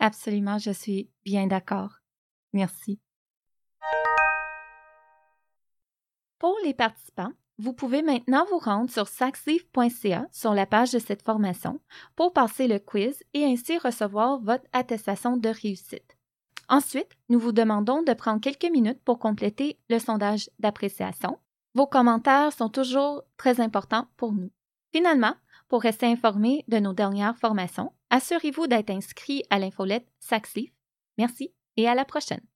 Absolument, 0.00 0.58
je 0.58 0.70
suis 0.70 1.08
bien 1.24 1.46
d'accord. 1.46 1.92
Merci. 2.52 3.00
Pour 6.38 6.56
les 6.64 6.74
participants, 6.74 7.32
vous 7.58 7.72
pouvez 7.72 8.02
maintenant 8.02 8.44
vous 8.50 8.58
rendre 8.58 8.90
sur 8.90 9.08
saxleaf.ca 9.08 10.26
sur 10.32 10.54
la 10.54 10.66
page 10.66 10.92
de 10.92 10.98
cette 10.98 11.22
formation 11.22 11.80
pour 12.16 12.32
passer 12.32 12.66
le 12.66 12.78
quiz 12.78 13.22
et 13.34 13.44
ainsi 13.44 13.78
recevoir 13.78 14.40
votre 14.40 14.64
attestation 14.72 15.36
de 15.36 15.48
réussite. 15.48 16.16
Ensuite, 16.68 17.10
nous 17.28 17.38
vous 17.38 17.52
demandons 17.52 18.02
de 18.02 18.14
prendre 18.14 18.40
quelques 18.40 18.70
minutes 18.70 19.02
pour 19.04 19.18
compléter 19.18 19.78
le 19.90 19.98
sondage 19.98 20.48
d'appréciation. 20.58 21.38
Vos 21.74 21.86
commentaires 21.86 22.52
sont 22.52 22.68
toujours 22.68 23.22
très 23.36 23.60
importants 23.60 24.06
pour 24.16 24.32
nous. 24.32 24.50
Finalement, 24.92 25.34
pour 25.68 25.82
rester 25.82 26.06
informé 26.06 26.64
de 26.68 26.78
nos 26.78 26.92
dernières 26.92 27.36
formations, 27.36 27.92
assurez-vous 28.10 28.66
d'être 28.66 28.90
inscrit 28.90 29.42
à 29.50 29.58
l'infolette 29.58 30.06
Saxleaf. 30.20 30.70
Merci 31.18 31.52
et 31.76 31.88
à 31.88 31.94
la 31.94 32.04
prochaine. 32.04 32.51